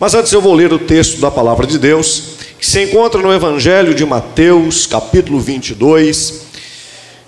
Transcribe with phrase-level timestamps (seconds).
[0.00, 2.22] Mas antes eu vou ler o texto da palavra de Deus,
[2.58, 6.40] que se encontra no Evangelho de Mateus, capítulo 22,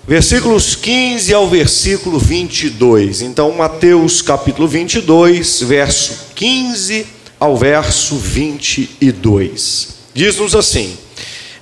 [0.07, 3.21] versículos 15 ao versículo 22.
[3.21, 7.05] Então, Mateus, capítulo 22, verso 15
[7.39, 9.89] ao verso 22.
[10.11, 10.97] Diz-nos assim: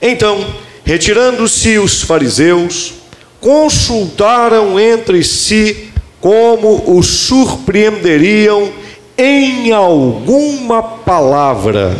[0.01, 0.47] Então,
[0.85, 2.93] retirando-se os fariseus,
[3.41, 5.89] consultaram entre si
[6.21, 8.79] como os surpreenderiam
[9.17, 11.95] em alguma palavra.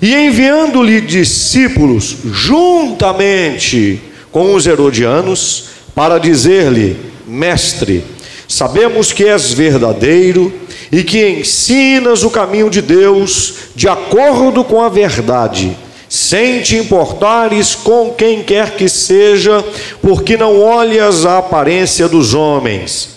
[0.00, 8.04] E enviando-lhe discípulos juntamente com os herodianos, para dizer-lhe: Mestre,
[8.48, 10.52] sabemos que és verdadeiro
[10.90, 15.76] e que ensinas o caminho de Deus de acordo com a verdade
[16.14, 19.64] sem te importares com quem quer que seja,
[20.00, 23.08] porque não olhas a aparência dos homens.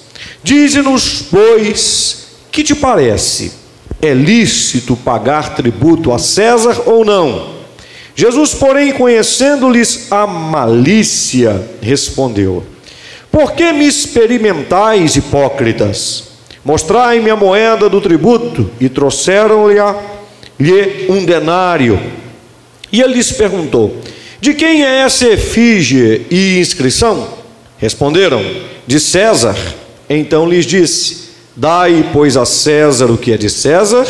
[0.41, 2.26] Dize-nos, pois,
[2.57, 3.51] que te parece?
[4.01, 7.55] É lícito pagar tributo a César ou não?
[8.15, 12.65] Jesus, porém, conhecendo-lhes a malícia, respondeu:
[13.31, 16.29] Por que me experimentais, hipócritas?
[16.65, 18.71] Mostrai-me a moeda do tributo.
[18.81, 19.79] E trouxeram-lhe
[21.09, 22.01] um denário.
[22.91, 24.01] E ele lhes perguntou:
[24.41, 27.27] De quem é essa efígie e inscrição?
[27.77, 28.43] Responderam:
[28.87, 29.55] De César.
[30.09, 31.26] Então lhes disse:
[31.59, 34.05] Dai, pois, a César o que é de César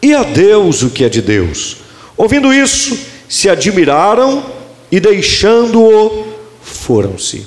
[0.00, 1.76] e a Deus o que é de Deus.
[2.16, 4.42] Ouvindo isso, se admiraram
[4.90, 6.26] e, deixando-o,
[6.62, 7.46] foram-se.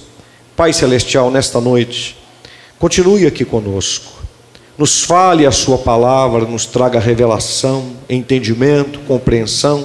[0.56, 2.16] Pai Celestial, nesta noite,
[2.78, 4.14] continue aqui conosco.
[4.78, 9.84] Nos fale a Sua palavra, nos traga revelação, entendimento, compreensão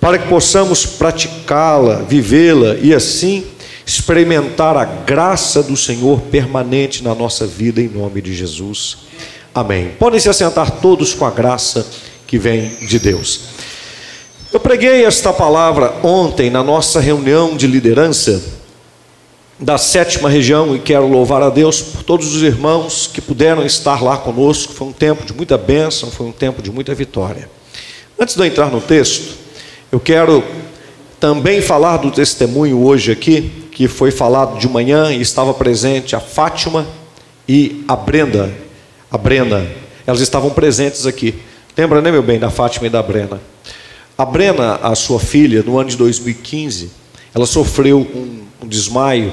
[0.00, 3.44] para que possamos praticá-la, vivê-la e assim
[3.88, 8.98] experimentar a graça do Senhor permanente na nossa vida, em nome de Jesus.
[9.54, 9.92] Amém.
[9.98, 11.86] Podem se assentar todos com a graça
[12.26, 13.40] que vem de Deus.
[14.52, 18.42] Eu preguei esta palavra ontem na nossa reunião de liderança
[19.58, 24.02] da sétima região e quero louvar a Deus por todos os irmãos que puderam estar
[24.02, 24.74] lá conosco.
[24.74, 27.48] Foi um tempo de muita bênção, foi um tempo de muita vitória.
[28.18, 29.34] Antes de eu entrar no texto,
[29.90, 30.44] eu quero
[31.18, 36.18] também falar do testemunho hoje aqui, que foi falado de manhã e estava presente a
[36.18, 36.84] Fátima
[37.48, 38.52] e a Brenda.
[39.08, 39.64] A Brena,
[40.04, 41.36] elas estavam presentes aqui.
[41.76, 43.40] Lembra, né, meu bem, da Fátima e da Brena?
[44.18, 46.90] A Brena, a sua filha, no ano de 2015,
[47.32, 49.32] ela sofreu um, um desmaio.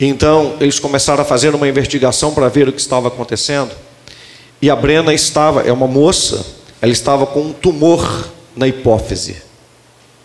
[0.00, 3.70] Então, eles começaram a fazer uma investigação para ver o que estava acontecendo.
[4.62, 6.42] E a Brena estava, é uma moça,
[6.80, 9.42] ela estava com um tumor na hipófise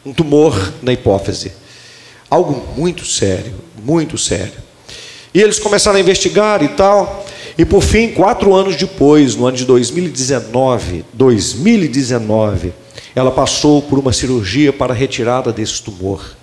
[0.05, 1.51] um tumor na hipófise.
[2.29, 4.53] Algo muito sério, muito sério.
[5.33, 7.25] E eles começaram a investigar e tal.
[7.57, 12.73] E por fim, quatro anos depois, no ano de 2019, 2019,
[13.15, 16.37] ela passou por uma cirurgia para retirada desse tumor.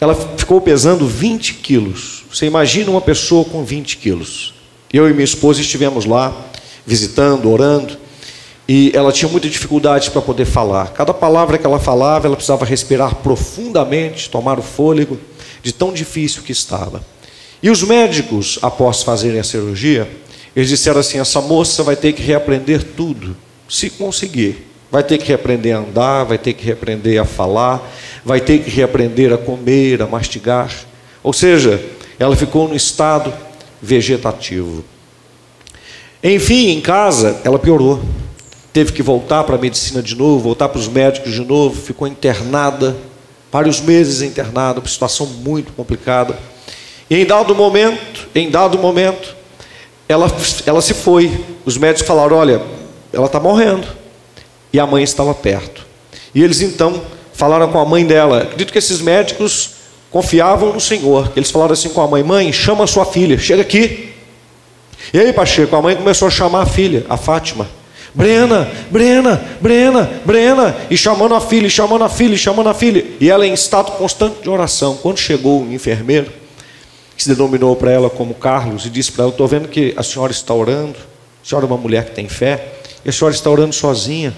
[0.00, 2.24] Ela ficou pesando 20 quilos.
[2.32, 4.54] Você imagina uma pessoa com 20 quilos.
[4.92, 6.36] Eu e minha esposa estivemos lá,
[6.86, 7.96] visitando, orando.
[8.68, 10.92] E ela tinha muita dificuldade para poder falar.
[10.92, 15.18] Cada palavra que ela falava, ela precisava respirar profundamente, tomar o fôlego,
[15.62, 17.02] de tão difícil que estava.
[17.62, 20.06] E os médicos, após fazerem a cirurgia,
[20.54, 23.34] eles disseram assim: essa moça vai ter que reaprender tudo,
[23.66, 24.66] se conseguir.
[24.90, 27.90] Vai ter que reaprender a andar, vai ter que reaprender a falar,
[28.24, 30.70] vai ter que reaprender a comer, a mastigar.
[31.22, 31.82] Ou seja,
[32.18, 33.32] ela ficou no estado
[33.80, 34.84] vegetativo.
[36.22, 38.02] Enfim, em casa, ela piorou
[38.78, 42.06] teve que voltar para a medicina de novo, voltar para os médicos de novo, ficou
[42.06, 42.96] internada,
[43.50, 46.38] vários meses internada, uma situação muito complicada.
[47.10, 49.34] E em dado momento, em dado momento,
[50.08, 50.30] ela,
[50.64, 51.44] ela se foi.
[51.64, 52.62] Os médicos falaram: olha,
[53.12, 53.84] ela está morrendo.
[54.72, 55.84] E a mãe estava perto.
[56.32, 57.02] E eles então
[57.32, 58.42] falaram com a mãe dela.
[58.42, 59.70] Acredito que esses médicos
[60.08, 61.32] confiavam no Senhor.
[61.34, 64.14] Eles falaram assim com a mãe: mãe, chama a sua filha, chega aqui.
[65.12, 67.77] E aí, Pacheco, a mãe começou a chamar a filha, a Fátima.
[68.18, 72.74] Brena, Brena, Brena, Brena, e chamando a filha, e chamando a filha, e chamando a
[72.74, 73.06] filha.
[73.20, 74.96] E ela em estado constante de oração.
[74.96, 76.28] Quando chegou o enfermeiro,
[77.16, 80.02] que se denominou para ela como Carlos, e disse para ela: Estou vendo que a
[80.02, 80.96] senhora está orando,
[81.44, 82.72] a senhora é uma mulher que tem fé,
[83.04, 84.34] e a senhora está orando sozinha.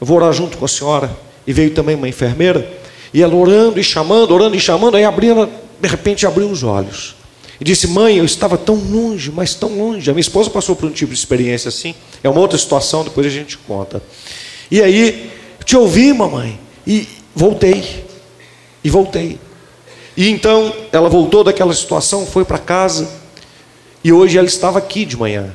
[0.00, 1.10] Eu vou orar junto com a senhora.
[1.44, 2.64] E veio também uma enfermeira,
[3.12, 5.48] e ela orando e chamando, orando e chamando, aí a Brena,
[5.80, 7.15] de repente, abriu os olhos.
[7.60, 10.10] E disse: Mãe, eu estava tão longe, mas tão longe.
[10.10, 11.94] A minha esposa passou por um tipo de experiência assim.
[12.22, 14.02] É uma outra situação, depois a gente conta.
[14.70, 15.30] E aí,
[15.64, 16.58] te ouvi, mamãe.
[16.86, 18.04] E voltei.
[18.84, 19.38] E voltei.
[20.16, 23.08] E então, ela voltou daquela situação, foi para casa.
[24.02, 25.52] E hoje ela estava aqui de manhã.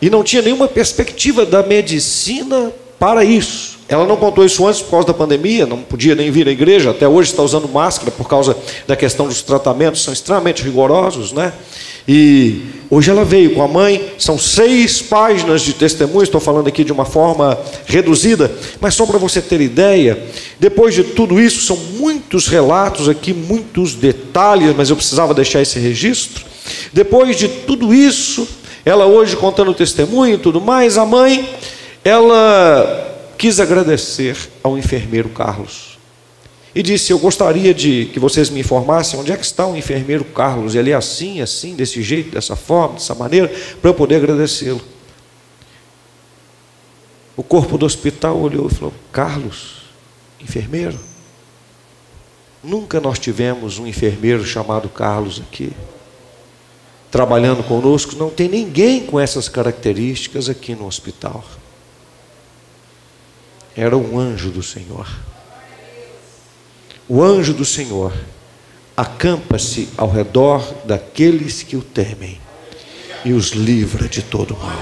[0.00, 3.79] E não tinha nenhuma perspectiva da medicina para isso.
[3.90, 6.90] Ela não contou isso antes por causa da pandemia, não podia nem vir à igreja,
[6.90, 8.56] até hoje está usando máscara por causa
[8.86, 11.52] da questão dos tratamentos, são extremamente rigorosos, né?
[12.06, 16.84] E hoje ela veio com a mãe, são seis páginas de testemunho, estou falando aqui
[16.84, 18.48] de uma forma reduzida,
[18.80, 20.22] mas só para você ter ideia,
[20.60, 25.80] depois de tudo isso, são muitos relatos aqui, muitos detalhes, mas eu precisava deixar esse
[25.80, 26.44] registro.
[26.92, 28.46] Depois de tudo isso,
[28.84, 31.48] ela hoje contando o testemunho e tudo mais, a mãe,
[32.04, 33.09] ela
[33.40, 35.98] quis agradecer ao enfermeiro Carlos.
[36.74, 40.26] E disse: Eu gostaria de que vocês me informassem onde é que está o enfermeiro
[40.26, 40.74] Carlos.
[40.74, 43.48] Ele é assim, assim, desse jeito, dessa forma, dessa maneira,
[43.80, 44.82] para eu poder agradecê-lo.
[47.34, 49.84] O corpo do hospital olhou e falou: Carlos,
[50.38, 51.00] enfermeiro?
[52.62, 55.72] Nunca nós tivemos um enfermeiro chamado Carlos aqui,
[57.10, 58.14] trabalhando conosco.
[58.16, 61.42] Não tem ninguém com essas características aqui no hospital
[63.80, 65.08] era um anjo do Senhor.
[67.08, 68.12] O anjo do Senhor
[68.94, 72.38] acampa-se ao redor daqueles que o temem
[73.24, 74.78] e os livra de todo mal.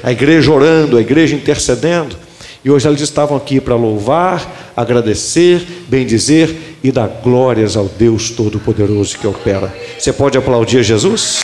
[0.00, 2.16] A igreja orando, a igreja intercedendo,
[2.64, 9.18] e hoje eles estavam aqui para louvar, agradecer, bendizer e dar glórias ao Deus Todo-Poderoso
[9.18, 9.76] que opera.
[9.98, 11.42] Você pode aplaudir Jesus?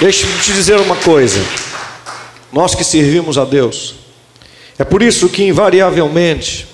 [0.00, 1.40] Deixe-me te dizer uma coisa.
[2.52, 3.96] Nós que servimos a Deus,
[4.78, 6.68] é por isso que invariavelmente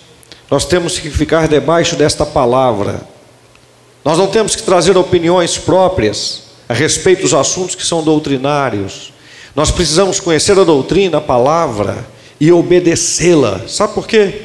[0.51, 3.01] nós temos que ficar debaixo desta palavra.
[4.05, 9.11] Nós não temos que trazer opiniões próprias a respeito dos assuntos que são doutrinários.
[9.57, 12.07] Nós precisamos conhecer a doutrina, a palavra
[12.39, 13.63] e obedecê-la.
[13.67, 14.43] Sabe por quê?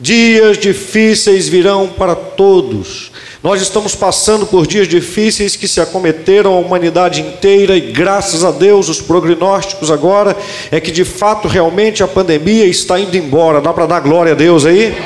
[0.00, 3.11] Dias difíceis virão para todos.
[3.42, 8.52] Nós estamos passando por dias difíceis que se acometeram a humanidade inteira e graças a
[8.52, 10.36] Deus os prognósticos agora
[10.70, 13.60] é que de fato realmente a pandemia está indo embora.
[13.60, 14.96] Dá para dar glória a Deus aí?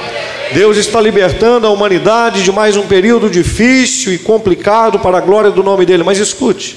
[0.53, 5.51] Deus está libertando a humanidade de mais um período difícil e complicado para a glória
[5.51, 6.03] do nome dele.
[6.03, 6.77] Mas escute,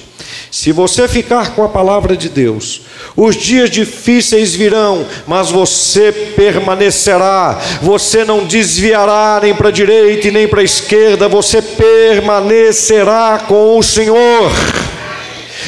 [0.50, 2.82] se você ficar com a palavra de Deus,
[3.16, 7.60] os dias difíceis virão, mas você permanecerá.
[7.80, 13.78] Você não desviará nem para a direita e nem para a esquerda, você permanecerá com
[13.78, 14.50] o Senhor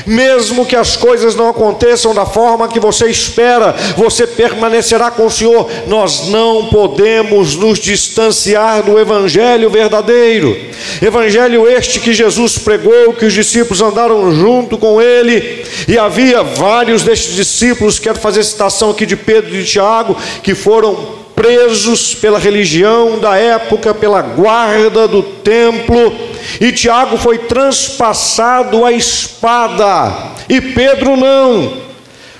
[0.06, 5.31] mesmo que as coisas não aconteçam da forma que você espera, você permanecerá com o
[5.31, 5.69] Senhor.
[5.87, 10.56] Nós não podemos nos distanciar do Evangelho verdadeiro,
[11.00, 17.02] Evangelho este que Jesus pregou, que os discípulos andaram junto com ele, e havia vários
[17.02, 22.38] destes discípulos, quero fazer citação aqui de Pedro e de Tiago, que foram presos pela
[22.38, 26.12] religião da época, pela guarda do templo,
[26.61, 30.12] e Tiago foi transpassado a espada,
[30.49, 31.82] e Pedro não.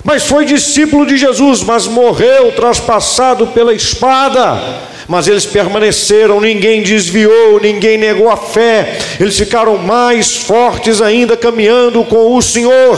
[0.03, 4.61] Mas foi discípulo de Jesus, mas morreu traspassado pela espada.
[5.07, 12.03] Mas eles permaneceram, ninguém desviou, ninguém negou a fé, eles ficaram mais fortes ainda caminhando
[12.05, 12.97] com o Senhor,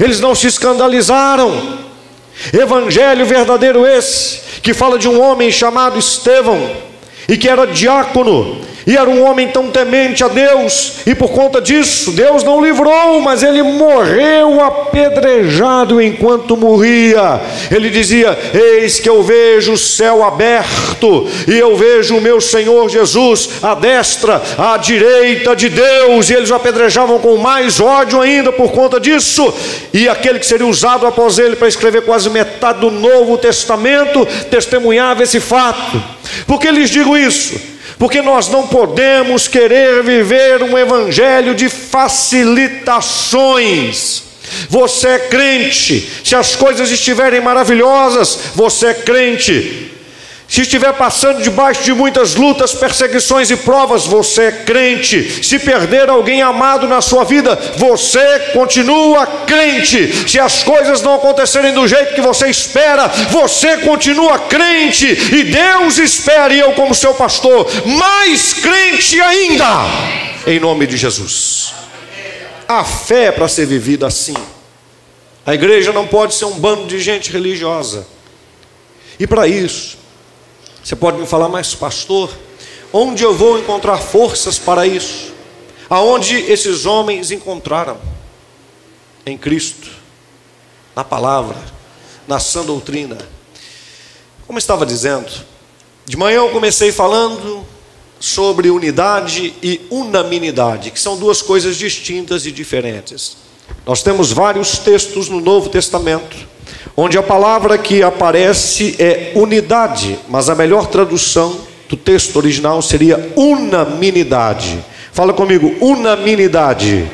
[0.00, 1.84] eles não se escandalizaram.
[2.52, 6.58] Evangelho verdadeiro esse, que fala de um homem chamado Estevão,
[7.28, 11.60] e que era diácono, e era um homem tão temente a Deus, e por conta
[11.60, 17.40] disso, Deus não livrou, mas ele morreu apedrejado enquanto morria.
[17.70, 22.88] Ele dizia: Eis que eu vejo o céu aberto, e eu vejo o meu Senhor
[22.90, 28.52] Jesus à destra, à direita de Deus, e eles o apedrejavam com mais ódio ainda
[28.52, 29.52] por conta disso.
[29.92, 35.22] E aquele que seria usado após ele para escrever quase metade do Novo Testamento testemunhava
[35.22, 36.02] esse fato.
[36.46, 37.73] Por que lhes digo isso?
[37.98, 44.24] Porque nós não podemos querer viver um evangelho de facilitações.
[44.68, 49.93] Você é crente, se as coisas estiverem maravilhosas, você é crente.
[50.46, 55.42] Se estiver passando debaixo de muitas lutas, perseguições e provas, você é crente.
[55.42, 60.28] Se perder alguém amado na sua vida, você continua crente.
[60.28, 65.06] Se as coisas não acontecerem do jeito que você espera, você continua crente.
[65.06, 69.66] E Deus espera, e eu, como seu pastor, mais crente ainda,
[70.46, 71.72] em nome de Jesus.
[72.68, 74.34] A fé é para ser vivida assim.
[75.46, 78.06] A igreja não pode ser um bando de gente religiosa.
[79.18, 80.03] E para isso,
[80.84, 82.30] você pode me falar, mas pastor,
[82.92, 85.32] onde eu vou encontrar forças para isso?
[85.88, 87.98] Aonde esses homens encontraram?
[89.24, 89.88] Em Cristo,
[90.94, 91.56] na palavra,
[92.28, 93.16] na sã doutrina.
[94.46, 95.32] Como estava dizendo,
[96.04, 97.66] de manhã eu comecei falando
[98.20, 103.38] sobre unidade e unanimidade, que são duas coisas distintas e diferentes.
[103.86, 106.36] Nós temos vários textos no Novo Testamento,
[106.96, 113.32] onde a palavra que aparece é unidade, mas a melhor tradução do texto original seria
[113.36, 114.84] unanimidade.
[115.12, 117.08] Fala comigo, unanimidade.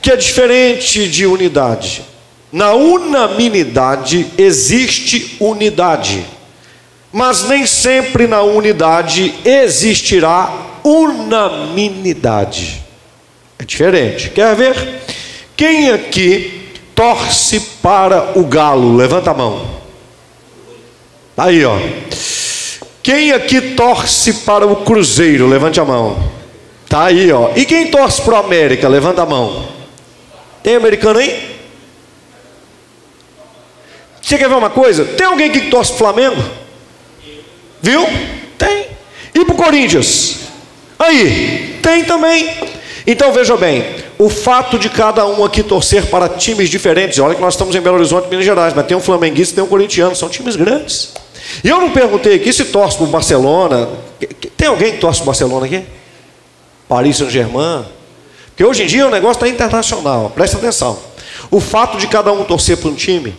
[0.00, 2.02] Que é diferente de unidade.
[2.52, 6.24] Na unanimidade existe unidade,
[7.12, 10.52] mas nem sempre na unidade existirá
[10.84, 12.84] unanimidade.
[13.58, 14.30] É diferente.
[14.30, 14.76] Quer ver?
[15.56, 16.63] Quem aqui
[16.94, 18.96] torce para o galo?
[18.96, 19.66] Levanta a mão.
[21.34, 21.76] Tá aí, ó.
[23.02, 25.46] Quem aqui torce para o Cruzeiro?
[25.46, 26.16] Levante a mão.
[26.88, 27.50] Tá aí, ó.
[27.56, 28.88] E quem torce para o América?
[28.88, 29.68] Levanta a mão.
[30.62, 31.54] Tem americano aí?
[34.22, 35.04] Você quer ver uma coisa?
[35.04, 36.42] Tem alguém que torce para o Flamengo?
[37.82, 38.06] Viu?
[38.56, 38.86] Tem.
[39.34, 40.38] E para o Corinthians?
[40.98, 42.48] Aí, tem também.
[43.06, 43.84] Então veja bem,
[44.18, 47.80] o fato de cada um aqui torcer para times diferentes, olha que nós estamos em
[47.80, 51.12] Belo Horizonte, Minas Gerais, mas tem um flamenguista tem um corintiano, são times grandes.
[51.62, 53.88] E eu não perguntei aqui se torce para o Barcelona.
[54.56, 55.84] Tem alguém que torce para o Barcelona aqui?
[56.88, 57.84] Paris Saint-Germain?
[58.48, 60.98] Porque hoje em dia o negócio está internacional, presta atenção.
[61.50, 63.34] O fato de cada um torcer para um time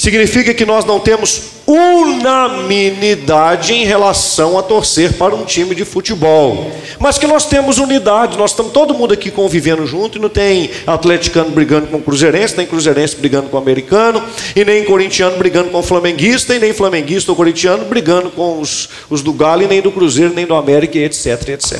[0.00, 6.72] significa que nós não temos unanimidade em relação a torcer para um time de futebol,
[6.98, 10.70] mas que nós temos unidade, nós estamos todo mundo aqui convivendo junto e não tem
[10.86, 14.24] atleticano brigando com o cruzeirense, nem cruzeirense brigando com americano,
[14.56, 19.20] e nem corintiano brigando com flamenguista, e nem flamenguista ou corintiano brigando com os, os
[19.20, 21.78] do Galo, e nem do Cruzeiro, nem do América, etc, etc.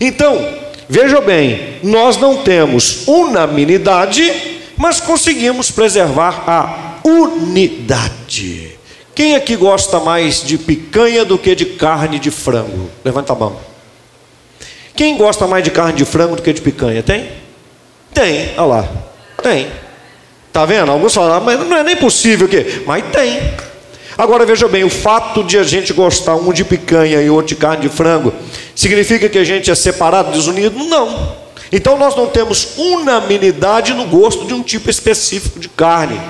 [0.00, 0.44] Então,
[0.88, 4.32] veja bem, nós não temos unanimidade,
[4.76, 8.78] mas conseguimos preservar a unidade.
[9.14, 12.90] Quem aqui gosta mais de picanha do que de carne de frango?
[13.04, 13.56] Levanta a mão.
[14.96, 17.02] Quem gosta mais de carne de frango do que de picanha?
[17.02, 17.30] Tem?
[18.12, 18.88] Tem, olha lá.
[19.42, 19.68] Tem.
[20.52, 20.90] Tá vendo?
[20.90, 22.82] Alguns falam, ah, mas não é nem possível que.
[22.86, 23.40] Mas tem.
[24.16, 27.56] Agora veja bem, o fato de a gente gostar um de picanha e outro de
[27.56, 28.32] carne de frango,
[28.74, 30.78] significa que a gente é separado, desunido?
[30.84, 31.36] Não.
[31.72, 36.20] Então nós não temos unanimidade no gosto de um tipo específico de carne.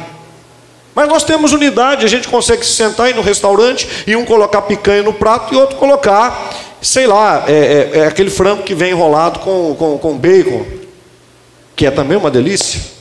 [0.94, 4.62] Mas nós temos unidade, a gente consegue se sentar aí no restaurante e um colocar
[4.62, 7.52] picanha no prato e outro colocar, sei lá, é,
[7.94, 10.64] é, é aquele frango que vem enrolado com, com, com bacon,
[11.74, 12.94] que é também uma delícia.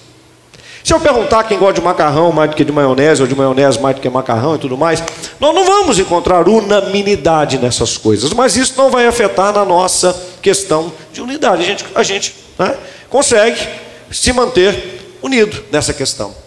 [0.84, 3.80] Se eu perguntar quem gosta de macarrão mais do que de maionese, ou de maionese
[3.80, 5.02] mais do que macarrão e tudo mais,
[5.40, 10.92] nós não vamos encontrar unanimidade nessas coisas, mas isso não vai afetar na nossa questão
[11.14, 11.62] de unidade.
[11.62, 12.76] A gente, a gente né,
[13.10, 13.66] consegue
[14.12, 16.43] se manter unido nessa questão.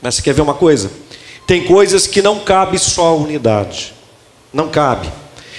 [0.00, 0.90] Mas você quer ver uma coisa?
[1.46, 3.94] Tem coisas que não cabe só a unidade.
[4.52, 5.08] Não cabe.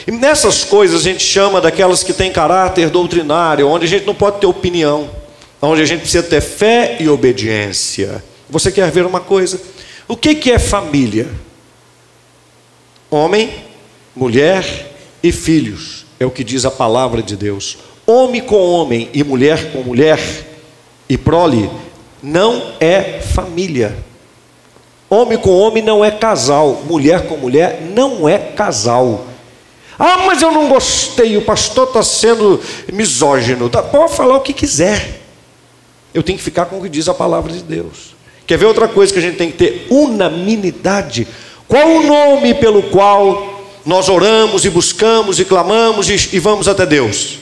[0.07, 4.15] E nessas coisas a gente chama daquelas que têm caráter doutrinário, onde a gente não
[4.15, 5.09] pode ter opinião,
[5.61, 8.23] onde a gente precisa ter fé e obediência.
[8.49, 9.59] Você quer ver uma coisa?
[10.07, 11.29] O que, que é família?
[13.11, 13.51] Homem,
[14.15, 17.77] mulher e filhos, é o que diz a palavra de Deus.
[18.05, 20.19] Homem com homem e mulher com mulher
[21.07, 21.69] e prole
[22.21, 23.97] não é família.
[25.09, 29.25] Homem com homem não é casal, mulher com mulher não é casal.
[29.97, 32.61] Ah, mas eu não gostei, o pastor está sendo
[32.93, 33.69] misógino.
[33.69, 35.19] Tá, pode falar o que quiser.
[36.13, 38.15] Eu tenho que ficar com o que diz a palavra de Deus.
[38.45, 39.87] Quer ver outra coisa que a gente tem que ter?
[39.89, 41.27] Unanimidade.
[41.67, 46.85] Qual o nome pelo qual nós oramos e buscamos e clamamos e, e vamos até
[46.85, 47.39] Deus?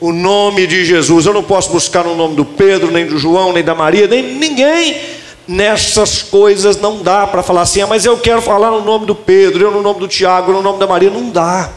[0.00, 1.26] O nome de Jesus.
[1.26, 4.22] Eu não posso buscar no nome do Pedro, nem do João, nem da Maria, nem
[4.34, 5.17] ninguém
[5.48, 9.14] nessas coisas não dá para falar assim, ah, mas eu quero falar no nome do
[9.14, 11.70] Pedro, eu no nome do Tiago, no nome da Maria, não dá.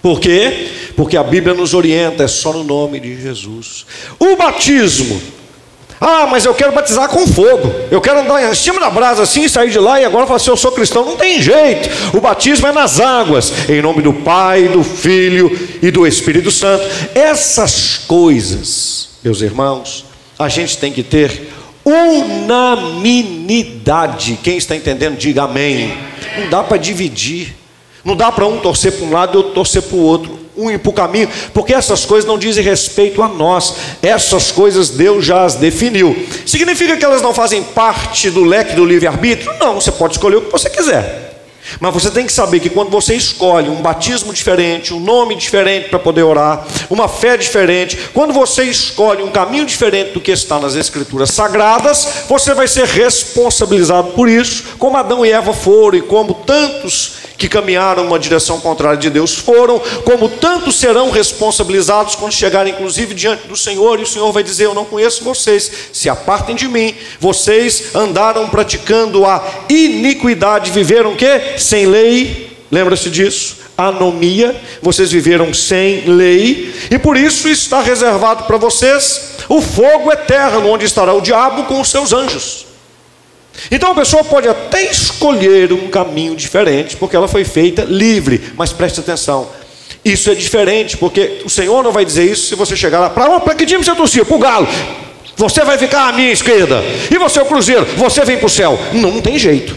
[0.00, 0.68] Por quê?
[0.94, 3.84] Porque a Bíblia nos orienta, é só no nome de Jesus.
[4.20, 5.20] O batismo.
[6.00, 7.72] Ah, mas eu quero batizar com fogo.
[7.90, 10.50] Eu quero andar em cima da brasa assim sair de lá e agora falar assim:
[10.50, 11.04] eu sou cristão.
[11.04, 11.88] Não tem jeito.
[12.16, 15.50] O batismo é nas águas, em nome do Pai, do Filho
[15.82, 16.84] e do Espírito Santo.
[17.14, 20.04] Essas coisas, meus irmãos,
[20.38, 21.48] a gente tem que ter
[21.86, 24.38] unanimidade.
[24.42, 25.96] Quem está entendendo, diga amém.
[26.38, 27.54] Não dá para dividir.
[28.04, 30.40] Não dá para um torcer para um lado e outro torcer para o outro.
[30.56, 33.74] Um ir para o caminho, porque essas coisas não dizem respeito a nós.
[34.00, 36.16] Essas coisas Deus já as definiu.
[36.46, 39.52] Significa que elas não fazem parte do leque do livre-arbítrio?
[39.60, 41.25] Não, você pode escolher o que você quiser.
[41.80, 45.88] Mas você tem que saber que quando você escolhe um batismo diferente, um nome diferente
[45.88, 50.58] para poder orar, uma fé diferente, quando você escolhe um caminho diferente do que está
[50.58, 56.02] nas Escrituras Sagradas, você vai ser responsabilizado por isso, como Adão e Eva foram e
[56.02, 62.32] como tantos que caminharam uma direção contrária de Deus foram, como tantos serão responsabilizados quando
[62.32, 66.08] chegarem, inclusive, diante do Senhor, e o Senhor vai dizer: Eu não conheço vocês, se
[66.08, 66.94] apartem de mim.
[67.20, 71.54] Vocês andaram praticando a iniquidade, viveram o quê?
[71.58, 72.56] Sem lei.
[72.70, 73.58] Lembra-se disso?
[73.78, 80.70] Anomia, vocês viveram sem lei, e por isso está reservado para vocês o fogo eterno,
[80.70, 82.65] onde estará o diabo com os seus anjos.
[83.70, 88.72] Então a pessoa pode até escolher um caminho diferente, porque ela foi feita livre, mas
[88.72, 89.48] preste atenção.
[90.04, 93.10] Isso é diferente, porque o Senhor não vai dizer isso se você chegar lá.
[93.10, 94.24] Para que time você torcia?
[94.24, 94.68] Para o Galo.
[95.36, 96.82] Você vai ficar à minha esquerda.
[97.10, 97.84] E você é o Cruzeiro.
[97.96, 98.78] Você vem para o céu.
[98.92, 99.76] Não, não tem jeito.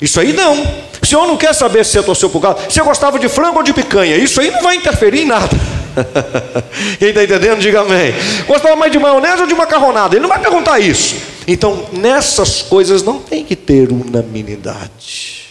[0.00, 0.54] Isso aí não.
[1.00, 2.58] O Senhor não quer saber se você torceu para o Galo.
[2.68, 4.16] Se você gostava de frango ou de picanha.
[4.16, 5.50] Isso aí não vai interferir em nada.
[6.98, 8.14] Quem está entendendo, diga amém.
[8.46, 10.16] Gostava mais de maionese ou de macarronada?
[10.16, 11.14] Ele não vai perguntar isso.
[11.46, 15.46] Então, nessas coisas não tem que ter unanimidade.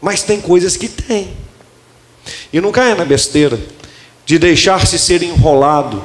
[0.00, 1.28] Mas tem coisas que tem.
[2.52, 3.58] E não caia na besteira
[4.24, 6.02] de deixar-se ser enrolado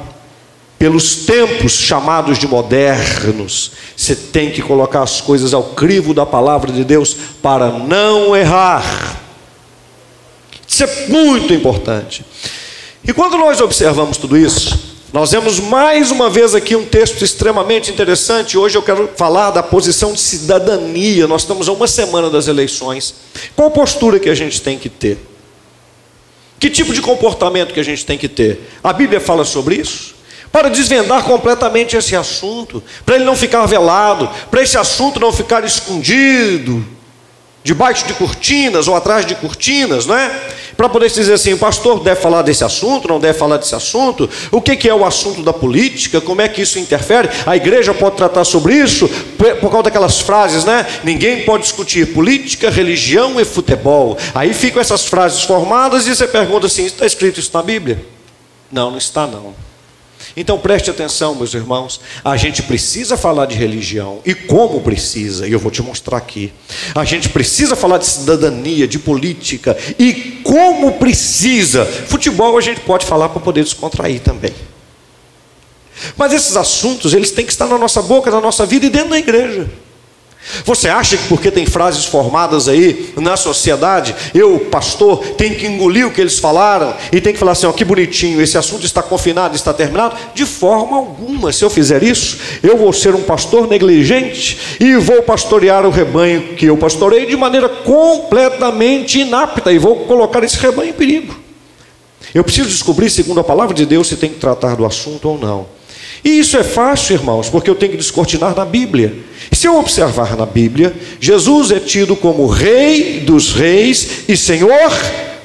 [0.78, 3.72] pelos tempos chamados de modernos.
[3.96, 9.20] Você tem que colocar as coisas ao crivo da palavra de Deus para não errar.
[10.66, 12.24] Isso é muito importante.
[13.02, 14.83] E quando nós observamos tudo isso,
[15.14, 18.58] nós vemos mais uma vez aqui um texto extremamente interessante.
[18.58, 21.28] Hoje eu quero falar da posição de cidadania.
[21.28, 23.14] Nós estamos a uma semana das eleições.
[23.54, 25.16] Qual postura que a gente tem que ter?
[26.58, 28.68] Que tipo de comportamento que a gente tem que ter?
[28.82, 30.16] A Bíblia fala sobre isso?
[30.50, 35.62] Para desvendar completamente esse assunto, para ele não ficar velado, para esse assunto não ficar
[35.62, 36.84] escondido,
[37.64, 40.30] debaixo de cortinas ou atrás de cortinas, não é?
[40.76, 44.28] Para poder dizer assim, o pastor deve falar desse assunto, não deve falar desse assunto,
[44.50, 47.94] o que, que é o assunto da política, como é que isso interfere, a igreja
[47.94, 50.86] pode tratar sobre isso, por causa daquelas frases, né?
[51.02, 54.18] Ninguém pode discutir política, religião e futebol.
[54.34, 58.04] Aí ficam essas frases formadas e você pergunta assim: está escrito isso na Bíblia?
[58.70, 59.54] Não, não está não.
[60.36, 65.52] Então preste atenção, meus irmãos, a gente precisa falar de religião e como precisa, e
[65.52, 66.52] eu vou te mostrar aqui.
[66.94, 71.84] A gente precisa falar de cidadania, de política e como precisa.
[71.84, 74.52] Futebol a gente pode falar para poder descontrair também.
[76.16, 79.10] Mas esses assuntos, eles têm que estar na nossa boca, na nossa vida e dentro
[79.10, 79.70] da igreja.
[80.64, 86.06] Você acha que porque tem frases formadas aí na sociedade, eu, pastor, tenho que engolir
[86.06, 89.02] o que eles falaram e tem que falar assim: ó, que bonitinho, esse assunto está
[89.02, 90.16] confinado, está terminado?
[90.34, 95.22] De forma alguma, se eu fizer isso, eu vou ser um pastor negligente e vou
[95.22, 100.90] pastorear o rebanho que eu pastorei de maneira completamente inapta e vou colocar esse rebanho
[100.90, 101.34] em perigo.
[102.34, 105.38] Eu preciso descobrir, segundo a palavra de Deus, se tem que tratar do assunto ou
[105.38, 105.66] não.
[106.24, 109.14] E isso é fácil, irmãos, porque eu tenho que descortinar na Bíblia.
[109.52, 114.90] Se eu observar na Bíblia, Jesus é tido como Rei dos Reis e Senhor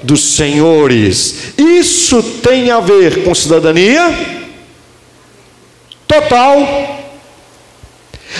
[0.02, 1.54] dos Senhores.
[1.58, 4.18] Isso tem a ver com cidadania
[6.08, 6.98] total.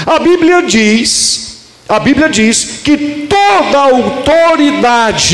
[0.06, 5.26] A Bíblia diz, a Bíblia diz que toda autoridade,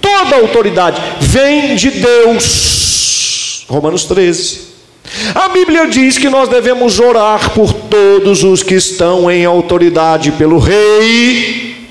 [0.00, 3.66] toda autoridade vem de Deus.
[3.68, 4.73] Romanos 13.
[5.34, 10.58] A Bíblia diz que nós devemos orar por todos os que estão em autoridade pelo
[10.58, 11.88] rei.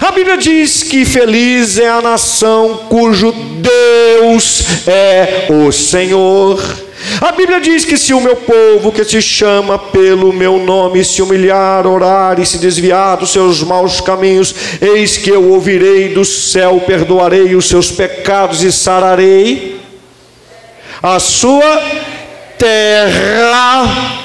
[0.00, 6.60] A Bíblia diz que feliz é a nação cujo Deus é o Senhor.
[7.20, 11.22] A Bíblia diz que se o meu povo que se chama pelo meu nome se
[11.22, 16.82] humilhar, orar e se desviar dos seus maus caminhos, eis que eu ouvirei do céu,
[16.86, 19.80] perdoarei os seus pecados e sararei
[21.02, 21.82] a sua
[22.62, 24.22] terra.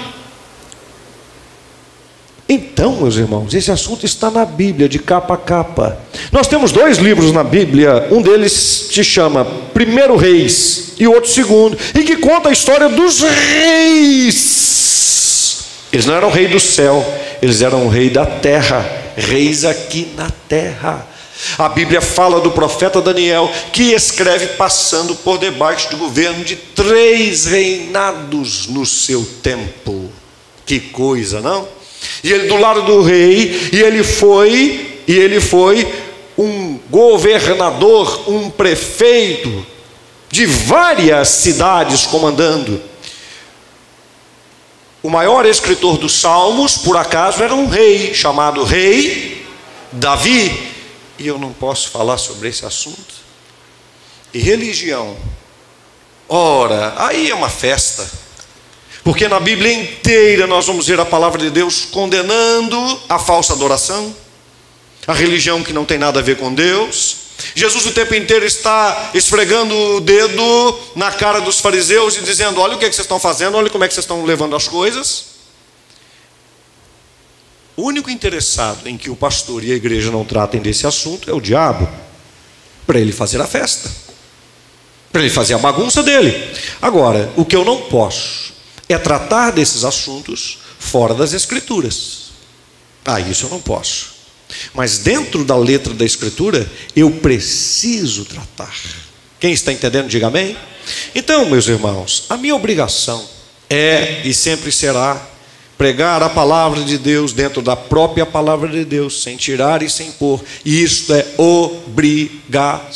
[2.48, 5.98] Então, meus irmãos, esse assunto está na Bíblia, de capa a capa.
[6.32, 8.54] Nós temos dois livros na Bíblia, um deles
[8.92, 14.38] se chama Primeiro Reis e o outro Segundo, e que conta a história dos reis.
[15.92, 17.04] Eles não eram rei do céu,
[17.42, 21.17] eles eram rei da terra, reis aqui na terra.
[21.58, 27.46] A Bíblia fala do profeta Daniel, que escreve passando por debaixo do governo de três
[27.46, 30.10] reinados no seu tempo.
[30.66, 31.68] Que coisa, não?
[32.24, 35.88] E ele do lado do rei, e ele foi, e ele foi
[36.38, 39.66] um governador, um prefeito
[40.30, 42.82] de várias cidades comandando.
[45.02, 49.46] O maior escritor dos Salmos, por acaso, era um rei chamado Rei
[49.92, 50.77] Davi
[51.18, 53.16] e eu não posso falar sobre esse assunto.
[54.34, 55.18] E religião,
[56.28, 58.10] ora, aí é uma festa,
[59.04, 62.78] porque na Bíblia inteira nós vamos ver a palavra de Deus condenando
[63.08, 64.16] a falsa adoração,
[65.08, 69.12] a religião que não tem nada a ver com Deus, Jesus o tempo inteiro está
[69.14, 73.06] esfregando o dedo na cara dos fariseus e dizendo: Olha o que, é que vocês
[73.06, 75.27] estão fazendo, olha como é que vocês estão levando as coisas.
[77.78, 81.34] O único interessado em que o pastor e a igreja não tratem desse assunto é
[81.34, 81.88] o diabo,
[82.88, 83.92] para ele fazer a festa,
[85.12, 86.34] para ele fazer a bagunça dele.
[86.82, 88.52] Agora, o que eu não posso
[88.90, 92.32] é tratar desses assuntos fora das Escrituras.
[93.06, 94.16] Ah, isso eu não posso.
[94.74, 98.76] Mas dentro da letra da Escritura, eu preciso tratar.
[99.40, 100.58] Quem está entendendo, diga amém.
[101.14, 103.24] Então, meus irmãos, a minha obrigação
[103.70, 105.37] é e sempre será
[105.78, 110.12] pregar a palavra de Deus dentro da própria palavra de Deus, sem tirar e sem
[110.12, 110.44] pôr.
[110.66, 112.88] Isto é obrigação.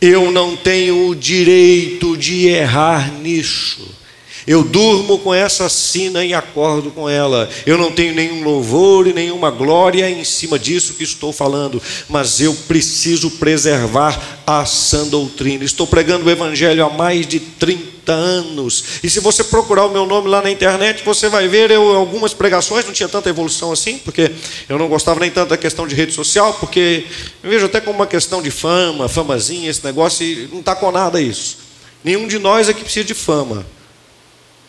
[0.00, 4.01] Eu não tenho o direito de errar nisso.
[4.46, 7.48] Eu durmo com essa sina e acordo com ela.
[7.64, 12.40] Eu não tenho nenhum louvor e nenhuma glória em cima disso que estou falando, mas
[12.40, 15.64] eu preciso preservar a sã doutrina.
[15.64, 18.84] Estou pregando o evangelho há mais de 30 anos.
[19.02, 22.34] E se você procurar o meu nome lá na internet, você vai ver eu algumas
[22.34, 24.32] pregações, não tinha tanta evolução assim, porque
[24.68, 27.06] eu não gostava nem tanto da questão de rede social, porque
[27.44, 30.90] eu vejo até como uma questão de fama, famazinha, esse negócio, e não está com
[30.90, 31.58] nada isso.
[32.02, 33.64] Nenhum de nós aqui precisa de fama.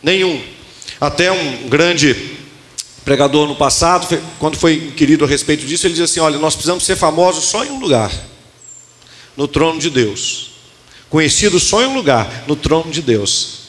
[0.04, 0.44] Nenhum.
[1.00, 2.38] Até um grande
[3.06, 6.84] pregador no passado, quando foi inquirido a respeito disso, ele diz assim: Olha, nós precisamos
[6.84, 8.12] ser famosos só em um lugar
[9.36, 10.52] no trono de Deus.
[11.10, 13.64] Conhecido só em um lugar no trono de Deus.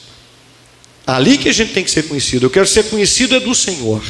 [1.06, 2.46] Ali que a gente tem que ser conhecido.
[2.46, 4.02] Eu quero ser conhecido é do Senhor.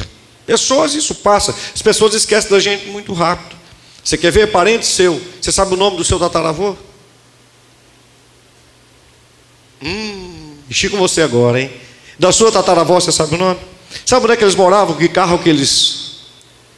[0.45, 1.53] Pessoas, isso passa.
[1.73, 3.55] As pessoas esquecem da gente muito rápido.
[4.03, 5.21] Você quer ver parente seu?
[5.41, 6.75] Você sabe o nome do seu tataravô?
[9.83, 11.71] Hum, mexi com você agora, hein?
[12.17, 13.59] Da sua tataravó, você sabe o nome?
[14.05, 14.95] Sabe onde é que eles moravam?
[14.95, 16.17] Que carro que eles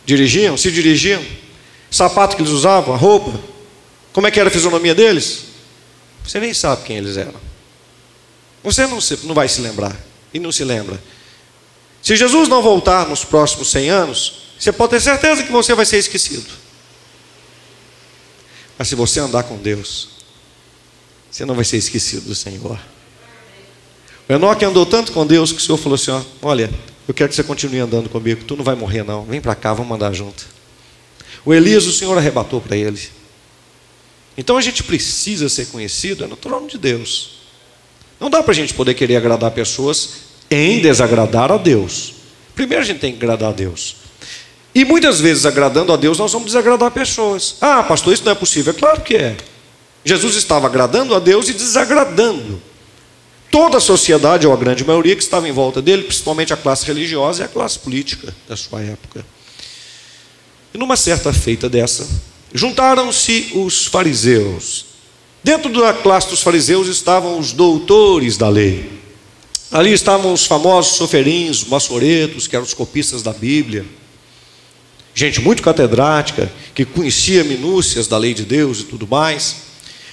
[0.05, 0.57] dirigiam?
[0.57, 1.23] Se dirigiam?
[1.89, 2.93] Sapato que eles usavam?
[2.93, 3.39] A roupa?
[4.13, 5.45] Como é que era a fisionomia deles?
[6.25, 7.39] Você nem sabe quem eles eram.
[8.63, 9.95] Você não, se, não vai se lembrar.
[10.33, 11.01] E não se lembra.
[12.01, 15.85] Se Jesus não voltar nos próximos 100 anos, você pode ter certeza que você vai
[15.85, 16.47] ser esquecido.
[18.77, 20.09] Mas se você andar com Deus,
[21.29, 22.79] você não vai ser esquecido do Senhor.
[24.29, 26.69] Enoque andou tanto com Deus que o Senhor falou assim: ó, Olha,
[27.07, 29.23] eu quero que você continue andando comigo, tu não vai morrer, não.
[29.23, 30.45] Vem para cá, vamos andar junto.
[31.45, 32.99] O Elias, o Senhor arrebatou para ele.
[34.37, 37.37] Então a gente precisa ser conhecido é no trono de Deus.
[38.19, 40.09] Não dá para a gente poder querer agradar pessoas
[40.49, 42.13] em desagradar a Deus.
[42.53, 43.95] Primeiro a gente tem que agradar a Deus.
[44.75, 47.55] E muitas vezes, agradando a Deus, nós vamos desagradar pessoas.
[47.59, 48.73] Ah, pastor, isso não é possível.
[48.73, 49.35] É claro que é.
[50.05, 52.61] Jesus estava agradando a Deus e desagradando
[53.57, 56.85] toda a sociedade, ou a grande maioria, que estava em volta dele, principalmente a classe
[56.85, 59.25] religiosa e a classe política da sua época.
[60.71, 62.07] E numa certa feita dessa,
[62.53, 64.85] juntaram-se os fariseus.
[65.43, 68.91] Dentro da classe dos fariseus estavam os doutores da lei.
[69.71, 73.87] Ali estavam os famosos soferins, maçoretos, que eram os copistas da Bíblia.
[75.15, 79.66] Gente muito catedrática, que conhecia minúcias da lei de Deus e tudo mais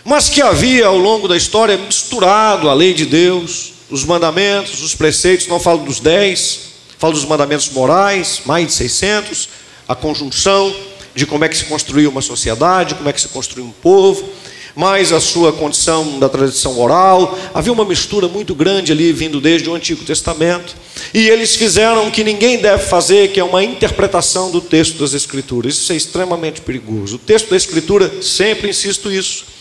[0.05, 4.95] mas que havia ao longo da história misturado a lei de Deus, os mandamentos, os
[4.95, 6.61] preceitos, não falo dos dez,
[6.99, 9.49] falo dos mandamentos morais, mais de 600,
[9.89, 10.75] a conjunção
[11.15, 14.29] de como é que se construiu uma sociedade, como é que se construiu um povo,
[14.75, 17.39] mais a sua condição da tradição oral.
[17.55, 20.75] Havia uma mistura muito grande ali, vindo desde o Antigo Testamento.
[21.13, 25.15] E eles fizeram o que ninguém deve fazer, que é uma interpretação do texto das
[25.15, 25.75] Escrituras.
[25.75, 27.17] Isso é extremamente perigoso.
[27.17, 29.54] O texto da Escritura, sempre insisto isso,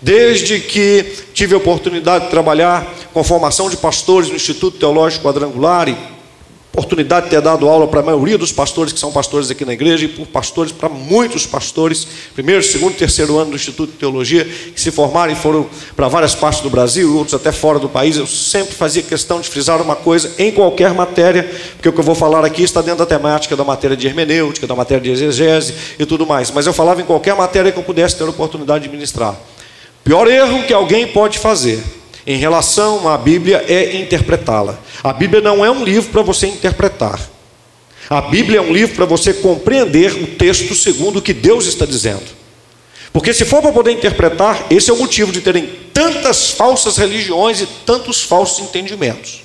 [0.00, 5.88] Desde que tive a oportunidade de trabalhar com formação de pastores no Instituto Teológico Quadrangular
[5.88, 5.96] e
[6.72, 9.72] oportunidade de ter dado aula para a maioria dos pastores que são pastores aqui na
[9.72, 14.44] igreja e por pastores para muitos pastores, primeiro, segundo, terceiro ano do Instituto de Teologia,
[14.44, 18.16] que se formaram e foram para várias partes do Brasil, outros até fora do país.
[18.16, 21.42] Eu sempre fazia questão de frisar uma coisa em qualquer matéria,
[21.74, 24.64] porque o que eu vou falar aqui está dentro da temática da matéria de hermenêutica,
[24.64, 26.52] da matéria de exegese e tudo mais.
[26.52, 29.36] Mas eu falava em qualquer matéria que eu pudesse ter a oportunidade de ministrar.
[30.04, 31.82] Pior erro que alguém pode fazer
[32.26, 34.78] em relação à Bíblia é interpretá-la.
[35.02, 37.20] A Bíblia não é um livro para você interpretar.
[38.10, 41.84] A Bíblia é um livro para você compreender o texto segundo o que Deus está
[41.84, 42.38] dizendo.
[43.12, 47.60] Porque se for para poder interpretar, esse é o motivo de terem tantas falsas religiões
[47.60, 49.42] e tantos falsos entendimentos.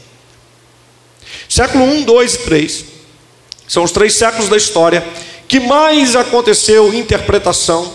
[1.50, 2.86] Século 1, 2 e 3
[3.68, 5.06] são os três séculos da história
[5.48, 7.92] que mais aconteceu interpretação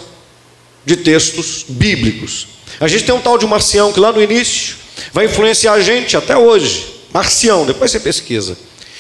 [0.89, 2.49] de textos bíblicos.
[2.81, 4.77] A gente tem um tal de Marcião que lá no início
[5.13, 6.95] vai influenciar a gente até hoje.
[7.13, 8.57] Marcião, depois você pesquisa.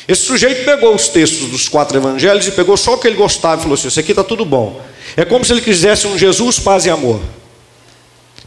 [0.07, 3.61] Esse sujeito pegou os textos dos quatro evangelhos e pegou só o que ele gostava
[3.61, 4.81] e falou assim: Isso aqui está tudo bom.
[5.16, 7.20] É como se ele quisesse um Jesus, paz e amor.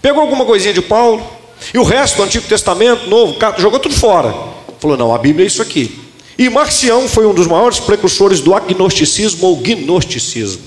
[0.01, 1.27] Pegou alguma coisinha de Paulo
[1.73, 4.33] e o resto do Antigo Testamento, Novo, jogou tudo fora.
[4.79, 5.99] Falou: não, a Bíblia é isso aqui.
[6.37, 10.63] E Marcião foi um dos maiores precursores do agnosticismo ou gnosticismo.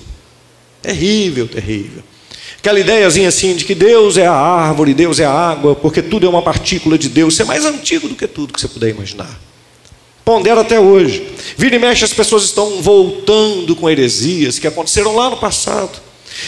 [0.83, 2.03] Terrível, terrível.
[2.65, 6.25] Aquela ideiazinha assim de que Deus é a árvore, Deus é a água, porque tudo
[6.25, 7.35] é uma partícula de Deus.
[7.35, 9.39] Isso é mais antigo do que tudo que você puder imaginar.
[10.25, 11.29] Pondera até hoje.
[11.59, 16.01] Vira e mexe, as pessoas estão voltando com heresias que aconteceram lá no passado.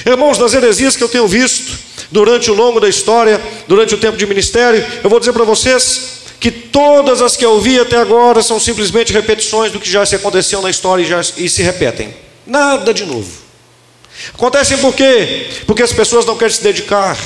[0.07, 1.79] Irmãos, das heresias que eu tenho visto
[2.11, 6.23] durante o longo da história, durante o tempo de ministério, eu vou dizer para vocês
[6.41, 10.17] que todas as que eu vi até agora são simplesmente repetições do que já se
[10.17, 12.09] aconteceu na história e, já, e se repetem.
[12.47, 13.45] Nada de novo.
[14.33, 15.49] Acontecem por quê?
[15.67, 17.19] Porque as pessoas não querem se dedicar,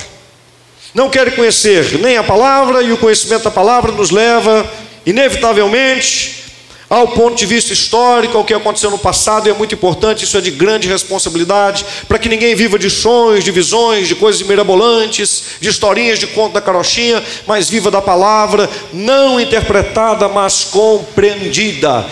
[0.94, 4.68] não querem conhecer nem a palavra, e o conhecimento da palavra nos leva,
[5.06, 6.40] inevitavelmente,
[6.88, 10.36] ao ponto de vista histórico, ao que aconteceu no passado, e é muito importante, isso
[10.36, 15.44] é de grande responsabilidade, para que ninguém viva de sonhos, de visões, de coisas mirabolantes,
[15.60, 22.04] de historinhas de conto da carochinha, mas viva da palavra, não interpretada, mas compreendida.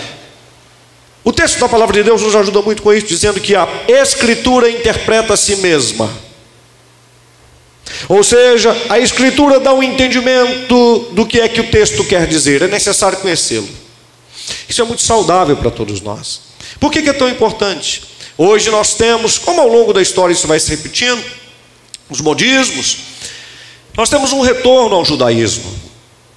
[1.28, 4.70] O texto da palavra de Deus nos ajuda muito com isso, dizendo que a Escritura
[4.70, 6.10] interpreta a si mesma.
[8.08, 12.62] Ou seja, a Escritura dá um entendimento do que é que o texto quer dizer,
[12.62, 13.68] é necessário conhecê-lo.
[14.66, 16.40] Isso é muito saudável para todos nós.
[16.80, 18.04] Por que, que é tão importante?
[18.38, 21.22] Hoje nós temos, como ao longo da história isso vai se repetindo,
[22.08, 23.00] os modismos,
[23.94, 25.78] nós temos um retorno ao judaísmo.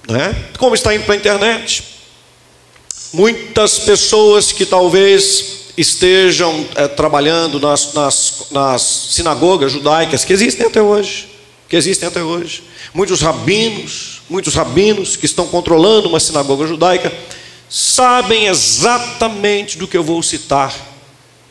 [0.09, 0.35] Né?
[0.57, 1.81] Como está indo para a internet,
[3.13, 10.81] muitas pessoas que talvez estejam é, trabalhando nas, nas, nas sinagogas judaicas, que existem até
[10.81, 11.29] hoje,
[11.67, 17.11] que existem até hoje, muitos rabinos, muitos rabinos que estão controlando uma sinagoga judaica,
[17.69, 20.75] sabem exatamente do que eu vou citar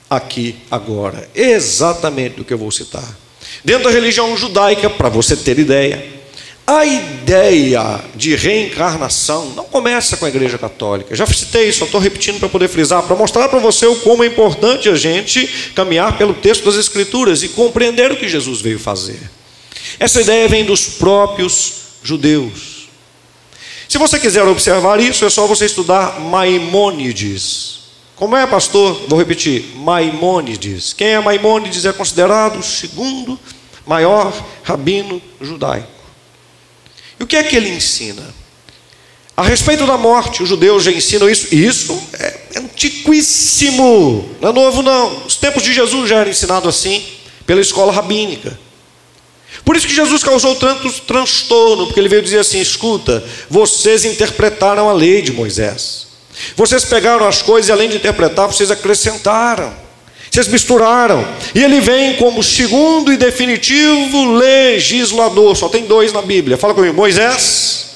[0.09, 1.29] aqui agora.
[1.35, 3.16] Exatamente do que eu vou citar.
[3.64, 6.19] Dentro da religião judaica, para você ter ideia,
[6.70, 11.16] a ideia de reencarnação não começa com a Igreja Católica.
[11.16, 14.28] Já citei, só estou repetindo para poder frisar, para mostrar para você o como é
[14.28, 19.18] importante a gente caminhar pelo texto das Escrituras e compreender o que Jesus veio fazer.
[19.98, 21.72] Essa ideia vem dos próprios
[22.04, 22.88] judeus.
[23.88, 27.80] Se você quiser observar isso, é só você estudar Maimônides.
[28.14, 29.06] Como é, pastor?
[29.09, 30.92] Vou repetir: Maimônides.
[30.92, 33.37] Quem é Maimônides é considerado o segundo
[33.85, 36.00] maior rabino judaico.
[37.20, 38.22] E o que é que ele ensina?
[39.37, 44.52] A respeito da morte, os judeus já ensinam isso, e isso é antiquíssimo, não é
[44.52, 45.26] novo não.
[45.26, 47.04] Os tempos de Jesus já era ensinado assim
[47.46, 48.59] pela escola rabínica.
[49.64, 54.88] Por isso que Jesus causou tanto transtorno, porque ele veio dizer assim: escuta, vocês interpretaram
[54.88, 56.06] a lei de Moisés.
[56.56, 59.74] Vocês pegaram as coisas e além de interpretar, vocês acrescentaram.
[60.31, 61.27] Vocês misturaram.
[61.55, 65.57] E ele vem como segundo e definitivo legislador.
[65.57, 66.57] Só tem dois na Bíblia.
[66.57, 67.87] Fala comigo: Moisés,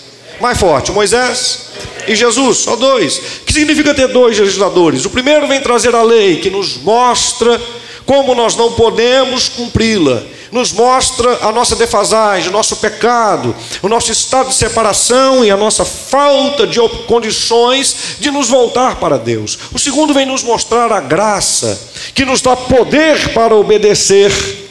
[0.40, 1.68] mais forte, Moisés
[2.08, 3.16] e Jesus, só dois.
[3.16, 5.04] O que significa ter dois legisladores?
[5.04, 7.60] O primeiro vem trazer a lei, que nos mostra
[8.04, 10.22] como nós não podemos cumpri-la
[10.54, 15.56] nos mostra a nossa defasagem, o nosso pecado, o nosso estado de separação e a
[15.56, 19.58] nossa falta de condições de nos voltar para Deus.
[19.72, 24.63] O segundo vem nos mostrar a graça, que nos dá poder para obedecer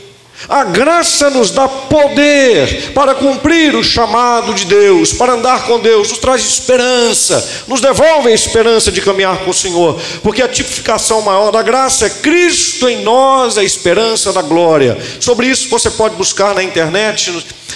[0.48, 6.10] a graça nos dá poder para cumprir o chamado de Deus, para andar com Deus,
[6.10, 11.22] nos traz esperança, nos devolve a esperança de caminhar com o Senhor, porque a tipificação
[11.22, 14.98] maior da graça é Cristo em nós, a esperança da glória.
[15.20, 17.32] Sobre isso você pode buscar na internet,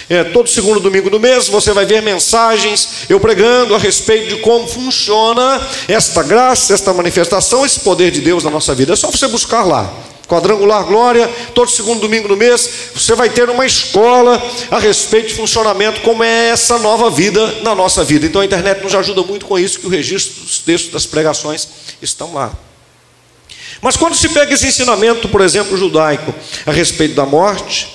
[0.10, 4.42] é, todo segundo domingo do mês, você vai ver mensagens eu pregando a respeito de
[4.42, 8.94] como funciona esta graça, esta manifestação, esse poder de Deus na nossa vida.
[8.94, 10.17] É só você buscar lá.
[10.28, 15.36] Quadrangular Glória, todo segundo domingo do mês, você vai ter uma escola a respeito de
[15.36, 18.26] funcionamento, como é essa nova vida na nossa vida.
[18.26, 21.68] Então a internet nos ajuda muito com isso, que o registro dos textos das pregações
[22.02, 22.52] estão lá.
[23.82, 26.34] Mas quando se pega esse ensinamento, por exemplo, judaico,
[26.66, 27.88] a respeito da morte,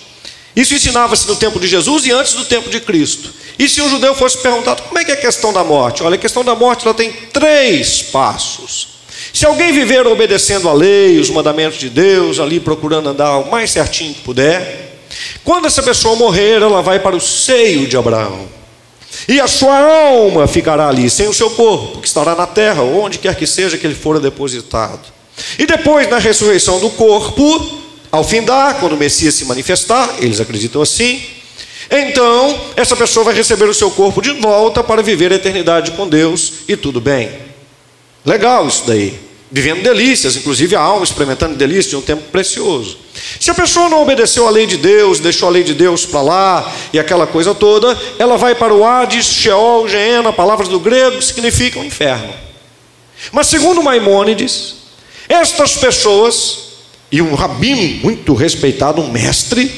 [0.54, 3.30] isso ensinava-se no tempo de Jesus e antes do tempo de Cristo.
[3.58, 6.02] E se um judeu fosse perguntado como é que é a questão da morte?
[6.02, 8.91] Olha, a questão da morte ela tem três passos.
[9.32, 13.70] Se alguém viver obedecendo a lei, os mandamentos de Deus, ali procurando andar o mais
[13.70, 14.98] certinho que puder,
[15.42, 18.46] quando essa pessoa morrer, ela vai para o seio de Abraão.
[19.28, 23.18] E a sua alma ficará ali, sem o seu corpo, que estará na terra, onde
[23.18, 25.00] quer que seja que ele for depositado.
[25.58, 30.82] E depois, na ressurreição do corpo, ao findar, quando o Messias se manifestar, eles acreditam
[30.82, 31.22] assim,
[31.90, 36.08] então essa pessoa vai receber o seu corpo de volta para viver a eternidade com
[36.08, 37.51] Deus e tudo bem.
[38.24, 39.18] Legal isso daí.
[39.52, 42.96] vivendo delícias, inclusive a alma experimentando delícias de um tempo precioso.
[43.38, 46.22] Se a pessoa não obedeceu à lei de Deus, deixou a lei de Deus para
[46.22, 51.20] lá e aquela coisa toda, ela vai para o Hades, Sheol, Geena, palavras do grego
[51.20, 52.32] significam inferno.
[53.30, 54.76] Mas segundo Maimônides,
[55.28, 56.58] estas pessoas,
[57.10, 59.70] e um rabino muito respeitado, um mestre,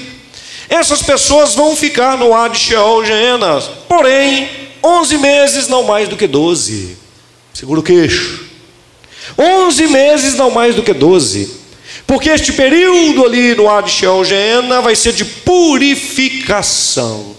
[0.69, 4.49] essas pessoas vão ficar no Hades, Sheol, Geena, porém,
[4.85, 7.04] 11 meses, não mais do que 12.
[7.55, 8.43] Segura o queixo.
[9.39, 11.63] 11 meses, não mais do que 12.
[12.07, 14.25] Porque este período ali no Ad Sheol
[14.83, 17.33] vai ser de purificação.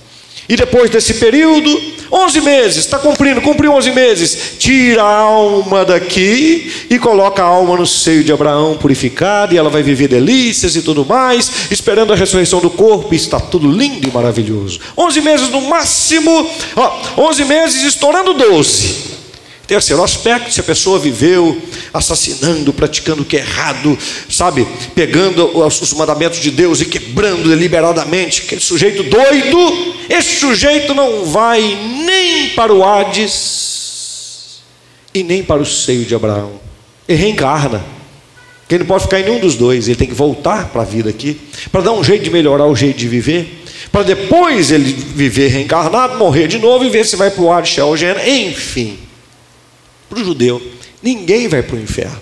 [0.47, 6.71] E depois desse período, 11 meses, está cumprindo, cumpriu 11 meses, tira a alma daqui
[6.89, 10.83] e coloca a alma no seio de Abraão purificada, e ela vai viver delícias e
[10.83, 14.79] tudo mais, esperando a ressurreição do corpo, e está tudo lindo e maravilhoso.
[14.95, 19.14] 11 meses no máximo, ó, 11 meses estourando 12.
[19.67, 21.59] Terceiro aspecto, se a pessoa viveu
[21.91, 23.97] assassinando, praticando o que é errado,
[24.29, 31.25] sabe, pegando os mandamentos de Deus e quebrando deliberadamente, aquele sujeito doido, esse sujeito não
[31.25, 31.61] vai
[32.05, 34.61] nem para o Hades
[35.13, 36.59] e nem para o seio de Abraão.
[37.07, 37.83] Ele reencarna.
[38.69, 41.07] Ele não pode ficar em nenhum dos dois, ele tem que voltar para a vida
[41.09, 41.39] aqui,
[41.71, 46.17] para dar um jeito de melhorar o jeito de viver, para depois ele viver reencarnado,
[46.17, 49.04] morrer de novo e ver se vai para o Hades, Sheol, enfim.
[50.09, 50.61] Para o judeu,
[51.01, 52.21] ninguém vai para o inferno.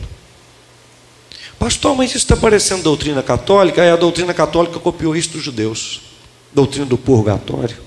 [1.59, 3.83] Pastor, mas isso está parecendo doutrina católica?
[3.83, 6.01] É, a doutrina católica copiou isso dos judeus.
[6.51, 7.77] Doutrina do purgatório.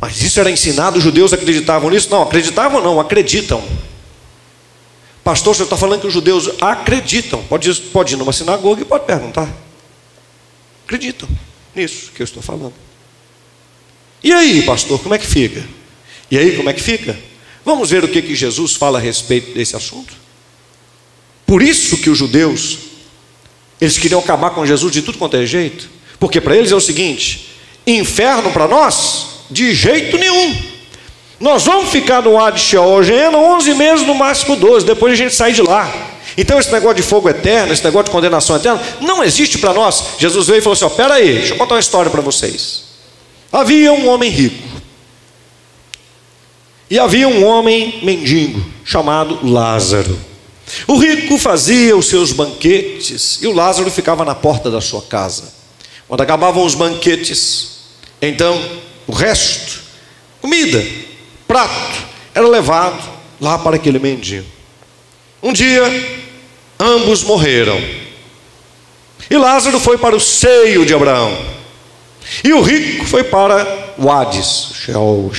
[0.00, 2.08] Mas isso era ensinado, os judeus acreditavam nisso?
[2.10, 3.62] Não, acreditavam não, acreditam.
[5.22, 7.42] Pastor, você está falando que os judeus acreditam.
[7.44, 9.48] Pode, pode ir numa sinagoga e pode perguntar.
[10.86, 11.28] Acreditam
[11.74, 12.72] nisso que eu estou falando.
[14.24, 15.64] E aí, pastor, como é que fica?
[16.30, 17.18] E aí, como é que fica?
[17.70, 20.12] Vamos ver o que, que Jesus fala a respeito desse assunto?
[21.46, 22.78] Por isso que os judeus,
[23.80, 26.80] eles queriam acabar com Jesus de tudo quanto é jeito, porque para eles é o
[26.80, 27.52] seguinte:
[27.86, 30.60] inferno para nós, de jeito nenhum.
[31.38, 35.52] Nós vamos ficar no Hades Sheol, 11 meses, no máximo 12, depois a gente sai
[35.52, 35.88] de lá.
[36.36, 40.04] Então esse negócio de fogo eterno, esse negócio de condenação eterna, não existe para nós.
[40.18, 42.82] Jesus veio e falou assim: ó, aí, deixa eu contar uma história para vocês.
[43.52, 44.69] Havia um homem rico.
[46.90, 50.18] E havia um homem mendigo chamado Lázaro.
[50.88, 55.52] O rico fazia os seus banquetes e o Lázaro ficava na porta da sua casa.
[56.08, 57.82] Quando acabavam os banquetes,
[58.20, 58.60] então
[59.06, 59.80] o resto,
[60.40, 60.84] comida,
[61.46, 62.02] prato,
[62.34, 63.00] era levado
[63.40, 64.46] lá para aquele mendigo.
[65.40, 65.84] Um dia,
[66.78, 67.80] ambos morreram.
[69.30, 71.36] E Lázaro foi para o seio de Abraão.
[72.42, 75.30] E o rico foi para o Hades, Sheol.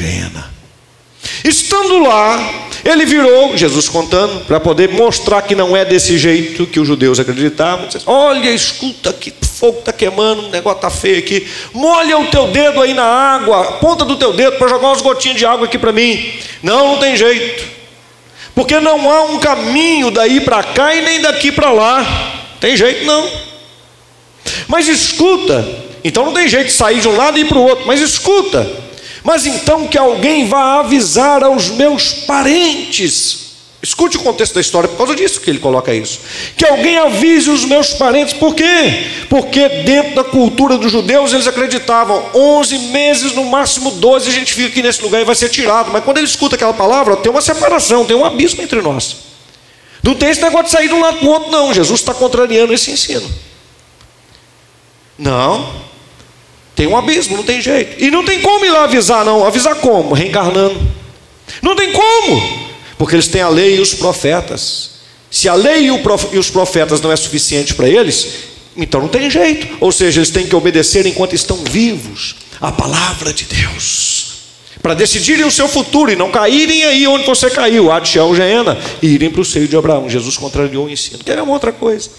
[1.43, 6.79] Estando lá, ele virou, Jesus contando, para poder mostrar que não é desse jeito que
[6.79, 7.87] os judeus acreditavam.
[8.05, 11.47] Olha, escuta que fogo está queimando, o negócio está feio aqui.
[11.73, 15.01] Molha o teu dedo aí na água, a ponta do teu dedo para jogar umas
[15.01, 16.33] gotinhas de água aqui para mim.
[16.63, 17.63] Não, não tem jeito.
[18.55, 22.05] Porque não há um caminho daí para cá e nem daqui para lá.
[22.59, 23.29] Tem jeito não.
[24.67, 25.67] Mas escuta,
[26.03, 28.01] então não tem jeito de sair de um lado e ir para o outro, mas
[28.01, 28.67] escuta.
[29.23, 33.41] Mas então que alguém vá avisar aos meus parentes.
[33.83, 36.19] Escute o contexto da história, por causa disso que ele coloca isso.
[36.55, 39.07] Que alguém avise os meus parentes, por quê?
[39.27, 44.53] Porque dentro da cultura dos judeus eles acreditavam 11 meses, no máximo 12, a gente
[44.53, 45.89] fica aqui nesse lugar e vai ser tirado.
[45.91, 49.15] Mas quando ele escuta aquela palavra, tem uma separação, tem um abismo entre nós.
[50.03, 51.73] Não tem esse negócio de sair de um lado para o outro, não.
[51.73, 53.29] Jesus está contrariando esse ensino.
[55.17, 55.90] Não.
[56.75, 58.03] Tem um abismo, não tem jeito.
[58.03, 59.45] E não tem como ir lá avisar, não.
[59.45, 60.13] Avisar como?
[60.13, 60.79] Reencarnando.
[61.61, 62.71] Não tem como.
[62.97, 64.91] Porque eles têm a lei e os profetas.
[65.29, 68.27] Se a lei e os profetas não é suficiente para eles,
[68.75, 69.77] então não tem jeito.
[69.79, 74.31] Ou seja, eles têm que obedecer enquanto estão vivos a palavra de Deus.
[74.81, 79.07] Para decidirem o seu futuro e não caírem aí onde você caiu, Adshel, Geena, e
[79.07, 80.09] irem para o seio de Abraão.
[80.09, 81.23] Jesus contrariou o ensino.
[81.23, 82.09] Quer uma outra coisa.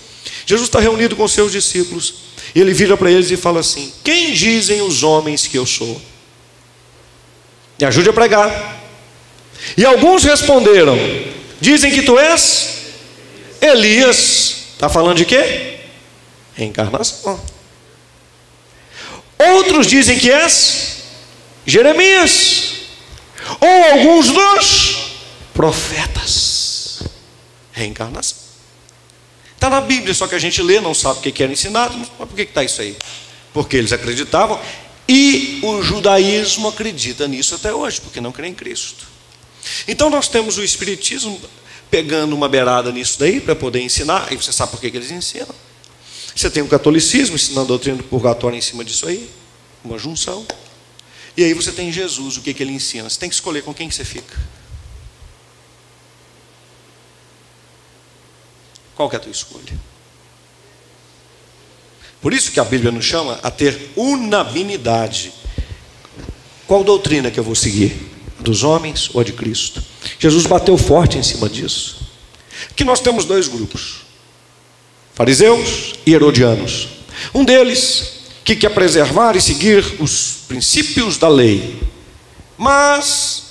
[0.47, 2.15] Jesus está reunido com seus discípulos.
[2.55, 6.01] Ele vira para eles e fala assim: Quem dizem os homens que eu sou?
[7.79, 8.81] Me ajude a pregar.
[9.77, 10.97] E alguns responderam:
[11.61, 12.83] Dizem que tu és
[13.61, 14.57] Elias.
[14.75, 15.79] Está falando de quê?
[16.55, 17.41] Reencarnação.
[19.39, 20.97] Outros dizem que és
[21.65, 22.73] Jeremias.
[23.61, 25.13] Ou alguns dos
[25.55, 27.03] profetas.
[27.73, 28.42] Reencarnação.
[29.63, 32.09] Está na Bíblia, só que a gente lê, não sabe o que era ensinado, mas
[32.09, 32.97] por que está isso aí?
[33.55, 34.61] Porque eles acreditavam
[35.09, 39.07] e o judaísmo acredita nisso até hoje, porque não crê em Cristo.
[39.87, 41.41] Então nós temos o Espiritismo
[41.89, 45.13] pegando uma beirada nisso daí para poder ensinar, e você sabe por que, que eles
[45.13, 45.55] ensinam.
[46.35, 49.31] Você tem o catolicismo ensinando a doutrina do purgatório em cima disso aí,
[49.85, 50.45] uma junção.
[51.37, 53.09] E aí você tem Jesus, o que, que ele ensina?
[53.09, 54.37] Você tem que escolher com quem que você fica.
[59.03, 59.73] Qual é a tua escolha?
[62.21, 65.33] Por isso que a Bíblia nos chama a ter unanimidade.
[66.69, 67.97] Qual doutrina que eu vou seguir?
[68.39, 69.83] Dos homens ou a de Cristo?
[70.21, 72.13] Jesus bateu forte em cima disso.
[72.77, 74.03] Que nós temos dois grupos:
[75.15, 76.89] fariseus e herodianos.
[77.35, 81.83] Um deles que quer preservar e seguir os princípios da lei,
[82.57, 83.47] mas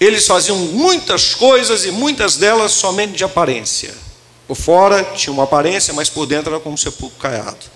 [0.00, 4.05] eles faziam muitas coisas e muitas delas somente de aparência.
[4.46, 7.66] Por fora tinha uma aparência, mas por dentro era como um sepulcro caiado.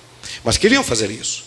[0.45, 1.45] Mas queriam fazer isso.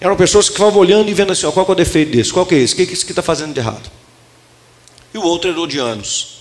[0.00, 2.32] Eram pessoas que ficavam olhando e vendo assim: ó, qual é o defeito desse?
[2.32, 2.72] Qual que é esse?
[2.72, 3.90] O que é isso que está fazendo de errado?
[5.12, 6.40] E o outro, herodianos,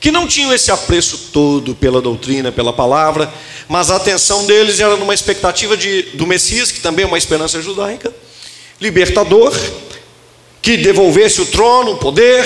[0.00, 3.32] que não tinham esse apreço todo pela doutrina, pela palavra,
[3.68, 7.62] mas a atenção deles era numa expectativa de, do Messias, que também é uma esperança
[7.62, 8.12] judaica,
[8.80, 9.52] libertador,
[10.60, 12.44] que devolvesse o trono, o poder,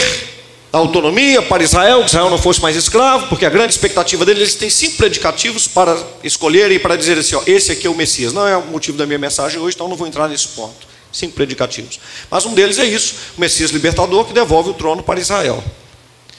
[0.74, 4.40] a autonomia para Israel, que Israel não fosse mais escravo, porque a grande expectativa deles,
[4.40, 7.94] eles têm cinco predicativos para escolherem e para dizer assim: ó, esse aqui é o
[7.94, 8.32] Messias.
[8.32, 10.84] Não é o motivo da minha mensagem hoje, então não vou entrar nesse ponto.
[11.12, 12.00] Cinco predicativos.
[12.28, 15.62] Mas um deles é isso: o Messias libertador que devolve o trono para Israel.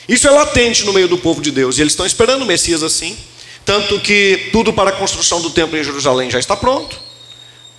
[0.05, 2.83] Isso é latente no meio do povo de Deus, e eles estão esperando o Messias
[2.83, 3.17] assim.
[3.63, 6.99] Tanto que tudo para a construção do templo em Jerusalém já está pronto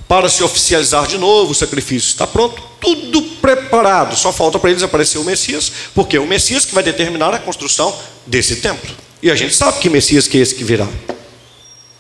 [0.09, 4.17] para se oficializar de novo, o sacrifício está pronto, tudo preparado.
[4.17, 7.39] Só falta para eles aparecer o Messias, porque é o Messias que vai determinar a
[7.39, 8.95] construção desse templo.
[9.23, 10.89] E a gente sabe que Messias que é esse que virá,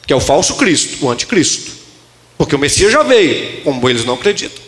[0.07, 1.73] que é o falso Cristo, o anticristo.
[2.39, 4.63] Porque o Messias já veio, como eles não acreditam.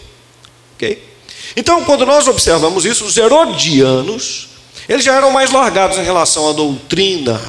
[0.74, 1.06] Ok?
[1.54, 4.48] Então, quando nós observamos isso, os herodianos,
[4.88, 7.40] eles já eram mais largados em relação à doutrina,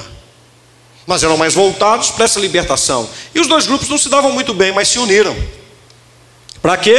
[1.08, 3.10] mas eram mais voltados para essa libertação.
[3.34, 5.36] E os dois grupos não se davam muito bem, mas se uniram.
[6.62, 6.95] Para quê?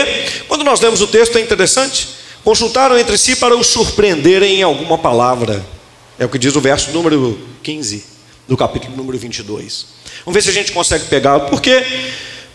[0.48, 2.08] Quando nós lemos o texto é interessante.
[2.42, 5.64] Consultaram entre si para o surpreenderem em alguma palavra.
[6.18, 8.04] É o que diz o verso número 15
[8.48, 9.86] do capítulo número 22.
[10.24, 11.40] Vamos ver se a gente consegue pegar.
[11.40, 11.84] Por quê?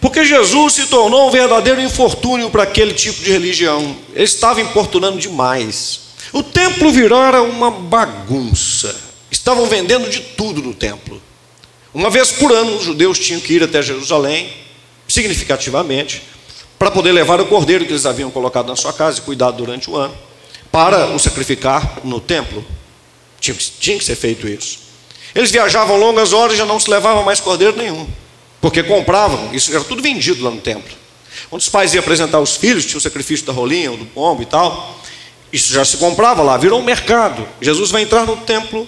[0.02, 3.96] Porque Jesus se tornou um verdadeiro infortúnio para aquele tipo de religião.
[4.14, 6.02] Ele estava importunando demais.
[6.34, 8.96] O templo virou uma bagunça.
[9.32, 11.22] Estavam vendendo de tudo no templo.
[11.94, 14.52] Uma vez por ano, os judeus tinham que ir até Jerusalém,
[15.08, 16.22] significativamente,
[16.78, 19.90] para poder levar o cordeiro que eles haviam colocado na sua casa e cuidado durante
[19.90, 20.16] o ano,
[20.72, 22.66] para o sacrificar no templo.
[23.40, 24.80] Tinha, tinha que ser feito isso.
[25.34, 28.08] Eles viajavam longas horas e já não se levava mais cordeiro nenhum,
[28.62, 30.96] porque compravam, isso era tudo vendido lá no templo.
[31.50, 34.46] Quando os pais iam apresentar os filhos, tinha o sacrifício da rolinha, do pombo e
[34.46, 35.00] tal,
[35.52, 37.48] isso já se comprava lá, virou um mercado.
[37.62, 38.88] Jesus vai entrar no templo,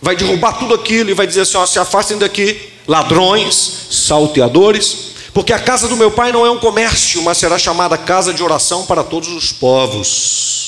[0.00, 5.52] vai derrubar tudo aquilo e vai dizer assim: ó, se afastem daqui, ladrões, salteadores, porque
[5.52, 8.84] a casa do meu pai não é um comércio, mas será chamada casa de oração
[8.84, 10.62] para todos os povos.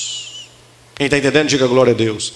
[0.95, 2.33] Quem está entendendo, diga glória a Deus.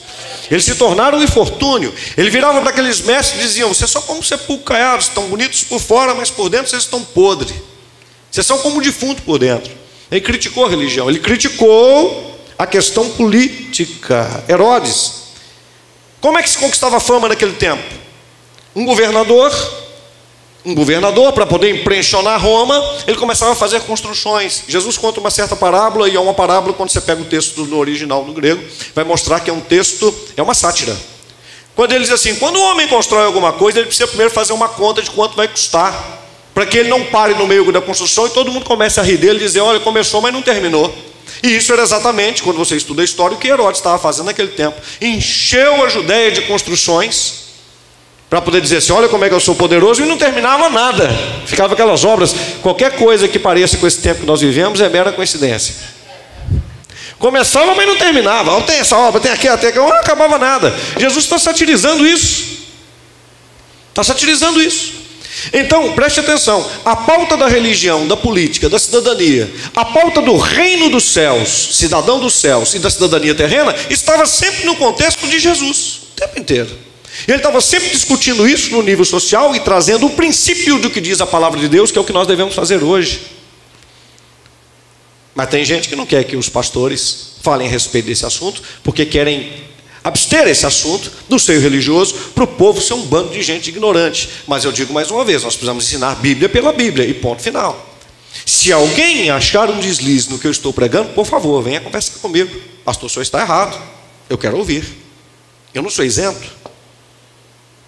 [0.51, 1.95] Eles se tornaram um infortúnio.
[2.17, 5.81] Ele virava para aqueles mestres e diziam: Vocês são como sepulcro caiados, estão bonitos por
[5.81, 7.55] fora, mas por dentro vocês estão podres.
[8.31, 9.73] Vocês são como defunto por dentro.
[10.11, 14.45] Ele criticou a religião, ele criticou a questão política.
[14.49, 15.29] Herodes.
[16.21, 17.85] Como é que se conquistava fama naquele tempo?
[18.75, 19.53] Um governador
[20.69, 24.65] um governador para poder impressionar Roma, ele começava a fazer construções.
[24.69, 27.79] Jesus conta uma certa parábola, e é uma parábola, quando você pega o texto no
[27.79, 28.63] original no grego,
[28.95, 30.95] vai mostrar que é um texto, é uma sátira.
[31.75, 34.69] Quando ele diz assim: quando o homem constrói alguma coisa, ele precisa primeiro fazer uma
[34.69, 36.21] conta de quanto vai custar,
[36.53, 39.17] para que ele não pare no meio da construção e todo mundo comece a rir
[39.17, 40.95] dele e dizer: olha, começou, mas não terminou.
[41.43, 44.49] E isso era exatamente, quando você estuda a história, o que Herodes estava fazendo naquele
[44.49, 44.79] tempo.
[45.01, 47.48] Encheu a Judéia de construções
[48.29, 51.09] para poder dizer assim: olha como é que eu sou poderoso, e não terminava nada.
[51.47, 52.35] Ficava aquelas obras.
[52.63, 55.75] Qualquer coisa que pareça com esse tempo que nós vivemos é mera coincidência.
[57.19, 58.57] Começava, mas não terminava.
[58.57, 60.75] Oh, tem essa obra, tem aqui, até que não acabava nada.
[60.99, 62.59] Jesus está satirizando isso.
[63.91, 64.93] Está satirizando isso.
[65.53, 70.91] Então, preste atenção: a pauta da religião, da política, da cidadania, a pauta do reino
[70.91, 76.01] dos céus, cidadão dos céus e da cidadania terrena, estava sempre no contexto de Jesus,
[76.13, 76.88] o tempo inteiro.
[77.29, 81.21] Ele estava sempre discutindo isso no nível social e trazendo o princípio do que diz
[81.21, 83.21] a palavra de Deus, que é o que nós devemos fazer hoje.
[85.35, 89.05] Mas tem gente que não quer que os pastores falem a respeito desse assunto, porque
[89.05, 89.53] querem
[90.03, 94.31] abster esse assunto do seio religioso para o povo ser um bando de gente ignorante.
[94.47, 97.43] Mas eu digo mais uma vez: nós precisamos ensinar a Bíblia pela Bíblia, e ponto
[97.43, 97.95] final.
[98.47, 102.59] Se alguém achar um deslize no que eu estou pregando, por favor, venha conversar comigo.
[102.87, 103.79] Pastor, o senhor está errado.
[104.31, 104.85] Eu quero ouvir.
[105.75, 106.59] Eu não sou isento.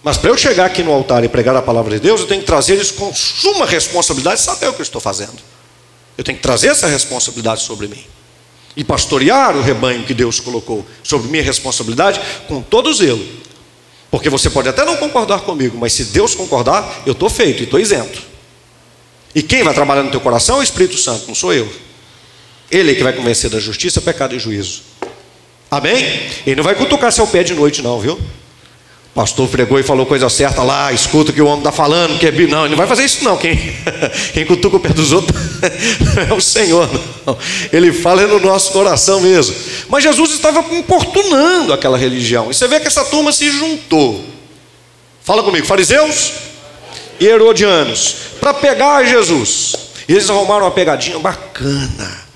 [0.03, 2.41] Mas para eu chegar aqui no altar e pregar a palavra de Deus, eu tenho
[2.41, 5.39] que trazer isso com suma responsabilidade saber o que eu estou fazendo.
[6.17, 8.05] Eu tenho que trazer essa responsabilidade sobre mim.
[8.77, 13.25] E pastorear o rebanho que Deus colocou sobre minha responsabilidade com todo zelo.
[14.11, 17.65] Porque você pode até não concordar comigo, mas se Deus concordar, eu estou feito e
[17.65, 18.23] estou isento.
[19.35, 21.71] E quem vai trabalhar no teu coração é o Espírito Santo, não sou eu.
[22.71, 24.83] Ele é que vai convencer da justiça, pecado e juízo.
[25.71, 26.05] Amém?
[26.47, 28.19] Ele não vai cutucar seu pé de noite, não, viu?
[29.15, 32.27] Pastor pregou e falou coisa certa lá, escuta o que o homem está falando, que
[32.27, 33.37] é Não, ele não vai fazer isso, não.
[33.37, 33.57] Quem,
[34.33, 35.37] quem cutuca o pé dos outros
[36.31, 36.89] é o Senhor,
[37.27, 37.37] não.
[37.73, 39.55] Ele fala no nosso coração mesmo.
[39.89, 42.51] Mas Jesus estava importunando aquela religião.
[42.51, 44.25] E você vê que essa turma se juntou.
[45.23, 46.33] Fala comigo, fariseus
[47.19, 49.75] e herodianos, para pegar Jesus.
[50.09, 52.30] E eles arrumaram uma pegadinha bacana.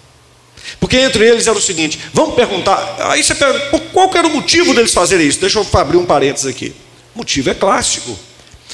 [0.84, 2.96] Porque entre eles era o seguinte: vamos perguntar.
[3.08, 5.40] Aí você pergunta, qual era o motivo deles fazerem isso?
[5.40, 6.74] Deixa eu abrir um parênteses aqui.
[7.14, 8.14] O motivo é clássico.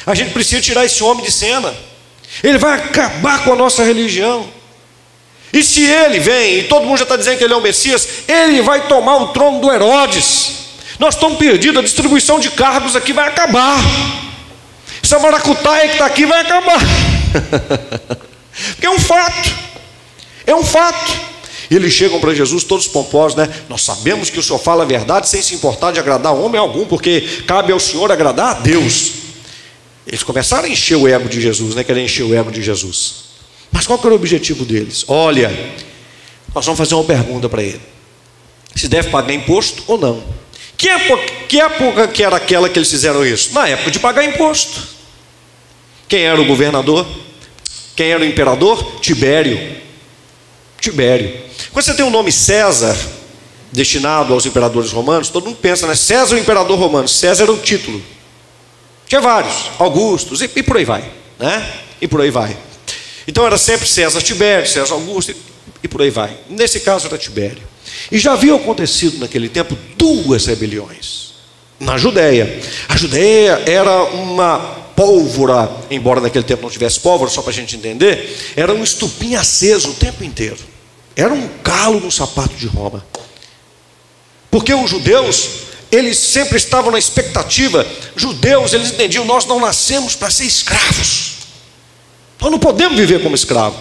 [0.05, 1.73] A gente precisa tirar esse homem de cena.
[2.43, 4.49] Ele vai acabar com a nossa religião.
[5.53, 8.09] E se ele vem, e todo mundo já está dizendo que ele é o Messias,
[8.27, 10.51] ele vai tomar o trono do Herodes.
[10.99, 13.79] Nós estamos perdidos, a distribuição de cargos aqui vai acabar.
[15.01, 16.81] Essa maracutaia que está aqui vai acabar.
[18.75, 19.55] Porque é um fato.
[20.45, 21.30] É um fato.
[21.71, 23.49] Eles chegam para Jesus todos pomposos, né?
[23.69, 26.85] Nós sabemos que o Senhor fala a verdade sem se importar de agradar homem algum,
[26.85, 29.13] porque cabe ao Senhor agradar a Deus.
[30.05, 31.85] Eles começaram a encher o ego de Jesus, né?
[31.85, 33.31] Querem encher o ego de Jesus.
[33.71, 35.05] Mas qual que era o objetivo deles?
[35.07, 35.49] Olha,
[36.53, 37.81] nós vamos fazer uma pergunta para ele:
[38.75, 40.23] se deve pagar imposto ou não?
[40.77, 43.53] Que época, que época que era aquela que eles fizeram isso?
[43.53, 44.83] Na época de pagar imposto.
[46.09, 47.07] Quem era o governador?
[47.95, 48.99] Quem era o imperador?
[49.01, 49.77] Tibério.
[50.81, 51.50] Tibério.
[51.73, 52.97] Quando você tem o nome César,
[53.71, 55.95] destinado aos imperadores romanos, todo mundo pensa, né?
[55.95, 57.07] César, o imperador romano.
[57.07, 58.03] César era o título.
[59.07, 61.05] Tinha vários, Augustos, e, e por aí vai,
[61.39, 61.81] né?
[62.01, 62.57] E por aí vai.
[63.27, 65.37] Então era sempre César Tibério, César Augusto, e,
[65.85, 66.37] e por aí vai.
[66.49, 67.63] Nesse caso era Tibério.
[68.11, 71.35] E já havia acontecido naquele tempo duas rebeliões.
[71.79, 72.61] Na Judéia.
[72.89, 74.59] A Judéia era uma
[74.97, 79.35] pólvora, embora naquele tempo não tivesse pólvora, só para a gente entender, era um estupim
[79.35, 80.70] aceso o tempo inteiro.
[81.21, 83.05] Era um calo no sapato de Roma.
[84.51, 85.49] Porque os judeus,
[85.93, 91.33] eles sempre estavam na expectativa, judeus, eles entendiam, nós não nascemos para ser escravos.
[92.41, 93.77] Nós não podemos viver como escravo.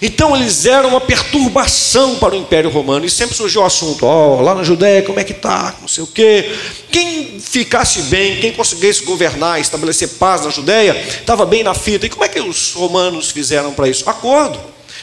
[0.00, 3.06] Então eles eram uma perturbação para o Império Romano.
[3.06, 5.74] E sempre surgiu o assunto: ó, oh, lá na Judéia, como é que está?
[5.80, 6.54] Não sei o quê.
[6.90, 12.06] Quem ficasse bem, quem conseguisse governar, estabelecer paz na Judéia, estava bem na fita.
[12.06, 14.08] E como é que os romanos fizeram para isso?
[14.08, 14.60] Acordo.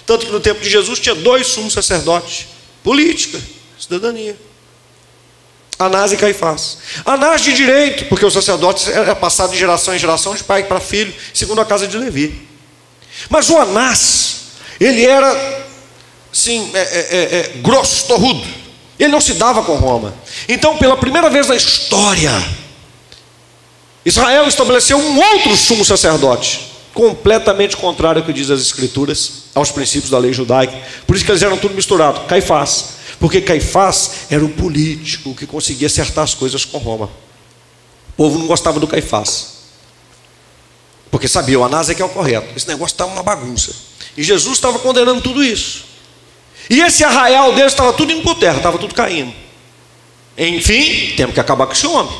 [0.10, 2.48] Tanto que no tempo de Jesus tinha dois sumos sacerdotes:
[2.84, 3.40] política,
[3.80, 4.36] cidadania.
[5.78, 6.80] Anás e Caifás.
[7.06, 10.80] Anás de direito, porque o sacerdote era passado de geração em geração, de pai para
[10.80, 12.50] filho, segundo a casa de Levi.
[13.30, 14.38] Mas o Anás,
[14.80, 15.68] ele era,
[16.34, 18.44] sim, é, é, é, é, grosso, torrudo.
[18.98, 20.16] Ele não se dava com Roma.
[20.48, 22.34] Então, pela primeira vez na história,
[24.04, 26.69] Israel estabeleceu um outro sumo sacerdote,
[27.00, 30.78] completamente contrário ao que diz as Escrituras, aos princípios da lei judaica.
[31.08, 32.28] Por isso que eles eram tudo misturado.
[32.28, 32.96] Caifás.
[33.18, 37.06] Porque Caifás era o político que conseguia acertar as coisas com Roma.
[38.10, 39.60] O povo não gostava do Caifás.
[41.10, 42.50] Porque sabia, o Anás é que é o correto.
[42.54, 43.74] Esse negócio estava uma bagunça.
[44.18, 45.86] E Jesus estava condenando tudo isso.
[46.70, 49.34] E esse arraial deles estava tudo indo por terra, estava tudo caindo.
[50.38, 52.14] Enfim, temos que acabar com esse homem.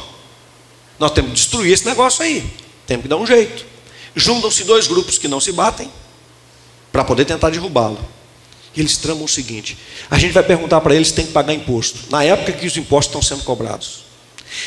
[0.98, 2.50] Nós temos que destruir esse negócio aí.
[2.88, 3.66] Temos que dar um jeito.
[4.16, 5.92] Juntam-se dois grupos que não se batem
[6.92, 8.00] para poder tentar derrubá-lo.
[8.76, 9.78] Eles tramam o seguinte:
[10.10, 12.00] a gente vai perguntar para eles se tem que pagar imposto.
[12.10, 14.06] Na época que os impostos estão sendo cobrados.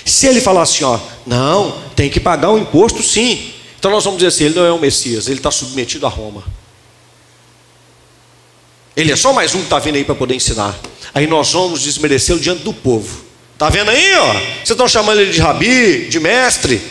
[0.05, 3.53] Se ele falar assim, ó, não, tem que pagar o imposto sim.
[3.78, 6.45] Então nós vamos dizer assim: ele não é o Messias, ele está submetido a Roma.
[8.97, 10.78] Ele é só mais um que está vindo aí para poder ensinar.
[11.14, 13.24] Aí nós vamos desmerecê-lo diante do povo.
[13.55, 14.32] Está vendo aí, ó?
[14.32, 16.82] Vocês estão chamando ele de rabi, de mestre.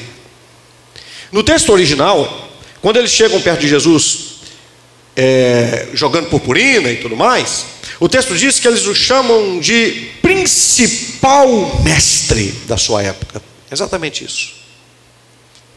[1.32, 2.50] No texto original,
[2.82, 4.32] quando eles chegam perto de Jesus,
[5.16, 7.66] é, jogando purpurina e tudo mais,
[8.00, 11.48] o texto diz que eles o chamam de principal
[11.84, 13.42] mestre da sua época.
[13.72, 14.54] Exatamente isso.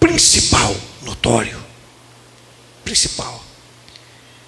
[0.00, 1.62] Principal, notório.
[2.84, 3.42] Principal.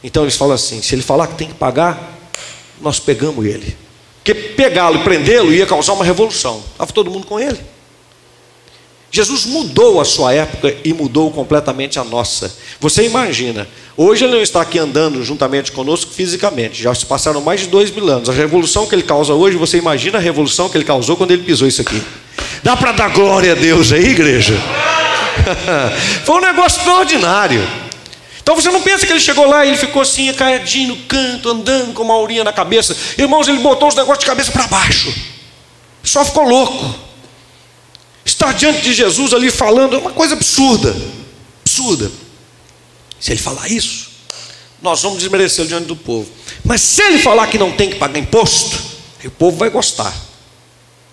[0.03, 2.19] Então eles falam assim: se ele falar que tem que pagar,
[2.81, 3.77] nós pegamos ele.
[4.17, 6.63] Porque pegá-lo e prendê-lo ia causar uma revolução.
[6.73, 7.61] Estava todo mundo com ele.
[9.11, 12.55] Jesus mudou a sua época e mudou completamente a nossa.
[12.81, 17.61] Você imagina, hoje ele não está aqui andando juntamente conosco fisicamente, já se passaram mais
[17.61, 18.29] de dois mil anos.
[18.29, 21.45] A revolução que ele causa hoje, você imagina a revolução que ele causou quando ele
[21.45, 22.03] pisou isso aqui.
[22.63, 24.55] Dá para dar glória a Deus aí, igreja?
[26.25, 27.67] Foi um negócio extraordinário.
[28.43, 31.49] Então você não pensa que ele chegou lá e ele ficou assim, caiadinho no canto,
[31.49, 32.97] andando com uma aurinha na cabeça.
[33.19, 35.13] Irmãos, ele botou os negócios de cabeça para baixo.
[36.05, 37.06] Só ficou louco.
[38.27, 40.95] Estar diante de Jesus ali falando é uma coisa absurda.
[41.64, 42.11] Absurda.
[43.20, 44.11] Se ele falar isso,
[44.83, 46.29] nós vamos desmerecê-lo diante do povo.
[46.64, 48.77] Mas se ele falar que não tem que pagar imposto,
[49.24, 50.12] o povo vai gostar.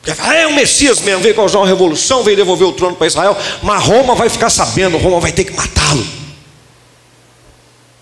[0.03, 3.05] Vai falar, é o Messias mesmo, veio causar uma revolução, veio devolver o trono para
[3.05, 6.05] Israel, mas Roma vai ficar sabendo, Roma vai ter que matá-lo.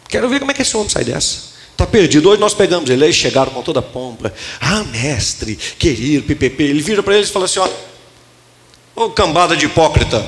[0.08, 1.52] Quero ver como é que esse homem sai dessa.
[1.72, 2.30] Está perdido.
[2.30, 4.34] Hoje nós pegamos ele, aí chegaram com toda a pompa.
[4.60, 6.64] Ah, mestre, querido, pipipi.
[6.64, 7.70] Ele vira para eles e fala assim: ó,
[8.96, 10.26] ô cambada de hipócrita,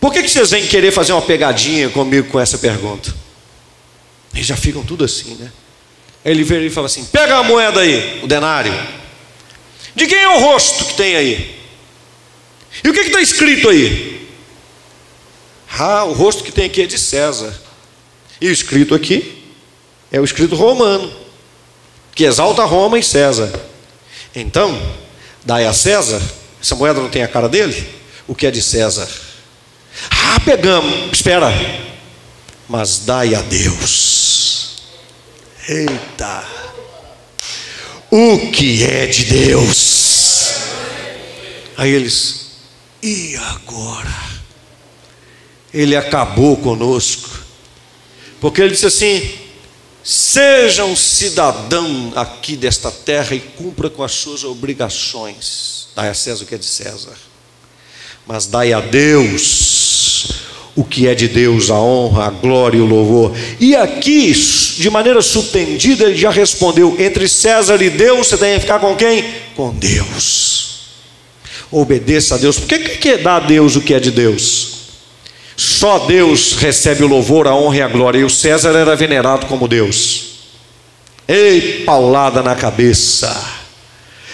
[0.00, 3.14] por que, que vocês vêm querer fazer uma pegadinha comigo com essa pergunta?
[4.34, 5.50] Eles já ficam tudo assim, né?
[6.24, 8.72] Ele vira e fala assim: pega a moeda aí, o denário.
[9.94, 11.58] De quem é o rosto que tem aí?
[12.84, 14.28] E o que está escrito aí?
[15.78, 17.52] Ah, o rosto que tem aqui é de César.
[18.40, 19.44] E o escrito aqui
[20.10, 21.12] é o escrito romano,
[22.14, 23.52] que exalta Roma e César.
[24.34, 24.80] Então,
[25.44, 26.22] dai a César,
[26.68, 27.88] essa moeda não tem a cara dele?
[28.26, 29.08] O que é de César?
[30.10, 31.50] Ah, pegamos, espera,
[32.68, 34.82] mas dai a Deus.
[35.66, 36.44] Eita,
[38.10, 40.50] o que é de Deus?
[41.78, 42.50] Aí eles,
[43.02, 44.14] e agora?
[45.72, 47.30] Ele acabou conosco.
[48.42, 49.38] Porque ele disse assim:
[50.04, 55.77] seja um cidadão aqui desta terra e cumpra com as suas obrigações.
[55.98, 57.16] Dai a César o que é de César,
[58.24, 60.28] mas dai a Deus
[60.76, 63.36] o que é de Deus, a honra, a glória e o louvor.
[63.58, 68.60] E aqui, de maneira subtendida, ele já respondeu: entre César e Deus, você tem que
[68.60, 69.24] ficar com quem?
[69.56, 70.82] Com Deus.
[71.68, 72.60] Obedeça a Deus.
[72.60, 74.74] Por que, que dá a Deus o que é de Deus?
[75.56, 78.20] Só Deus recebe o louvor, a honra e a glória.
[78.20, 80.26] E o César era venerado como Deus.
[81.26, 83.57] Ei, paulada na cabeça.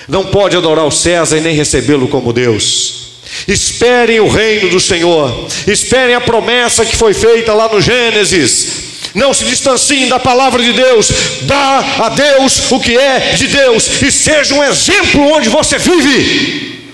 [0.09, 3.05] Não pode adorar o César e nem recebê-lo como Deus.
[3.49, 5.49] Esperem o reino do Senhor.
[5.67, 8.85] Esperem a promessa que foi feita lá no Gênesis.
[9.15, 11.11] Não se distanciem da palavra de Deus.
[11.43, 16.93] Dá a Deus o que é de Deus e seja um exemplo onde você vive.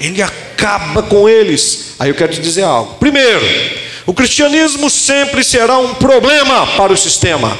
[0.00, 2.94] Ele acaba com eles Aí eu quero te dizer algo.
[2.94, 3.46] Primeiro,
[4.04, 7.56] o cristianismo sempre será um problema para o sistema.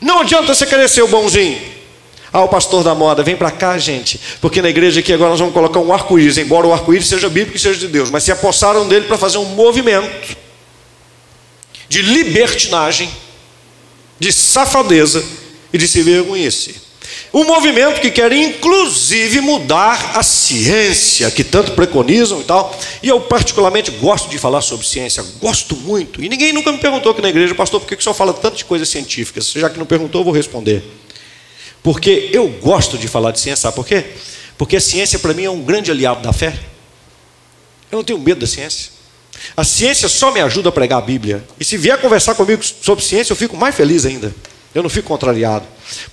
[0.00, 1.60] Não adianta você querer ser o bonzinho.
[2.32, 5.40] Ah, o pastor da moda, vem para cá, gente, porque na igreja aqui agora nós
[5.40, 8.30] vamos colocar um arco-íris, embora o arco-íris seja bíblico e seja de Deus, mas se
[8.30, 10.36] apossaram dele para fazer um movimento
[11.88, 13.10] de libertinagem,
[14.18, 15.24] de safadeza
[15.72, 16.88] e de se vergonhice.
[17.32, 22.78] Um movimento que quer inclusive mudar a ciência, que tanto preconizam e tal.
[23.02, 26.22] E eu, particularmente, gosto de falar sobre ciência, gosto muito.
[26.22, 28.56] E ninguém nunca me perguntou aqui na igreja, pastor, por que o senhor fala tanto
[28.56, 29.52] de coisas científicas?
[29.52, 30.82] Já que não perguntou, eu vou responder.
[31.88, 34.04] Porque eu gosto de falar de ciência, sabe por quê?
[34.58, 36.54] Porque a ciência, para mim, é um grande aliado da fé.
[37.90, 38.90] Eu não tenho medo da ciência.
[39.56, 41.42] A ciência só me ajuda a pregar a Bíblia.
[41.58, 44.34] E se vier conversar comigo sobre ciência, eu fico mais feliz ainda.
[44.74, 45.64] Eu não fico contrariado.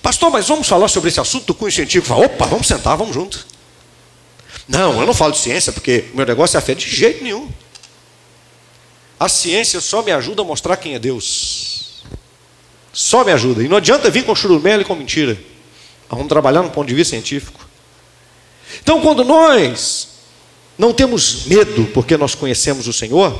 [0.01, 2.07] Pastor, mas vamos falar sobre esse assunto do cunho científico?
[2.07, 3.45] Fala, opa, vamos sentar, vamos junto.
[4.69, 7.21] Não, eu não falo de ciência porque o meu negócio é a fé de jeito
[7.21, 7.49] nenhum.
[9.19, 12.01] A ciência só me ajuda a mostrar quem é Deus.
[12.93, 13.61] Só me ajuda.
[13.61, 15.37] E não adianta vir com churumelo e com mentira.
[16.09, 17.67] Vamos trabalhar no ponto de vista científico.
[18.81, 20.09] Então, quando nós
[20.77, 23.37] não temos medo porque nós conhecemos o Senhor,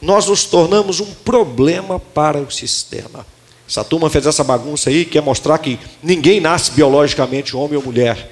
[0.00, 3.26] nós nos tornamos um problema para o sistema.
[3.68, 8.30] Essa turma fez essa bagunça aí, quer mostrar que ninguém nasce biologicamente homem ou mulher.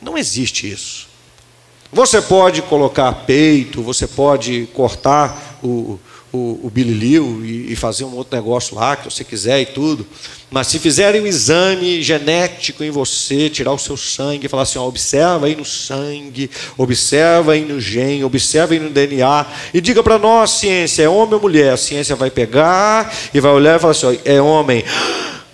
[0.00, 1.06] Não existe isso.
[1.92, 6.00] Você pode colocar peito, você pode cortar o,
[6.32, 10.06] o, o bililio e, e, fazer um outro negócio lá que você quiser e tudo.
[10.50, 14.78] Mas se fizerem um exame genético em você, tirar o seu sangue e falar assim:
[14.78, 20.02] ó, observa aí no sangue, observa aí no gene, observa aí no DNA e diga
[20.02, 21.74] para nós, ciência, é homem ou mulher?
[21.74, 24.84] A ciência vai pegar e vai olhar e falar assim: ó, é homem.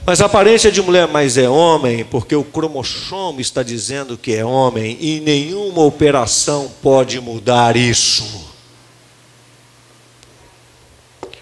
[0.06, 4.42] Mas a aparência de mulher, mas é homem, porque o cromossomo está dizendo que é
[4.42, 8.47] homem e nenhuma operação pode mudar isso.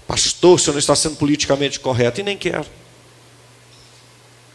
[0.06, 2.66] Pastor, você não está sendo politicamente correto e nem quero.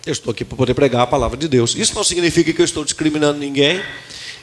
[0.06, 1.76] Eu estou aqui para poder pregar a palavra de Deus.
[1.76, 3.82] Isso não significa que eu estou discriminando ninguém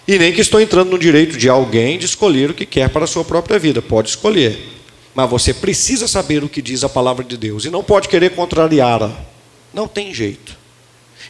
[0.07, 3.05] e nem que estou entrando no direito de alguém de escolher o que quer para
[3.05, 3.81] a sua própria vida.
[3.81, 4.77] Pode escolher.
[5.15, 8.35] Mas você precisa saber o que diz a palavra de Deus e não pode querer
[8.35, 9.19] contrariá-la.
[9.73, 10.58] Não tem jeito.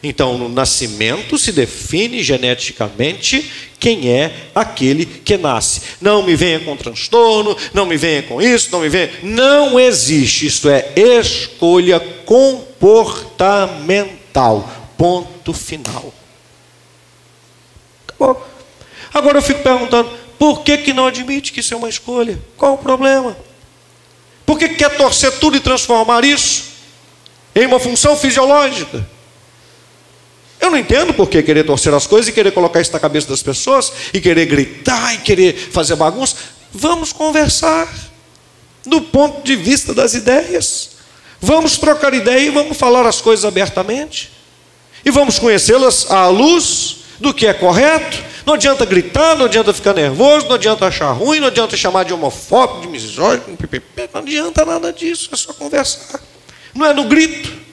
[0.01, 5.81] Então, no nascimento se define geneticamente quem é aquele que nasce.
[5.99, 9.11] Não me venha com transtorno, não me venha com isso, não me venha.
[9.23, 10.47] Não existe.
[10.47, 14.69] Isso é escolha comportamental.
[14.97, 16.13] Ponto final.
[18.07, 18.47] Acabou.
[19.13, 22.39] Agora eu fico perguntando: por que, que não admite que isso é uma escolha?
[22.55, 23.35] Qual o problema?
[24.45, 26.69] Por que quer torcer tudo e transformar isso
[27.53, 29.05] em uma função fisiológica?
[30.59, 33.27] Eu não entendo por que querer torcer as coisas e querer colocar isso na cabeça
[33.27, 36.35] das pessoas e querer gritar e querer fazer bagunça.
[36.71, 37.87] Vamos conversar
[38.85, 40.91] do ponto de vista das ideias.
[41.39, 44.31] Vamos trocar ideia e vamos falar as coisas abertamente.
[45.05, 48.21] E vamos conhecê-las à luz do que é correto.
[48.45, 52.13] Não adianta gritar, não adianta ficar nervoso, não adianta achar ruim, não adianta chamar de
[52.13, 53.57] homofóbico, de misógino,
[54.13, 56.19] não adianta nada disso, é só conversar.
[56.73, 57.68] Não é no grito.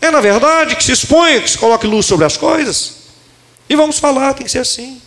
[0.00, 3.00] É na verdade que se exponha, que se coloque luz sobre as coisas.
[3.68, 5.00] E vamos falar, tem que ser assim.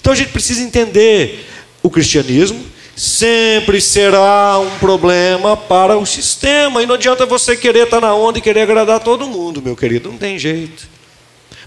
[0.00, 1.46] Então a gente precisa entender:
[1.82, 2.64] o cristianismo
[2.96, 6.82] sempre será um problema para o sistema.
[6.82, 10.10] E não adianta você querer estar na onda e querer agradar todo mundo, meu querido.
[10.10, 10.88] Não tem jeito.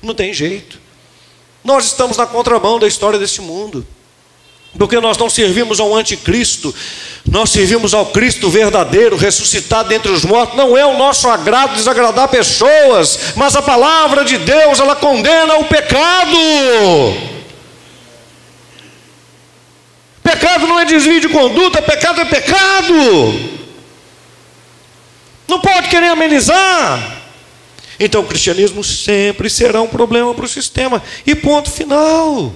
[0.02, 0.80] Não tem jeito.
[1.64, 3.86] Nós estamos na contramão da história desse mundo.
[4.78, 6.74] Porque nós não servimos ao anticristo,
[7.30, 10.56] nós servimos ao Cristo verdadeiro, ressuscitado dentre os mortos.
[10.56, 15.66] Não é o nosso agrado desagradar pessoas, mas a palavra de Deus, ela condena o
[15.66, 16.38] pecado.
[20.24, 23.52] Pecado não é desvio de conduta, pecado é pecado.
[25.48, 27.20] Não pode querer amenizar.
[28.00, 31.04] Então o cristianismo sempre será um problema para o sistema.
[31.28, 32.54] E ponto final.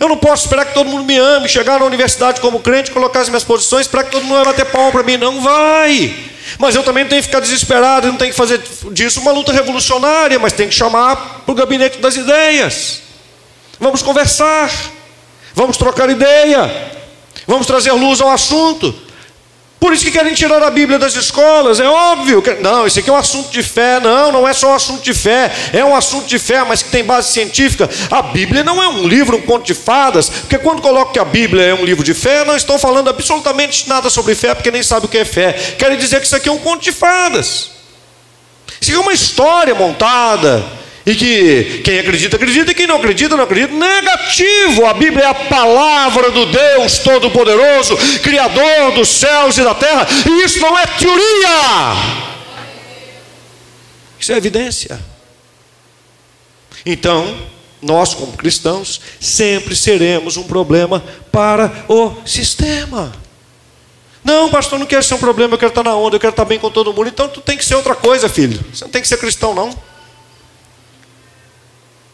[0.00, 3.20] Eu não posso esperar que todo mundo me ame, chegar na universidade como crente, colocar
[3.20, 5.18] as minhas posições, esperar que todo mundo vai bater palma para mim.
[5.18, 6.16] Não vai.
[6.58, 9.52] Mas eu também não tenho que ficar desesperado, não tenho que fazer disso uma luta
[9.52, 13.02] revolucionária, mas tem que chamar para o gabinete das ideias.
[13.78, 14.70] Vamos conversar,
[15.54, 16.92] vamos trocar ideia,
[17.46, 19.09] vamos trazer luz ao assunto.
[19.80, 22.42] Por isso que querem tirar a Bíblia das escolas, é óbvio.
[22.42, 23.98] Que, não, isso aqui é um assunto de fé.
[23.98, 25.50] Não, não é só um assunto de fé.
[25.72, 27.88] É um assunto de fé, mas que tem base científica.
[28.10, 30.28] A Bíblia não é um livro, um conto de fadas.
[30.28, 33.88] Porque quando coloco que a Bíblia é um livro de fé, não estou falando absolutamente
[33.88, 35.54] nada sobre fé, porque nem sabe o que é fé.
[35.78, 37.70] Querem dizer que isso aqui é um conto de fadas.
[38.78, 40.62] Isso aqui é uma história montada
[41.04, 43.72] e que quem acredita, acredita, e quem não acredita, não acredita.
[43.72, 44.86] Negativo.
[44.86, 50.06] A Bíblia é a palavra do Deus Todo-Poderoso, Criador dos céus e da terra.
[50.26, 52.28] E isso não é teoria.
[54.18, 55.00] Isso é evidência.
[56.84, 57.36] Então,
[57.80, 63.12] nós, como cristãos, sempre seremos um problema para o sistema.
[64.22, 66.44] Não, pastor, não quero ser um problema, eu quero estar na onda, eu quero estar
[66.44, 67.08] bem com todo mundo.
[67.08, 68.62] Então tu tem que ser outra coisa, filho.
[68.72, 69.74] Você não tem que ser cristão, não.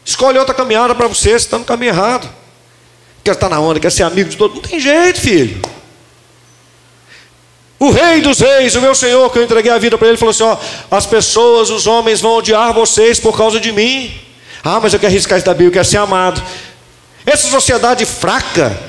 [0.07, 2.29] Escolhe outra caminhada para você, você está no caminho errado.
[3.25, 5.61] Quer estar na onda, quer ser amigo de todo Não tem jeito, filho.
[7.77, 10.31] O rei dos reis, o meu senhor, que eu entreguei a vida para ele, falou
[10.31, 10.55] assim: ó,
[10.89, 14.17] as pessoas, os homens vão odiar vocês por causa de mim.
[14.63, 16.41] Ah, mas eu quero arriscar isso da Bíblia, eu quero ser amado.
[17.25, 18.79] Essa sociedade fraca,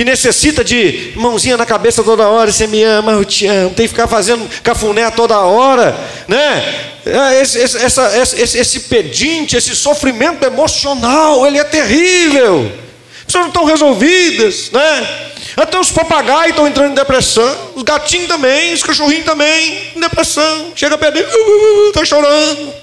[0.00, 3.84] que necessita de mãozinha na cabeça toda hora, você me ama, eu te amo, tem
[3.84, 5.94] que ficar fazendo cafuné toda hora,
[6.26, 6.86] né?
[7.04, 12.72] É, esse, essa, esse, esse pedinte, esse sofrimento emocional, ele é terrível.
[13.18, 15.08] As pessoas não estão resolvidas, né?
[15.54, 20.72] Até os papagaios estão entrando em depressão, os gatinhos também, os cachorrinhos também, em depressão.
[20.74, 22.74] Chega perto dele, está uh, uh, uh, chorando,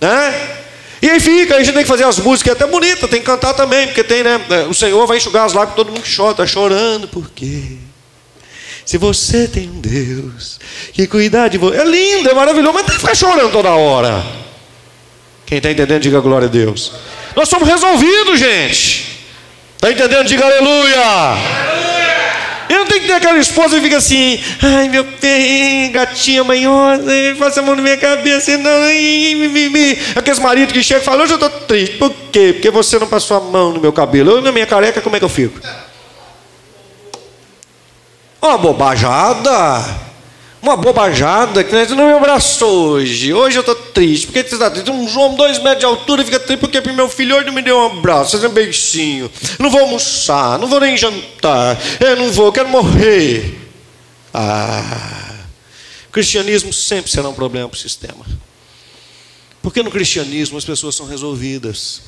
[0.00, 0.63] né?
[1.04, 3.52] E aí fica, a gente tem que fazer as músicas até bonitas, tem que cantar
[3.52, 4.40] também, porque tem, né?
[4.70, 7.76] O Senhor vai enxugar as lágrimas, todo mundo que chora, está chorando, por quê?
[8.86, 10.58] Se você tem um Deus
[10.94, 14.24] que cuidar de você, é lindo, é maravilhoso, mas tem que ficar chorando toda hora.
[15.44, 16.92] Quem está entendendo, diga glória a Deus.
[17.36, 19.26] Nós somos resolvidos, gente.
[19.74, 20.26] Está entendendo?
[20.26, 21.02] Diga aleluia.
[21.02, 21.83] aleluia.
[22.74, 27.04] Eu não tenho que ter aquela esposa que fica assim, ai meu bem, gatinha manhosa,
[27.38, 28.70] passa a mão na minha cabeça, não,
[30.16, 32.52] aqueles maridos que chegam e falam, hoje eu estou triste, por quê?
[32.52, 35.20] Porque você não passou a mão no meu cabelo, eu na minha careca, como é
[35.20, 35.60] que eu fico?
[38.42, 39.84] Uma bobajada.
[40.64, 43.34] Uma bobajada que não me abraçou hoje.
[43.34, 44.28] Hoje eu estou triste.
[44.28, 44.90] Porque você está triste?
[44.90, 47.76] Um João, dois metros de altura, fica triste porque meu filho hoje não me deu
[47.76, 49.30] um abraço, fazer um beijinho.
[49.58, 51.78] Não vou almoçar, não vou nem jantar.
[52.00, 53.60] Eu não vou, quero morrer.
[54.32, 55.34] Ah.
[56.08, 58.24] O cristianismo sempre será um problema para o sistema.
[59.60, 62.00] Porque no cristianismo as pessoas são resolvidas.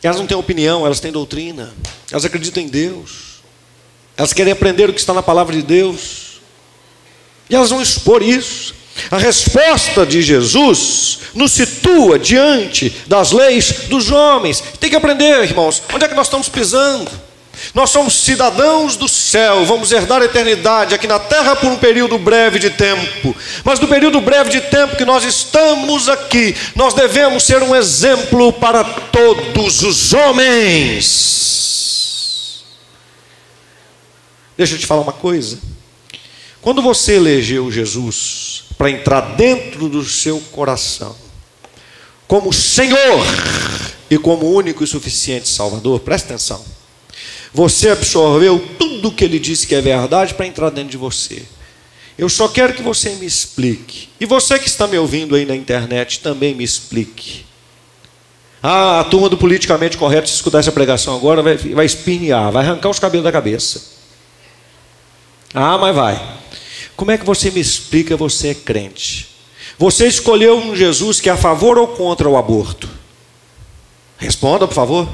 [0.00, 1.74] Elas não têm opinião, elas têm doutrina.
[2.12, 3.42] Elas acreditam em Deus.
[4.16, 6.23] Elas querem aprender o que está na palavra de Deus.
[7.48, 8.74] E elas vão expor isso.
[9.10, 14.62] A resposta de Jesus nos situa diante das leis dos homens.
[14.78, 17.10] Tem que aprender, irmãos, onde é que nós estamos pisando?
[17.72, 22.18] Nós somos cidadãos do céu, vamos herdar a eternidade aqui na terra por um período
[22.18, 23.34] breve de tempo.
[23.64, 28.52] Mas no período breve de tempo que nós estamos aqui, nós devemos ser um exemplo
[28.52, 31.44] para todos os homens.
[34.56, 35.58] Deixa eu te falar uma coisa.
[36.64, 41.14] Quando você elegeu Jesus para entrar dentro do seu coração,
[42.26, 43.22] como Senhor
[44.10, 46.64] e como único e suficiente Salvador, presta atenção.
[47.52, 51.42] Você absorveu tudo que ele disse que é verdade para entrar dentro de você.
[52.16, 54.08] Eu só quero que você me explique.
[54.18, 57.44] E você que está me ouvindo aí na internet também me explique.
[58.62, 62.64] Ah, a turma do politicamente correto, se escutar essa pregação agora, vai, vai espinhar, vai
[62.64, 63.82] arrancar os cabelos da cabeça.
[65.52, 66.43] Ah, mas vai.
[66.96, 69.28] Como é que você me explica você é crente?
[69.78, 72.88] Você escolheu um Jesus que é a favor ou contra o aborto?
[74.16, 75.08] Responda, por favor.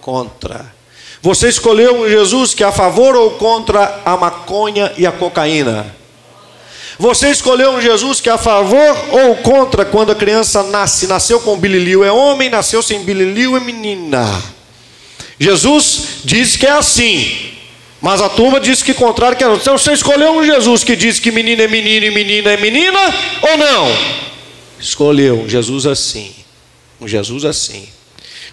[0.00, 0.74] Contra.
[1.22, 5.94] Você escolheu um Jesus que é a favor ou contra a maconha e a cocaína?
[6.98, 11.06] Você escolheu um Jesus que é a favor ou contra quando a criança nasce?
[11.06, 14.42] Nasceu com bililio é homem, nasceu sem bililio é menina.
[15.38, 17.51] Jesus diz que é assim.
[18.02, 19.54] Mas a turma disse que contrário que era.
[19.54, 22.98] Então você escolheu um Jesus que diz que menino é menino e menina é menina
[23.40, 23.96] ou não?
[24.80, 26.34] Escolheu um Jesus assim.
[27.00, 27.88] Um Jesus assim.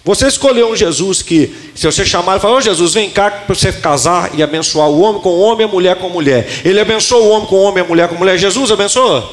[0.04, 3.54] Você escolheu um Jesus que, se você chamar e falar, oh, Jesus, vem cá para
[3.54, 6.48] você casar e abençoar o homem com homem a mulher com mulher.
[6.64, 8.38] Ele abençoou o homem com homem a mulher com mulher.
[8.38, 9.30] Jesus abençoou?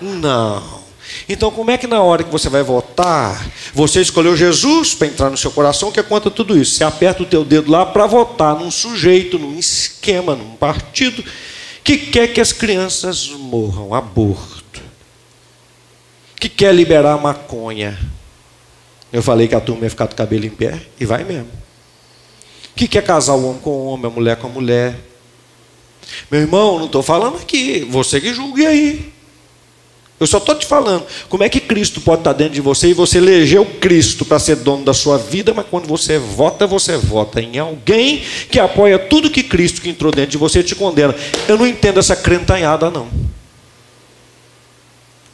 [0.00, 0.85] Não.
[1.28, 5.28] Então, como é que na hora que você vai votar, você escolheu Jesus para entrar
[5.28, 6.76] no seu coração, que é contra tudo isso?
[6.76, 11.24] Você aperta o teu dedo lá para votar num sujeito, num esquema, num partido
[11.82, 14.80] que quer que as crianças morram, aborto,
[16.38, 17.98] que quer liberar maconha.
[19.12, 21.50] Eu falei que a turma ia ficar do cabelo em pé, e vai mesmo.
[22.76, 24.96] Que quer casar o homem com o homem, a mulher com a mulher.
[26.30, 29.15] Meu irmão, não estou falando aqui, você que julgue aí.
[30.18, 32.94] Eu só estou te falando como é que Cristo pode estar dentro de você e
[32.94, 37.40] você elegeu Cristo para ser dono da sua vida, mas quando você vota, você vota
[37.40, 41.14] em alguém que apoia tudo que Cristo que entrou dentro de você te condena.
[41.46, 43.10] Eu não entendo essa crentanhada, não.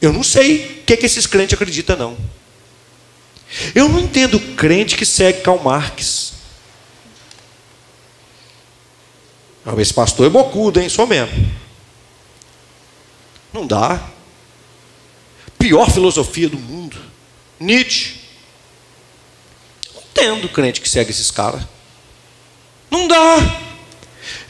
[0.01, 2.17] Eu não sei o que, é que esses crentes acreditam, não.
[3.73, 6.33] Eu não entendo crente que segue Karl Marx.
[9.77, 10.89] Esse pastor é bocudo, hein?
[10.89, 11.49] Sou mesmo.
[13.53, 14.12] Não dá
[15.63, 16.97] pior filosofia do mundo.
[17.57, 18.15] Nietzsche.
[19.95, 21.61] Não entendo crente que segue esses caras.
[22.91, 23.61] Não dá.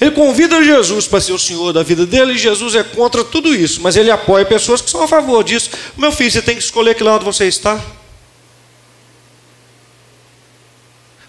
[0.01, 3.53] Ele convida Jesus para ser o Senhor da vida dele e Jesus é contra tudo
[3.53, 5.69] isso, mas ele apoia pessoas que são a favor disso.
[5.95, 7.79] Meu filho, você tem que escolher que lado você está.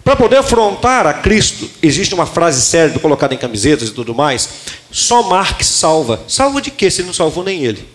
[0.03, 4.49] Para poder afrontar a Cristo, existe uma frase séria colocada em camisetas e tudo mais.
[4.91, 6.23] Só Marx salva.
[6.27, 7.94] Salva de quê se ele não salvou nem ele?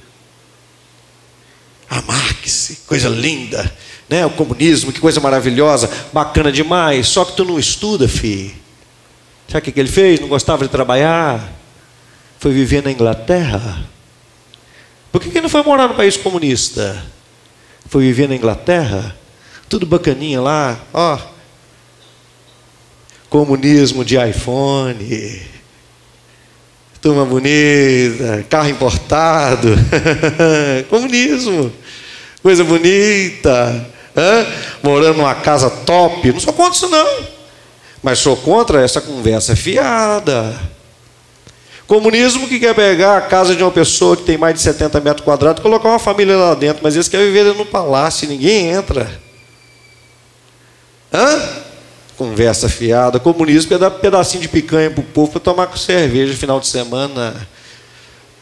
[1.91, 3.69] A Marx, coisa linda,
[4.09, 4.25] né?
[4.25, 7.09] O comunismo, que coisa maravilhosa, bacana demais.
[7.09, 8.55] Só que tu não estuda, filho.
[9.49, 10.21] Sabe o que ele fez?
[10.21, 11.53] Não gostava de trabalhar.
[12.39, 13.85] Foi viver na Inglaterra.
[15.11, 17.05] Por que ele não foi morar no país comunista?
[17.87, 19.17] Foi viver na Inglaterra.
[19.69, 21.19] Tudo bacaninha lá, ó.
[23.29, 25.51] Comunismo de iPhone
[27.01, 29.69] turma bonita, carro importado,
[30.91, 31.73] comunismo,
[32.43, 33.87] coisa bonita,
[34.17, 34.47] Hã?
[34.83, 36.33] morando numa casa top.
[36.33, 37.25] Não sou contra isso, não,
[38.03, 40.59] mas sou contra essa conversa fiada.
[41.87, 45.25] Comunismo que quer pegar a casa de uma pessoa que tem mais de 70 metros
[45.25, 49.11] quadrados colocar uma família lá dentro, mas eles querem viver no palácio e ninguém entra.
[51.13, 51.61] Hã?
[52.21, 53.19] conversa fiada.
[53.19, 56.67] Comunismo é dar pedacinho de picanha para o povo para tomar cerveja no final de
[56.67, 57.49] semana.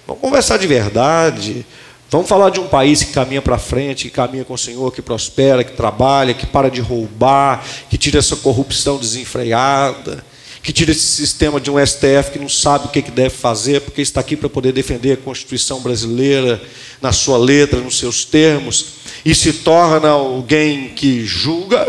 [0.04, 1.64] Vamos conversar de verdade.
[2.10, 5.02] Vamos falar de um país que caminha para frente, que caminha com o Senhor, que
[5.02, 10.24] prospera, que trabalha, que para de roubar, que tira essa corrupção desenfreada,
[10.62, 14.00] que tira esse sistema de um STF que não sabe o que deve fazer, porque
[14.00, 16.58] está aqui para poder defender a Constituição brasileira
[17.02, 18.86] na sua letra, nos seus termos,
[19.22, 21.86] e se torna alguém que julga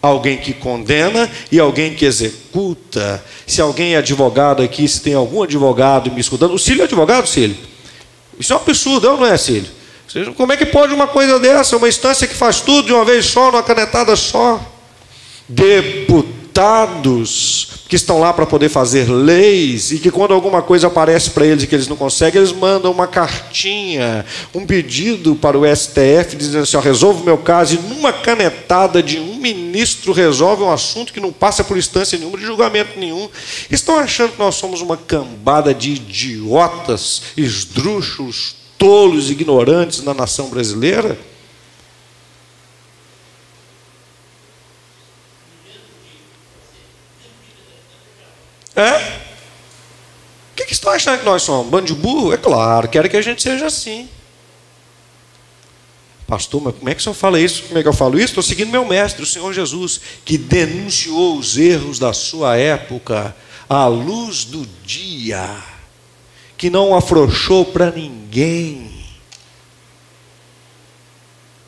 [0.00, 3.22] alguém que condena e alguém que executa.
[3.46, 7.26] Se alguém é advogado aqui, se tem algum advogado me escutando, o Cílio é advogado,
[7.28, 7.56] Cílio?
[8.40, 9.70] Isso é um absurdo, não é, Cílio?
[10.36, 13.26] Como é que pode uma coisa dessa, uma instância que faz tudo de uma vez
[13.26, 14.60] só, numa canetada só?
[15.48, 17.08] Deputados
[17.90, 21.64] que estão lá para poder fazer leis e que quando alguma coisa aparece para eles
[21.64, 24.24] que eles não conseguem, eles mandam uma cartinha,
[24.54, 29.18] um pedido para o STF dizendo assim: ó, o meu caso, e numa canetada de
[29.18, 33.28] um ministro resolve um assunto que não passa por instância nenhuma, de julgamento nenhum.
[33.68, 41.18] Estão achando que nós somos uma cambada de idiotas, esdrúxulos, tolos, ignorantes na nação brasileira?
[48.80, 49.20] É?
[50.52, 51.70] O que, que estão achando que nós somos?
[51.70, 52.32] Bando de burro?
[52.32, 54.08] É claro, querem que a gente seja assim.
[56.30, 57.64] Pastor, mas como é que o senhor fala isso?
[57.64, 58.26] Como é que eu falo isso?
[58.26, 63.34] Estou seguindo meu mestre, o Senhor Jesus, que denunciou os erros da sua época
[63.68, 65.44] à luz do dia,
[66.56, 68.92] que não afrouxou para ninguém.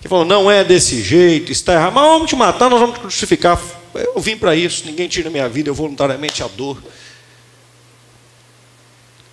[0.01, 3.01] Que falou, não é desse jeito, está errado, mas vamos te matar, nós vamos te
[3.01, 3.61] crucificar.
[3.95, 6.83] Eu vim para isso, ninguém tira minha vida, eu voluntariamente adoro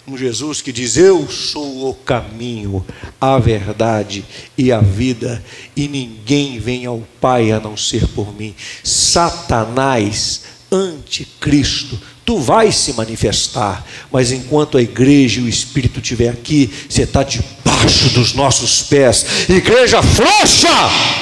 [0.09, 2.85] um Jesus que diz: Eu sou o caminho,
[3.19, 4.25] a verdade
[4.57, 5.43] e a vida,
[5.75, 8.55] e ninguém vem ao Pai a não ser por mim.
[8.83, 10.41] Satanás,
[10.71, 17.03] anticristo, tu vais se manifestar, mas enquanto a igreja e o Espírito estiver aqui, você
[17.03, 19.25] está debaixo dos nossos pés.
[19.49, 20.69] Igreja frouxa,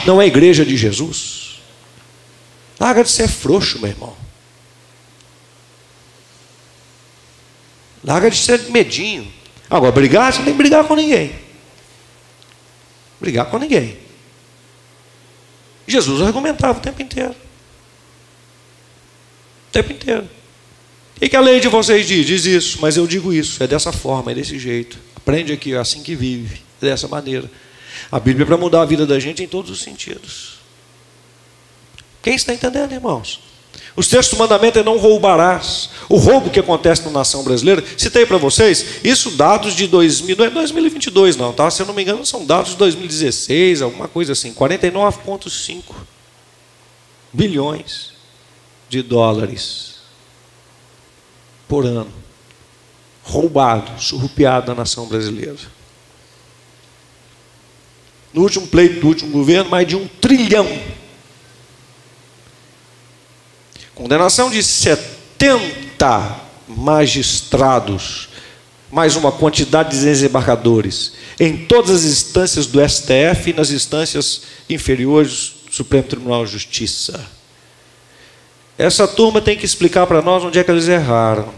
[0.06, 1.47] não é igreja de Jesus.
[2.80, 4.16] Larga de ser frouxo, meu irmão.
[8.04, 9.32] Larga de ser medinho.
[9.70, 11.36] Agora, brigar, você não tem que brigar com ninguém.
[13.20, 13.98] Brigar com ninguém.
[15.88, 17.36] Jesus argumentava o tempo inteiro.
[19.70, 20.30] O tempo inteiro.
[21.16, 22.26] O que a lei de vocês diz?
[22.26, 25.00] Diz isso, mas eu digo isso, é dessa forma, é desse jeito.
[25.16, 27.50] Aprende aqui, é assim que vive, é dessa maneira.
[28.12, 30.57] A Bíblia é para mudar a vida da gente em todos os sentidos.
[32.28, 33.40] Quem está entendendo, irmãos?
[33.96, 35.92] O sexto mandamento é não roubarás.
[36.10, 40.44] O roubo que acontece na nação brasileira, citei para vocês, isso dados de 2000, não
[40.44, 41.72] é 2022 não, tá?
[41.72, 45.84] Se eu não me engano, são dados de 2016, alguma coisa assim, 49,5
[47.32, 48.12] bilhões
[48.90, 50.02] de dólares
[51.66, 52.12] por ano.
[53.24, 55.56] Roubado, surrupiado na nação brasileira.
[58.34, 60.68] No último pleito do último governo, mais de um trilhão
[63.98, 66.36] Condenação de 70
[66.68, 68.30] magistrados,
[68.92, 75.56] mais uma quantidade de desembargadores, em todas as instâncias do STF e nas instâncias inferiores
[75.66, 77.26] do Supremo Tribunal de Justiça.
[78.78, 81.52] Essa turma tem que explicar para nós onde é que eles erraram.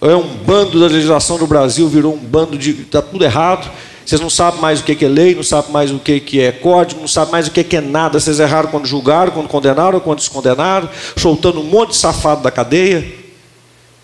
[0.00, 2.72] É um bando da legislação do Brasil, virou um bando de.
[2.72, 3.70] Está tudo errado.
[4.10, 7.00] Vocês não sabem mais o que é lei, não sabem mais o que é código,
[7.00, 8.18] não sabem mais o que é nada.
[8.18, 13.06] Vocês erraram quando julgaram, quando condenaram, quando descondenaram, soltando um monte de safado da cadeia.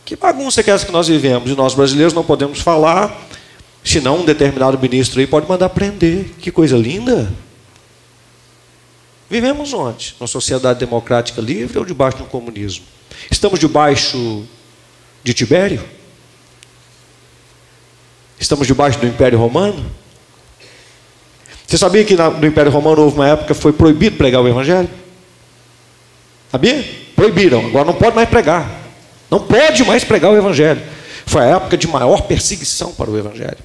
[0.05, 1.51] Que bagunça que é essa que nós vivemos?
[1.51, 3.21] E nós brasileiros não podemos falar,
[3.83, 6.27] senão um determinado ministro aí pode mandar prender.
[6.39, 7.29] Que coisa linda!
[9.29, 10.15] Vivemos onde?
[10.21, 12.85] Numa sociedade democrática livre ou debaixo do comunismo?
[13.29, 14.45] Estamos debaixo
[15.25, 15.96] de Tibério?
[18.39, 19.85] Estamos debaixo do Império Romano?
[21.67, 24.89] Você sabia que no Império Romano houve uma época que foi proibido pregar o Evangelho?
[26.51, 26.85] Sabia?
[27.17, 28.71] Proibiram, agora não pode mais pregar.
[29.31, 30.83] Não pode mais pregar o Evangelho.
[31.25, 33.59] Foi a época de maior perseguição para o Evangelho.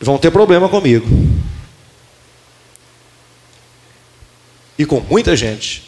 [0.00, 1.06] Vão ter problema comigo.
[4.76, 5.87] E com muita gente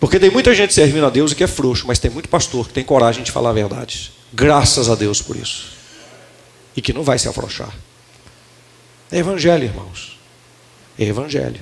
[0.00, 2.68] porque tem muita gente servindo a Deus e que é frouxo, mas tem muito pastor
[2.68, 4.12] que tem coragem de falar a verdade.
[4.32, 5.66] Graças a Deus por isso.
[6.76, 7.72] E que não vai se afrouxar.
[9.10, 10.18] É evangelho, irmãos.
[10.98, 11.60] É evangelho.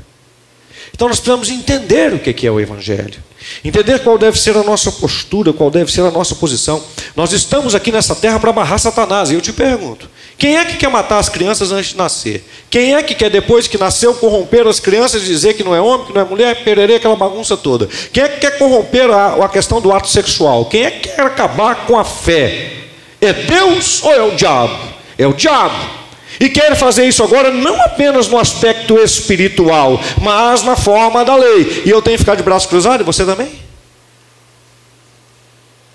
[0.92, 3.22] Então nós precisamos entender o que é o Evangelho,
[3.64, 6.82] entender qual deve ser a nossa postura, qual deve ser a nossa posição.
[7.14, 10.08] Nós estamos aqui nessa terra para amarrar Satanás, e eu te pergunto:
[10.38, 12.44] quem é que quer matar as crianças antes de nascer?
[12.68, 15.80] Quem é que quer, depois que nasceu, corromper as crianças e dizer que não é
[15.80, 17.88] homem, que não é mulher, pererê, aquela bagunça toda?
[18.12, 20.66] Quem é que quer corromper a, a questão do ato sexual?
[20.66, 22.72] Quem é que quer acabar com a fé?
[23.18, 24.78] É Deus ou é o diabo?
[25.16, 25.96] É o diabo.
[26.38, 31.82] E quer fazer isso agora não apenas no aspecto espiritual, mas na forma da lei.
[31.86, 33.50] E eu tenho que ficar de braço cruzado, e você também?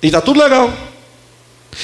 [0.02, 0.74] E está tudo legal.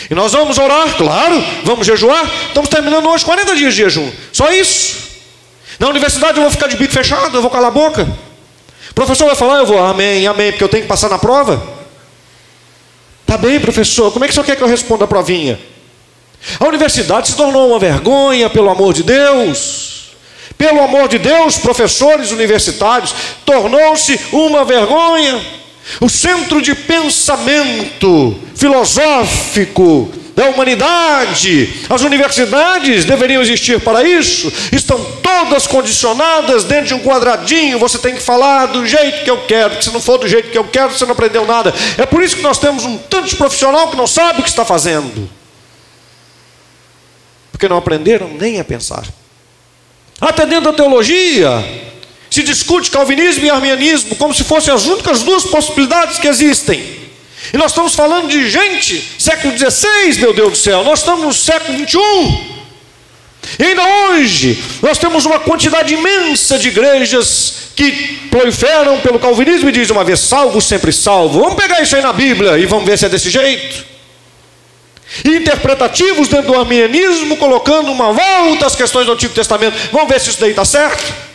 [0.10, 2.30] E nós vamos orar, claro, vamos jejuar.
[2.48, 4.12] Estamos terminando hoje 40 dias de jejum.
[4.32, 5.08] Só isso.
[5.80, 8.08] Na universidade eu vou ficar de bico fechado, eu vou calar a boca.
[8.90, 11.62] O professor vai falar, eu vou, amém, amém, porque eu tenho que passar na prova.
[13.26, 15.60] Tá bem, professor, como é que o senhor quer que eu responda a provinha?
[16.60, 20.16] A universidade se tornou uma vergonha, pelo amor de Deus.
[20.58, 23.14] Pelo amor de Deus, professores universitários,
[23.46, 25.40] tornou-se uma vergonha.
[26.02, 35.66] O centro de pensamento filosófico da humanidade, as universidades deveriam existir para isso, estão todas
[35.66, 37.80] condicionadas dentro de um quadradinho.
[37.80, 40.52] Você tem que falar do jeito que eu quero, porque se não for do jeito
[40.52, 41.74] que eu quero, você não aprendeu nada.
[41.98, 44.50] É por isso que nós temos um tanto de profissional que não sabe o que
[44.50, 45.28] está fazendo,
[47.52, 49.06] porque não aprenderam nem a pensar.
[50.22, 51.87] Até dentro da teologia,
[52.30, 57.08] se discute calvinismo e arminianismo como se fossem as únicas duas possibilidades que existem.
[57.54, 61.34] E nós estamos falando de gente, século XVI, meu Deus do céu, nós estamos no
[61.34, 62.58] século XXI.
[63.60, 69.72] E ainda hoje, nós temos uma quantidade imensa de igrejas que proliferam pelo calvinismo e
[69.72, 71.40] dizem uma vez salvo, sempre salvo.
[71.40, 73.86] Vamos pegar isso aí na Bíblia e vamos ver se é desse jeito.
[75.24, 79.78] Interpretativos dentro do arminianismo, colocando uma volta às questões do Antigo Testamento.
[79.92, 81.27] Vamos ver se isso daí está certo.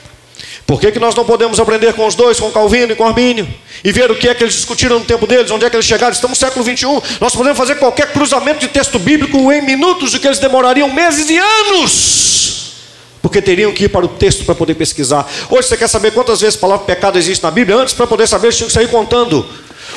[0.66, 3.46] Por que, que nós não podemos aprender com os dois, com Calvino e com Armínio?
[3.84, 5.86] E ver o que é que eles discutiram no tempo deles, onde é que eles
[5.86, 6.12] chegaram?
[6.12, 7.00] Estamos no século 21.
[7.20, 11.28] Nós podemos fazer qualquer cruzamento de texto bíblico em minutos, o que eles demorariam meses
[11.28, 12.72] e anos.
[13.20, 15.28] Porque teriam que ir para o texto para poder pesquisar.
[15.50, 17.76] Hoje você quer saber quantas vezes a palavra pecado existe na Bíblia?
[17.76, 19.46] Antes, para poder saber, eles tinham que sair contando.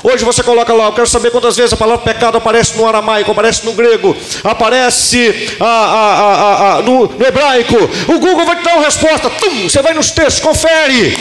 [0.04, 3.32] Hoje você coloca lá, eu quero saber quantas vezes a palavra pecado aparece no aramaico,
[3.32, 7.76] aparece no grego, aparece ah, ah, ah, no, no, hebraico.
[8.08, 9.30] O Google vai te dar uma resposta.
[9.30, 11.18] Tum, você vai nos textos, confere.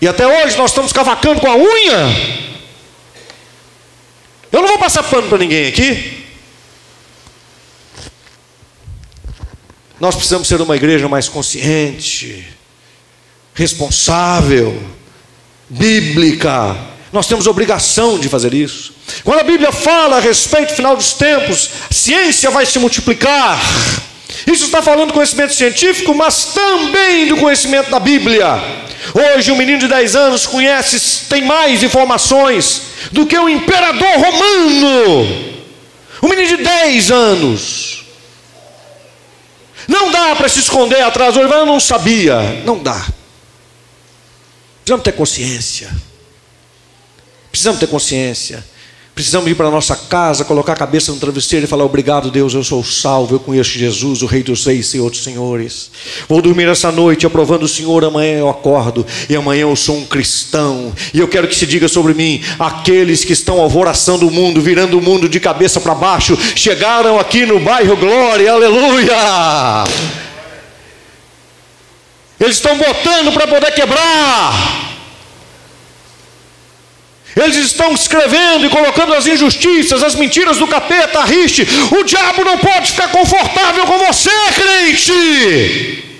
[0.00, 2.42] E até hoje nós estamos cavacando com a unha.
[4.50, 6.24] Eu não vou passar pano para ninguém aqui.
[10.00, 12.44] Nós precisamos ser uma igreja mais consciente,
[13.54, 14.82] responsável,
[15.68, 18.94] bíblica nós temos obrigação de fazer isso.
[19.22, 23.60] Quando a Bíblia fala a respeito do final dos tempos, a ciência vai se multiplicar.
[24.46, 28.46] Isso está falando do conhecimento científico, mas também do conhecimento da Bíblia.
[29.14, 35.52] Hoje um menino de 10 anos conhece, tem mais informações do que o imperador romano.
[36.22, 38.04] Um menino de 10 anos.
[39.86, 42.62] Não dá para se esconder atrás, eu não sabia.
[42.64, 43.06] Não dá.
[44.82, 45.90] Precisamos ter consciência.
[47.52, 48.64] Precisamos ter consciência.
[49.14, 52.54] Precisamos ir para a nossa casa, colocar a cabeça no travesseiro e falar: Obrigado, Deus,
[52.54, 55.90] eu sou salvo, eu conheço Jesus, o Rei dos Reis, Senhor dos Senhores.
[56.26, 60.06] Vou dormir essa noite aprovando o Senhor, amanhã eu acordo, e amanhã eu sou um
[60.06, 60.94] cristão.
[61.12, 64.98] E eu quero que se diga sobre mim: aqueles que estão alvoraçando o mundo, virando
[64.98, 69.84] o mundo de cabeça para baixo, chegaram aqui no bairro Glória, aleluia!
[72.40, 74.91] Eles estão botando para poder quebrar.
[77.34, 81.66] Eles estão escrevendo e colocando as injustiças, as mentiras do capeta, a riste.
[81.90, 86.11] O diabo não pode ficar confortável com você, crente.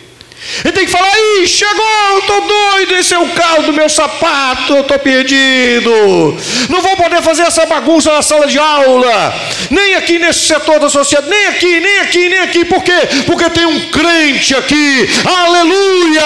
[0.64, 4.76] Ele tem que falar: Ih, chegou, estou doido, esse é o carro do meu sapato,
[4.76, 6.36] estou perdido.
[6.68, 9.34] Não vou poder fazer essa bagunça na sala de aula,
[9.70, 12.64] nem aqui nesse setor da sociedade, nem aqui, nem aqui, nem aqui.
[12.64, 12.98] Por quê?
[13.24, 16.22] Porque tem um crente aqui, aleluia.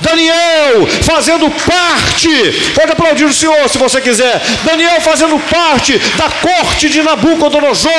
[0.00, 4.42] Daniel fazendo parte, pode aplaudir o Senhor se você quiser.
[4.64, 7.92] Daniel fazendo parte da corte de Nabucodonosor,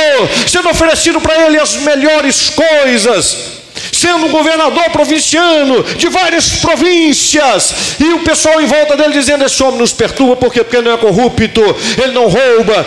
[0.45, 3.56] sendo oferecido para ele as melhores coisas
[3.97, 9.79] sendo governador provinciano de várias províncias, e o pessoal em volta dele dizendo: Esse homem
[9.79, 10.63] nos perturba, por quê?
[10.63, 11.61] Porque ele não é corrupto,
[12.01, 12.85] ele não rouba,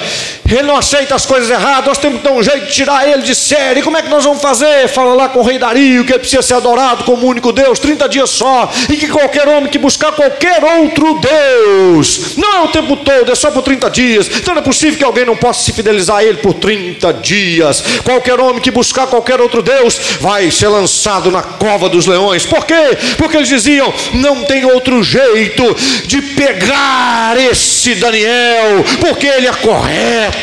[0.55, 3.23] ele não aceita as coisas erradas, nós temos que dar um jeito de tirar ele
[3.23, 3.83] de série.
[3.83, 4.89] Como é que nós vamos fazer?
[4.89, 8.09] Fala lá com o rei Dario que ele precisa ser adorado como único Deus, 30
[8.09, 12.97] dias só, e que qualquer homem que buscar qualquer outro Deus, não é o tempo
[12.97, 14.29] todo, é só por 30 dias.
[14.29, 17.83] Então não é possível que alguém não possa se fidelizar a ele por 30 dias.
[18.05, 22.45] Qualquer homem que buscar qualquer outro Deus vai ser lançado lançado na cova dos leões.
[22.45, 22.97] Por quê?
[23.17, 25.63] Porque eles diziam: não tem outro jeito
[26.07, 30.39] de pegar esse Daniel, porque ele é correto,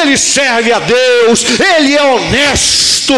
[0.00, 1.44] ele serve a Deus,
[1.76, 3.14] ele é honesto.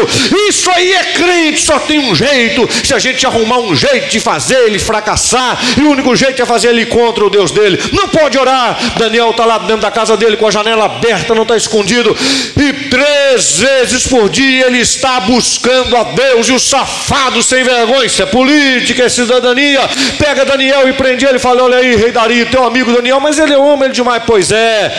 [0.48, 2.68] Isso aí é crente, só tem um jeito.
[2.84, 6.46] Se a gente arrumar um jeito de fazer ele fracassar, e o único jeito é
[6.46, 7.78] fazer ele contra o Deus dele.
[7.92, 8.78] Não pode orar.
[8.98, 12.16] Daniel está lá dentro da casa dele com a janela aberta, não está escondido,
[12.56, 18.06] e três vezes por dia ele está buscando a Deus, e o safado sem vergonha,
[18.06, 19.80] isso é política, é cidadania.
[20.18, 23.38] Pega Daniel e prende ele e fala: Olha aí, rei Dario, teu amigo Daniel, mas
[23.38, 24.22] ele ama ele demais.
[24.26, 24.94] Pois é,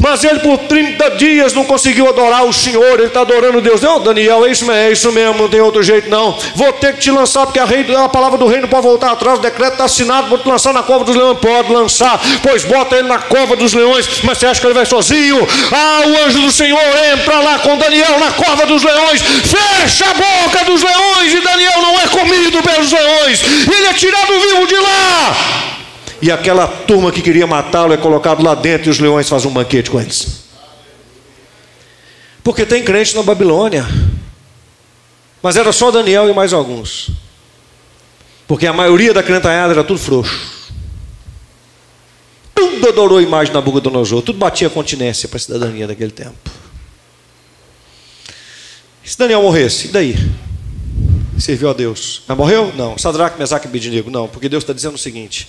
[0.00, 3.80] Mas ele por 30 dias não conseguiu adorar o Senhor, ele está adorando Deus.
[3.80, 6.38] Não, Daniel, é isso, mesmo, é isso mesmo, não tem outro jeito não.
[6.54, 9.12] Vou ter que te lançar, porque a, rei, a palavra do reino não pode voltar
[9.12, 11.38] atrás, o decreto está assinado, vou te lançar na cova dos leões.
[11.38, 14.86] Pode lançar, pois bota ele na cova dos leões, mas você acha que ele vai
[14.86, 15.46] sozinho?
[15.72, 16.80] Ah, o anjo do Senhor
[17.12, 21.82] entra lá com Daniel na cova dos leões, fecha a boca dos leões, e Daniel
[21.82, 25.77] não é comido pelos leões, ele é tirado vivo de lá
[26.20, 29.54] e aquela turma que queria matá-lo é colocado lá dentro e os leões fazem um
[29.54, 30.44] banquete com eles.
[32.42, 33.86] Porque tem crente na Babilônia.
[35.42, 37.10] Mas era só Daniel e mais alguns.
[38.46, 40.58] Porque a maioria da crentanhada era tudo frouxo.
[42.54, 44.22] Tudo adorou a imagem do Nabucodonosor.
[44.22, 46.50] Tudo batia continência para a cidadania daquele tempo.
[49.04, 50.16] Se Daniel morresse, e daí?
[51.38, 52.22] Serviu a Deus.
[52.26, 52.72] Mas morreu?
[52.76, 52.98] Não.
[52.98, 54.10] Sadraque, Mesaque e?
[54.10, 54.26] Não.
[54.26, 55.46] Porque Deus está dizendo o seguinte: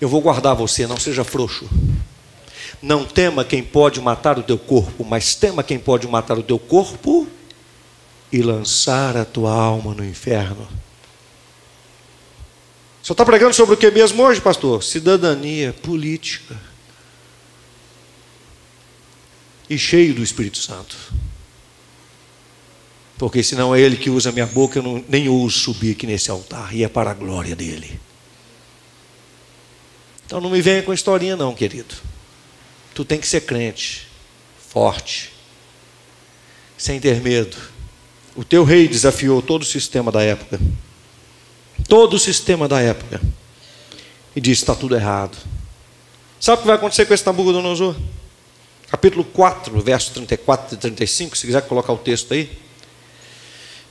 [0.00, 1.68] eu vou guardar você, não seja frouxo.
[2.80, 6.58] Não tema quem pode matar o teu corpo, mas tema quem pode matar o teu
[6.58, 7.26] corpo
[8.30, 10.68] e lançar a tua alma no inferno.
[13.02, 14.82] Só está pregando sobre o que mesmo hoje, pastor?
[14.84, 16.56] Cidadania, política.
[19.68, 20.96] E cheio do Espírito Santo.
[23.16, 26.30] Porque senão é Ele que usa minha boca, eu não, nem ouso subir aqui nesse
[26.30, 27.98] altar, e é para a glória dEle.
[30.28, 31.94] Então não me venha com historinha, não, querido.
[32.94, 34.06] Tu tem que ser crente,
[34.58, 35.32] forte,
[36.76, 37.56] sem ter medo.
[38.36, 40.60] O teu rei desafiou todo o sistema da época.
[41.88, 43.22] Todo o sistema da época.
[44.36, 45.34] E disse: está tudo errado.
[46.38, 47.96] Sabe o que vai acontecer com esse Nabucodonosor?
[48.90, 52.50] Capítulo 4, verso 34 e 35, se quiser colocar o texto aí.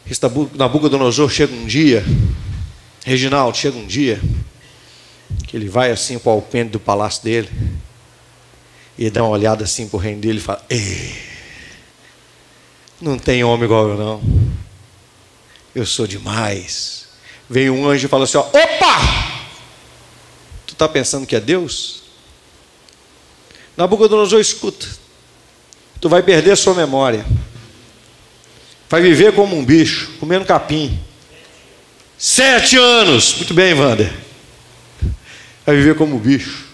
[0.07, 0.21] Esse
[0.53, 2.05] Nabucodonosor chega um dia,
[3.03, 4.21] Reginaldo, chega um dia,
[5.47, 7.49] que ele vai assim para o alpendre do palácio dele
[8.97, 10.65] e dá uma olhada assim para o reino dele e fala:
[12.99, 14.21] não tem homem igual eu não.
[15.75, 17.07] Eu sou demais.
[17.49, 19.47] Vem um anjo e fala assim: ó, Opa!
[20.65, 22.03] Tu está pensando que é Deus?
[23.75, 24.87] Nabucodonosor, escuta.
[26.01, 27.25] Tu vai perder a sua memória.
[28.89, 30.99] Vai viver como um bicho, comendo capim.
[32.17, 33.35] Sete anos.
[33.35, 34.26] Muito bem, Wander
[35.67, 36.65] vai viver como bicho.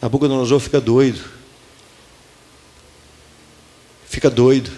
[0.00, 1.20] Nabucodonosor fica doido.
[4.08, 4.70] Fica doido.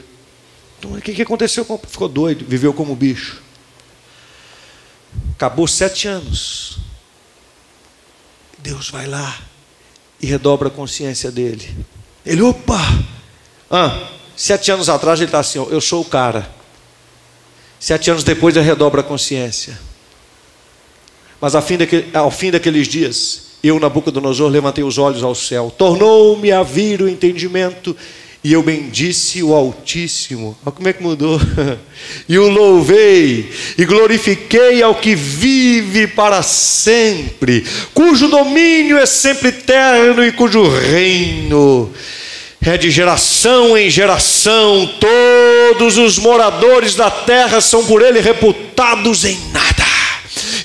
[0.79, 1.67] Então, o que aconteceu?
[1.87, 3.43] Ficou doido, viveu como bicho.
[5.35, 6.79] Acabou sete anos.
[8.57, 9.39] Deus vai lá
[10.19, 11.77] e redobra a consciência dele.
[12.25, 12.81] Ele, opa!
[13.71, 16.51] Ah, sete anos atrás ele está assim, eu sou o cara.
[17.79, 19.79] Sete anos depois ele redobra a consciência.
[21.41, 25.73] Mas ao fim, daquele, ao fim daqueles dias, eu, Nabucodonosor, levantei os olhos ao céu,
[25.77, 27.97] tornou-me a vir o entendimento,
[28.43, 30.57] e eu bendisse o Altíssimo.
[30.65, 31.41] Olha como é que mudou.
[32.29, 40.25] e o louvei, e glorifiquei ao que vive para sempre, cujo domínio é sempre eterno
[40.25, 41.93] e cujo reino
[42.61, 44.89] é de geração em geração.
[45.01, 49.68] Todos os moradores da terra são por ele reputados em nada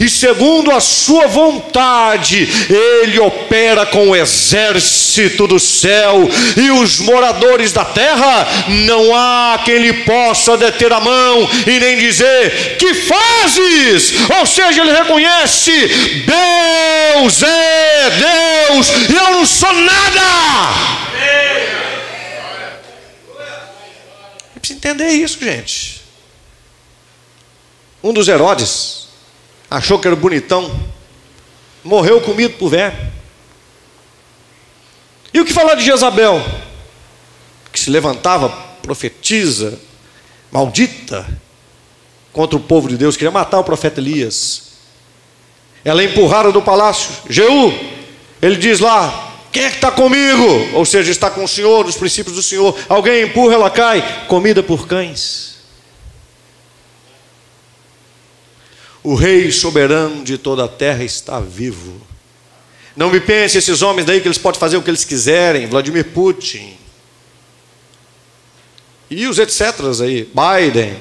[0.03, 7.71] e segundo a sua vontade, ele opera com o exército do céu e os moradores
[7.71, 14.13] da terra, não há quem lhe possa deter a mão e nem dizer: Que fazes?
[14.39, 21.03] Ou seja, ele reconhece: Deus é Deus e eu não sou nada.
[24.59, 26.01] Precisa entender isso, gente.
[28.03, 29.02] Um dos Herodes,
[29.73, 30.71] achou que era bonitão,
[31.83, 33.11] morreu comido por verme.
[35.33, 36.39] E o que falar de Jezabel?
[37.71, 38.49] Que se levantava,
[38.83, 39.79] profetiza,
[40.51, 41.25] maldita,
[42.31, 44.73] contra o povo de Deus, queria matar o profeta Elias.
[45.83, 47.09] Ela empurraram do palácio.
[47.27, 47.73] Jeú,
[48.43, 50.69] ele diz lá: quem é que está comigo?
[50.73, 52.77] Ou seja, está com o Senhor, nos princípios do Senhor.
[52.87, 55.52] Alguém empurra, ela cai, comida por cães.
[59.03, 62.01] O Rei soberano de toda a terra está vivo.
[62.95, 66.05] Não me pense esses homens daí que eles podem fazer o que eles quiserem, Vladimir
[66.05, 66.77] Putin.
[69.09, 69.61] E os etc.
[70.01, 70.97] aí, Biden.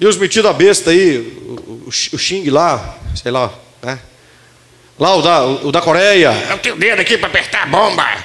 [0.00, 4.00] E os metidos a besta aí, o, o, o Xing lá, sei lá, né?
[4.98, 6.32] Lá o da, o da Coreia.
[6.50, 8.24] Eu tenho dedo aqui para apertar a bomba.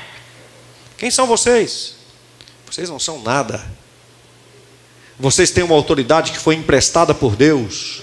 [0.98, 1.95] Quem são vocês?
[2.65, 3.64] Vocês não são nada.
[5.23, 8.01] Vocês têm uma autoridade que foi emprestada por Deus.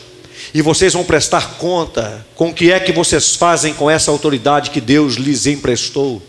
[0.55, 4.71] E vocês vão prestar conta com o que é que vocês fazem com essa autoridade
[4.71, 6.23] que Deus lhes emprestou.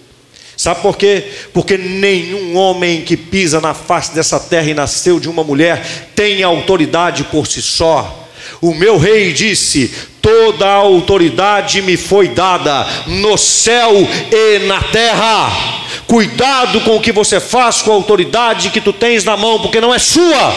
[0.57, 1.23] Sabe por quê?
[1.53, 6.43] Porque nenhum homem que pisa na face dessa terra e nasceu de uma mulher tem
[6.43, 8.27] autoridade por si só.
[8.59, 13.93] O meu rei disse: Toda a autoridade me foi dada no céu
[14.29, 15.80] e na terra.
[16.11, 19.79] Cuidado com o que você faz com a autoridade que tu tens na mão, porque
[19.79, 20.53] não é sua,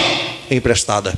[0.50, 1.16] é emprestada.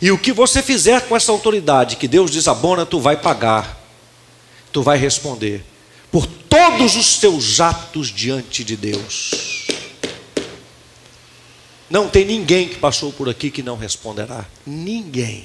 [0.00, 3.82] E o que você fizer com essa autoridade que Deus desabona, tu vai pagar,
[4.72, 5.64] tu vai responder
[6.12, 9.66] por todos os teus atos diante de Deus.
[11.90, 14.46] Não tem ninguém que passou por aqui que não responderá.
[14.64, 15.44] Ninguém.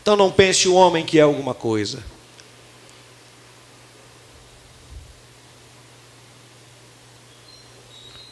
[0.00, 2.02] Então não pense o homem que é alguma coisa.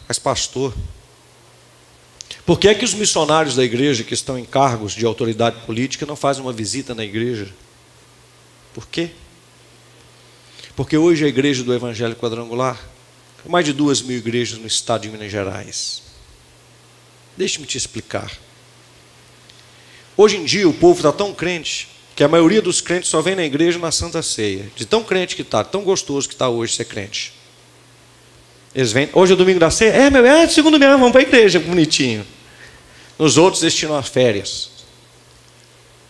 [0.09, 0.75] Mas, pastor,
[2.45, 6.07] por que é que os missionários da igreja que estão em cargos de autoridade política
[6.07, 7.53] não fazem uma visita na igreja?
[8.73, 9.11] Por quê?
[10.77, 12.79] Porque hoje a igreja do Evangelho Quadrangular,
[13.49, 16.03] mais de duas mil igrejas no estado de Minas Gerais.
[17.37, 18.31] Deixe-me te explicar.
[20.17, 23.35] Hoje em dia o povo está tão crente que a maioria dos crentes só vem
[23.35, 24.71] na igreja na Santa Ceia.
[24.75, 27.36] De tão crente que está, tão gostoso que está hoje ser crente.
[28.77, 29.93] Eles vêm, hoje é domingo da ceia?
[29.93, 32.27] É, meu, é segundo mesmo, vamos para a igreja, bonitinho.
[33.19, 34.69] Nos outros destinam a férias.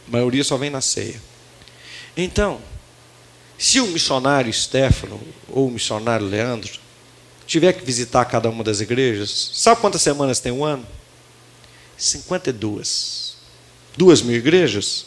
[0.09, 1.23] A maioria só vem na ceia.
[2.17, 2.61] Então,
[3.57, 6.73] se o missionário Stefano ou o missionário Leandro
[7.47, 10.85] tiver que visitar cada uma das igrejas, sabe quantas semanas tem um ano?
[11.97, 13.37] 52.
[13.97, 15.07] Duas mil igrejas?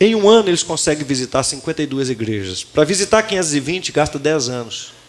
[0.00, 2.64] Em um ano eles conseguem visitar 52 igrejas.
[2.64, 5.01] Para visitar 520 gasta 10 anos.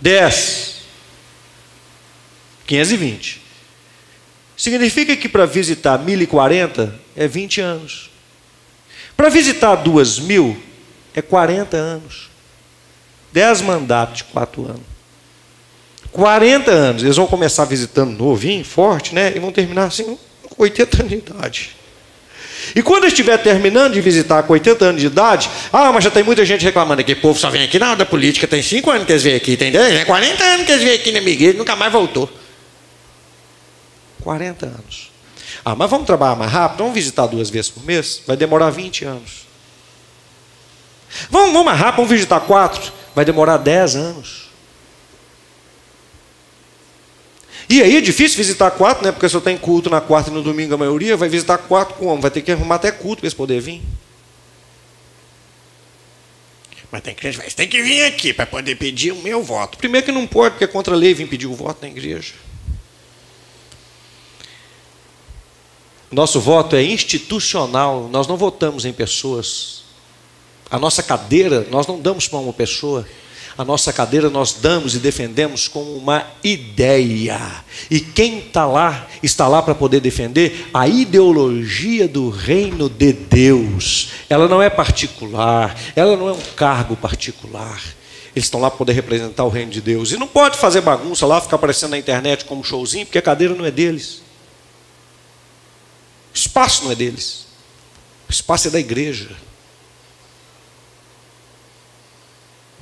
[0.00, 0.78] 10.
[2.66, 3.42] 520.
[4.56, 8.10] Significa que para visitar 1040 é 20 anos.
[9.16, 10.60] Para visitar 2000
[11.14, 12.28] é 40 anos.
[13.32, 14.82] 10 mandatos de 4 anos.
[16.12, 17.02] 40 anos.
[17.02, 19.32] Eles vão começar visitando novinho, forte, né?
[19.34, 21.76] E vão terminar assim, com 80 anos de idade.
[22.74, 26.22] E quando estiver terminando de visitar com 80 anos de idade, ah, mas já tem
[26.22, 29.06] muita gente reclamando que o povo só vem aqui na da política, tem 5 anos
[29.06, 31.56] que eles vêm aqui, tem 10, 40 anos que eles vêm aqui na minha igreja,
[31.58, 32.30] nunca mais voltou.
[34.22, 35.10] 40 anos.
[35.64, 39.04] Ah, mas vamos trabalhar mais rápido, vamos visitar duas vezes por mês, vai demorar 20
[39.04, 39.46] anos.
[41.30, 44.47] Vamos, vamos mais rápido, vamos visitar quatro, vai demorar 10 anos.
[47.68, 49.12] E aí é difícil visitar quatro, né?
[49.12, 52.22] Porque só tem culto na quarta e no domingo a maioria, vai visitar quatro como?
[52.22, 53.82] Vai ter que arrumar até culto para eles poderem vir.
[56.90, 59.76] Mas tem crente, mas tem que vir aqui para poder pedir o meu voto.
[59.76, 62.32] Primeiro que não pode, porque é contra a lei vir pedir o voto na igreja.
[66.10, 69.84] Nosso voto é institucional, nós não votamos em pessoas.
[70.70, 73.06] A nossa cadeira, nós não damos para uma pessoa
[73.58, 77.64] a nossa cadeira nós damos e defendemos como uma ideia.
[77.90, 84.10] E quem está lá, está lá para poder defender a ideologia do reino de Deus.
[84.30, 87.82] Ela não é particular, ela não é um cargo particular.
[88.32, 90.12] Eles estão lá para poder representar o reino de Deus.
[90.12, 93.56] E não pode fazer bagunça lá, ficar aparecendo na internet como showzinho, porque a cadeira
[93.56, 94.22] não é deles.
[96.32, 97.48] O espaço não é deles.
[98.28, 99.30] O espaço é da igreja.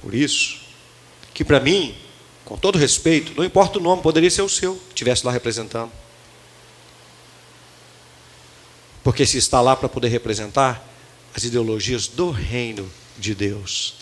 [0.02, 0.65] Por isso,
[1.36, 1.94] que para mim,
[2.46, 5.92] com todo respeito, não importa o nome, poderia ser o seu, que estivesse lá representando.
[9.04, 10.82] Porque se está lá para poder representar
[11.34, 13.96] as ideologias do reino de Deus.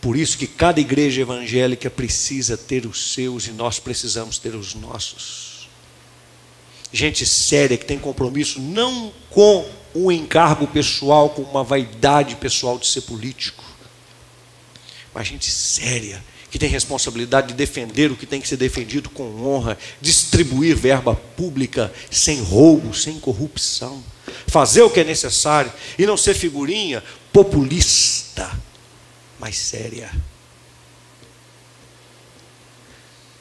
[0.00, 4.72] Por isso que cada igreja evangélica precisa ter os seus e nós precisamos ter os
[4.76, 5.68] nossos.
[6.92, 12.86] Gente séria que tem compromisso não com um encargo pessoal, com uma vaidade pessoal de
[12.86, 13.64] ser político,
[15.12, 19.46] mas gente séria que tem responsabilidade de defender o que tem que ser defendido com
[19.46, 24.02] honra, distribuir verba pública sem roubo, sem corrupção,
[24.48, 28.50] fazer o que é necessário e não ser figurinha populista,
[29.38, 30.10] mas séria.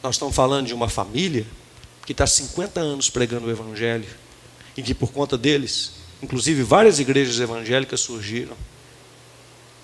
[0.04, 1.46] Nós estamos falando de uma família
[2.06, 4.08] que está 50 anos pregando o Evangelho
[4.78, 8.56] e que por conta deles, inclusive várias igrejas evangélicas surgiram.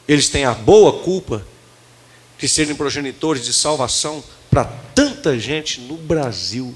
[0.07, 1.45] Eles têm a boa culpa
[2.37, 6.75] de serem progenitores de salvação para tanta gente no Brasil.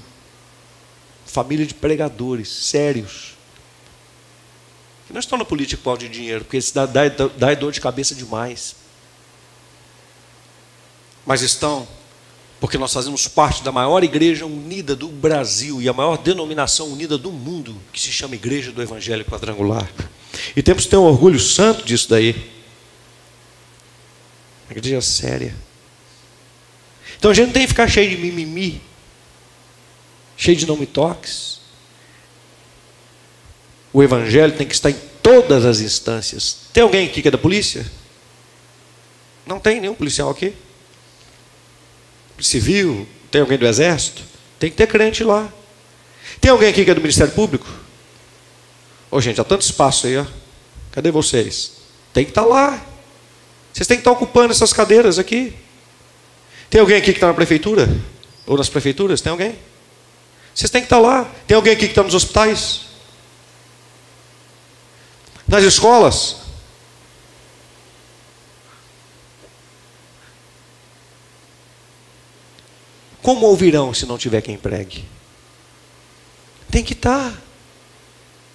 [1.26, 3.34] Família de pregadores sérios.
[5.06, 7.80] Que não estão na política por de dinheiro, porque isso dá, dá, dá dor de
[7.80, 8.76] cabeça demais.
[11.26, 11.86] Mas estão
[12.60, 17.16] porque nós fazemos parte da maior igreja unida do Brasil e a maior denominação unida
[17.16, 19.90] do mundo, que se chama Igreja do Evangelho Quadrangular.
[20.54, 22.59] E temos que ter um orgulho santo disso daí.
[24.70, 25.54] Uma igreja séria.
[27.18, 28.80] Então a gente não tem que ficar cheio de mimimi,
[30.36, 31.60] cheio de não me toques.
[33.92, 36.58] O evangelho tem que estar em todas as instâncias.
[36.72, 37.84] Tem alguém aqui que é da polícia?
[39.44, 40.54] Não tem nenhum policial aqui.
[42.40, 44.22] Civil, tem alguém do exército?
[44.58, 45.52] Tem que ter crente lá.
[46.40, 47.66] Tem alguém aqui que é do Ministério Público?
[49.10, 50.24] Ô oh, gente, há tanto espaço aí, ó.
[50.92, 51.72] Cadê vocês?
[52.12, 52.86] Tem que estar lá.
[53.80, 55.56] Vocês têm que estar ocupando essas cadeiras aqui.
[56.68, 57.88] Tem alguém aqui que está na prefeitura?
[58.46, 59.22] Ou nas prefeituras?
[59.22, 59.58] Tem alguém?
[60.54, 61.24] Vocês têm que estar lá.
[61.46, 62.82] Tem alguém aqui que está nos hospitais?
[65.48, 66.42] Nas escolas?
[73.22, 75.06] Como ouvirão se não tiver quem pregue?
[76.70, 77.32] Tem que estar.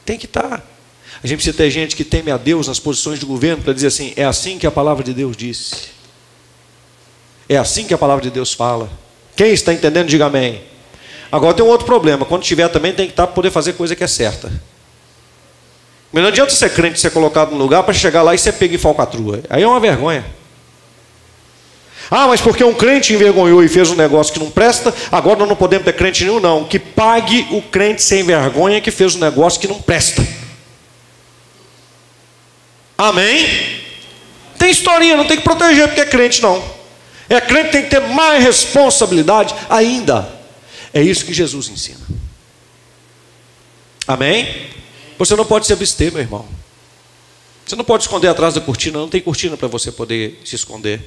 [0.06, 0.64] Tem que estar.
[1.26, 3.88] A gente precisa ter gente que teme a Deus nas posições de governo para dizer
[3.88, 5.88] assim: é assim que a palavra de Deus disse.
[7.50, 8.88] É assim que a palavra de Deus fala.
[9.36, 10.62] Quem está entendendo, diga amém.
[11.32, 13.96] Agora tem um outro problema: quando tiver também tem que estar para poder fazer coisa
[13.96, 14.52] que é certa.
[16.12, 18.76] Mas não adianta ser crente ser colocado no lugar para chegar lá e ser pego
[18.76, 19.42] em falcatrua.
[19.50, 20.24] Aí é uma vergonha.
[22.12, 25.50] Ah, mas porque um crente envergonhou e fez um negócio que não presta, agora nós
[25.50, 26.66] não podemos ter crente nenhum, não.
[26.66, 30.35] Que pague o crente sem vergonha que fez um negócio que não presta.
[32.98, 33.48] Amém?
[34.58, 36.64] Tem historinha, não tem que proteger porque é crente, não.
[37.28, 40.32] É crente tem que ter mais responsabilidade ainda.
[40.94, 42.06] É isso que Jesus ensina.
[44.08, 44.70] Amém?
[45.18, 46.46] Você não pode se abster, meu irmão.
[47.66, 51.02] Você não pode esconder atrás da cortina, não tem cortina para você poder se esconder.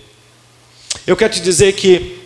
[1.06, 2.18] Eu quero te dizer que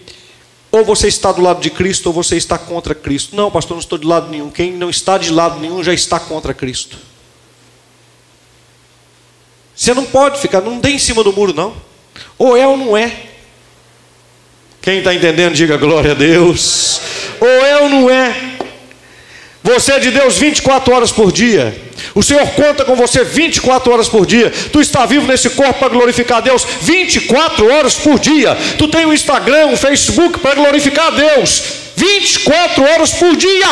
[0.71, 3.37] ou você está do lado de Cristo ou você está contra Cristo.
[3.37, 4.51] Não, pastor, não estou de lado nenhum.
[4.51, 6.97] Quem não está de lado nenhum já está contra Cristo.
[9.83, 11.75] Você não pode ficar, não tem em cima do muro, não.
[12.39, 13.11] Ou é ou não é.
[14.81, 17.01] Quem está entendendo, diga glória a Deus.
[17.41, 18.33] Ou é ou não é.
[19.61, 21.77] Você é de Deus 24 horas por dia.
[22.15, 24.53] O Senhor conta com você 24 horas por dia.
[24.71, 28.57] Tu está vivo nesse corpo para glorificar a Deus 24 horas por dia.
[28.79, 31.61] Tu tem um Instagram, um Facebook para glorificar a Deus
[31.97, 33.67] 24 horas por dia.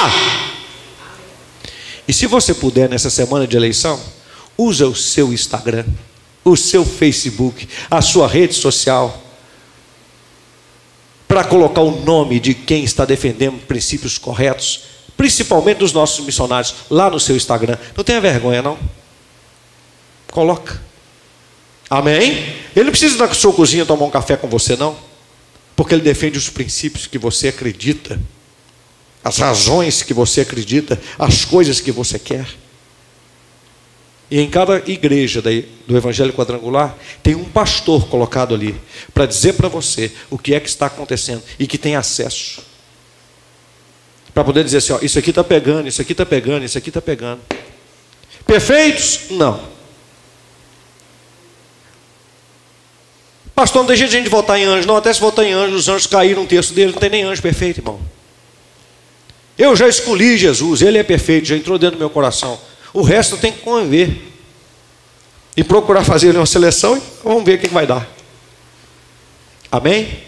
[2.09, 4.01] E se você puder nessa semana de eleição,
[4.61, 5.85] usa o seu Instagram,
[6.45, 9.23] o seu Facebook, a sua rede social
[11.27, 17.11] para colocar o nome de quem está defendendo princípios corretos principalmente dos nossos missionários, lá
[17.11, 17.77] no seu Instagram.
[17.95, 18.79] Não tenha vergonha, não.
[20.31, 20.81] Coloca.
[21.91, 22.57] Amém?
[22.75, 24.97] Ele não precisa ir na sua cozinha tomar um café com você, não.
[25.77, 28.19] Porque ele defende os princípios que você acredita,
[29.23, 32.47] as razões que você acredita, as coisas que você quer.
[34.31, 38.81] E em cada igreja do Evangelho Quadrangular, tem um pastor colocado ali
[39.13, 42.63] para dizer para você o que é que está acontecendo e que tem acesso.
[44.33, 46.91] Para poder dizer assim, ó, isso aqui está pegando, isso aqui está pegando, isso aqui
[46.91, 47.41] está pegando.
[48.47, 49.23] Perfeitos?
[49.31, 49.61] Não.
[53.53, 54.87] Pastor, não deixa de a gente votar em anjos.
[54.87, 57.25] Não, até se votar em anjos, os anjos caíram no texto dele, não tem nem
[57.25, 58.01] anjo perfeito, irmão.
[59.59, 62.59] Eu já escolhi Jesus, ele é perfeito, já entrou dentro do meu coração.
[62.93, 64.29] O resto tem que conviver.
[65.57, 68.09] E procurar fazer uma seleção e vamos ver o que vai dar.
[69.71, 70.23] Amém?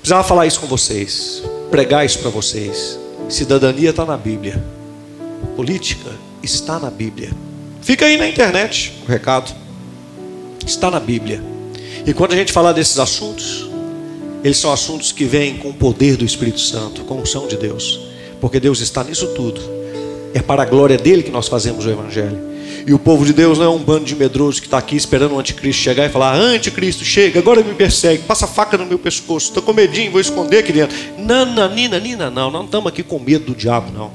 [0.00, 2.98] Precisava falar isso com vocês pregar isso para vocês.
[3.28, 4.64] Cidadania está na Bíblia.
[5.54, 6.10] Política
[6.42, 7.30] está na Bíblia.
[7.82, 9.54] Fica aí na internet o recado.
[10.66, 11.42] Está na Bíblia.
[12.06, 13.68] E quando a gente falar desses assuntos,
[14.42, 17.56] eles são assuntos que vêm com o poder do Espírito Santo, com a unção de
[17.56, 18.00] Deus.
[18.40, 19.60] Porque Deus está nisso tudo.
[20.36, 22.38] É para a glória dele que nós fazemos o Evangelho.
[22.86, 25.34] E o povo de Deus não é um bando de medrosos que está aqui esperando
[25.34, 29.46] o anticristo chegar e falar: Anticristo, chega, agora me persegue, passa faca no meu pescoço,
[29.46, 30.94] estou com medinho, vou esconder aqui dentro.
[31.16, 34.10] Nana, nina, nina, não, não estamos aqui com medo do diabo, não.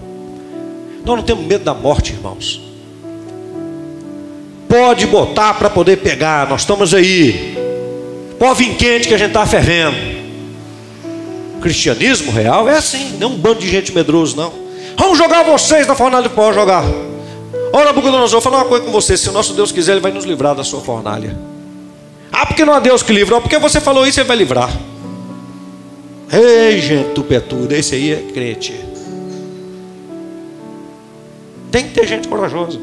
[1.03, 2.61] Nós não temos medo da morte, irmãos.
[4.69, 7.57] Pode botar para poder pegar, nós estamos aí.
[8.37, 9.97] Pode vir quente que a gente está fervendo.
[11.57, 14.60] O cristianismo real é assim, não é um bando de gente medroso, não.
[14.97, 16.83] Vamos jogar vocês na fornalha de pó, jogar.
[17.73, 19.15] Ora, Nabucodonosor, vou falar uma coisa com você.
[19.15, 21.37] Se o nosso Deus quiser, Ele vai nos livrar da sua fornalha.
[22.31, 23.41] Ah, porque não há Deus que livrou?
[23.41, 24.69] Porque você falou isso, Ele vai livrar.
[26.31, 28.73] Ei, gente do petudo, esse aí é crente.
[31.71, 32.79] Tem que ter gente corajosa.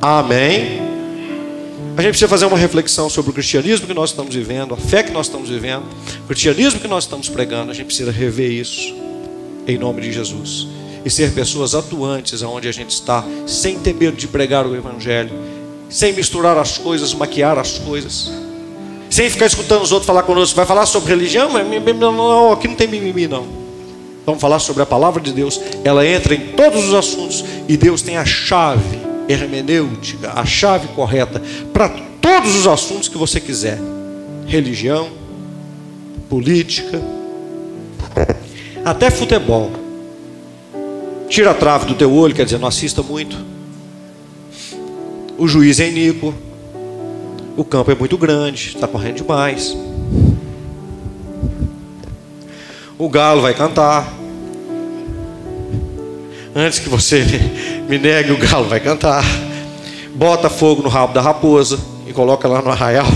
[0.00, 0.82] Amém.
[1.96, 5.02] A gente precisa fazer uma reflexão sobre o cristianismo que nós estamos vivendo, a fé
[5.04, 5.84] que nós estamos vivendo,
[6.24, 7.70] o cristianismo que nós estamos pregando.
[7.70, 8.94] A gente precisa rever isso,
[9.66, 10.66] em nome de Jesus.
[11.04, 15.32] E ser pessoas atuantes aonde a gente está, sem ter medo de pregar o Evangelho,
[15.90, 18.32] sem misturar as coisas, maquiar as coisas,
[19.10, 20.56] sem ficar escutando os outros falar conosco.
[20.56, 21.50] Vai falar sobre religião?
[21.52, 23.46] Não, não, aqui não tem mimimi, não.
[24.26, 25.60] Vamos falar sobre a palavra de Deus.
[25.84, 28.98] Ela entra em todos os assuntos e Deus tem a chave
[29.28, 31.40] hermenêutica, a chave correta
[31.72, 31.88] para
[32.20, 33.78] todos os assuntos que você quiser:
[34.46, 35.10] religião,
[36.28, 37.00] política,
[38.84, 39.83] até futebol.
[41.34, 43.36] Tira a trave do teu olho, quer dizer, não assista muito.
[45.36, 46.32] O juiz é iníquo.
[47.56, 49.76] O campo é muito grande, está correndo demais.
[52.96, 54.14] O galo vai cantar.
[56.54, 57.24] Antes que você
[57.90, 59.24] me negue, o galo vai cantar.
[60.14, 63.08] Bota fogo no rabo da raposa e coloca lá no arraial.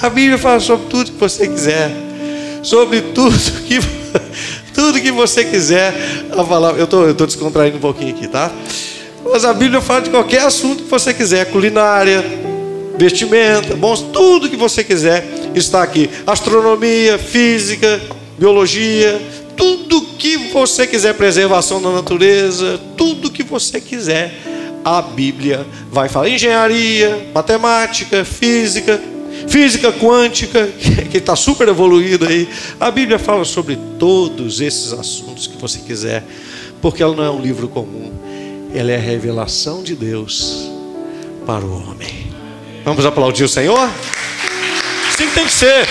[0.00, 1.90] A Bíblia fala sobre tudo que você quiser,
[2.62, 3.78] sobre tudo que
[4.74, 5.94] tudo que você quiser
[6.30, 6.78] a falar.
[6.78, 8.50] Eu tô, estou descontraindo um pouquinho aqui, tá?
[9.24, 12.24] Mas a Bíblia fala de qualquer assunto que você quiser, culinária,
[12.96, 15.24] vestimenta, bons, tudo que você quiser
[15.54, 16.08] está aqui.
[16.26, 18.00] Astronomia, física,
[18.38, 19.20] biologia,
[19.56, 24.34] tudo que você quiser, preservação da natureza, tudo que você quiser,
[24.84, 26.28] a Bíblia vai falar.
[26.28, 29.00] Engenharia, matemática, física,
[29.48, 30.66] física quântica,
[31.10, 32.48] que está super evoluída aí.
[32.78, 36.24] A Bíblia fala sobre todos esses assuntos que você quiser,
[36.80, 38.12] porque ela não é um livro comum,
[38.74, 40.70] ela é a revelação de Deus
[41.46, 42.30] para o homem.
[42.84, 43.90] Vamos aplaudir o Senhor?
[45.08, 45.86] Assim tem que ser.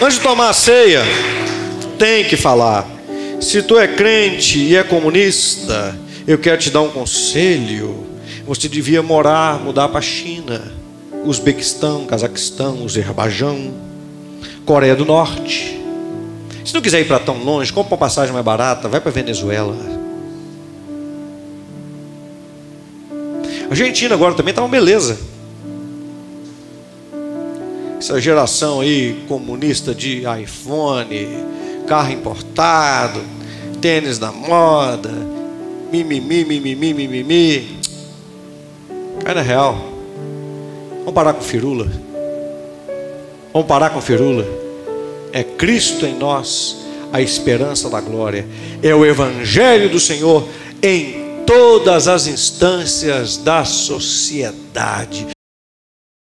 [0.00, 1.02] Antes de tomar a ceia,
[1.98, 2.86] tem que falar.
[3.40, 8.07] Se tu é crente e é comunista, eu quero te dar um conselho.
[8.48, 10.72] Você devia morar, mudar para a China,
[11.24, 13.72] Uzbequistão, Cazaquistão, Azerbaijão,
[14.66, 15.80] Coreia do Norte.
[16.64, 19.76] Se não quiser ir para tão longe, compra uma passagem mais barata, vai para Venezuela.
[23.66, 25.16] A Argentina agora também está uma beleza
[27.98, 31.44] essa geração aí comunista de iPhone,
[31.86, 33.20] carro importado,
[33.80, 35.12] tênis da moda,
[35.92, 37.77] mimimi, mimimi, mimimi.
[39.24, 39.78] Cai na real.
[40.98, 41.86] Vamos parar com firula.
[43.52, 44.46] Vamos parar com firula.
[45.32, 48.46] É Cristo em nós, a esperança da glória.
[48.82, 50.46] É o Evangelho do Senhor
[50.82, 55.37] em todas as instâncias da sociedade.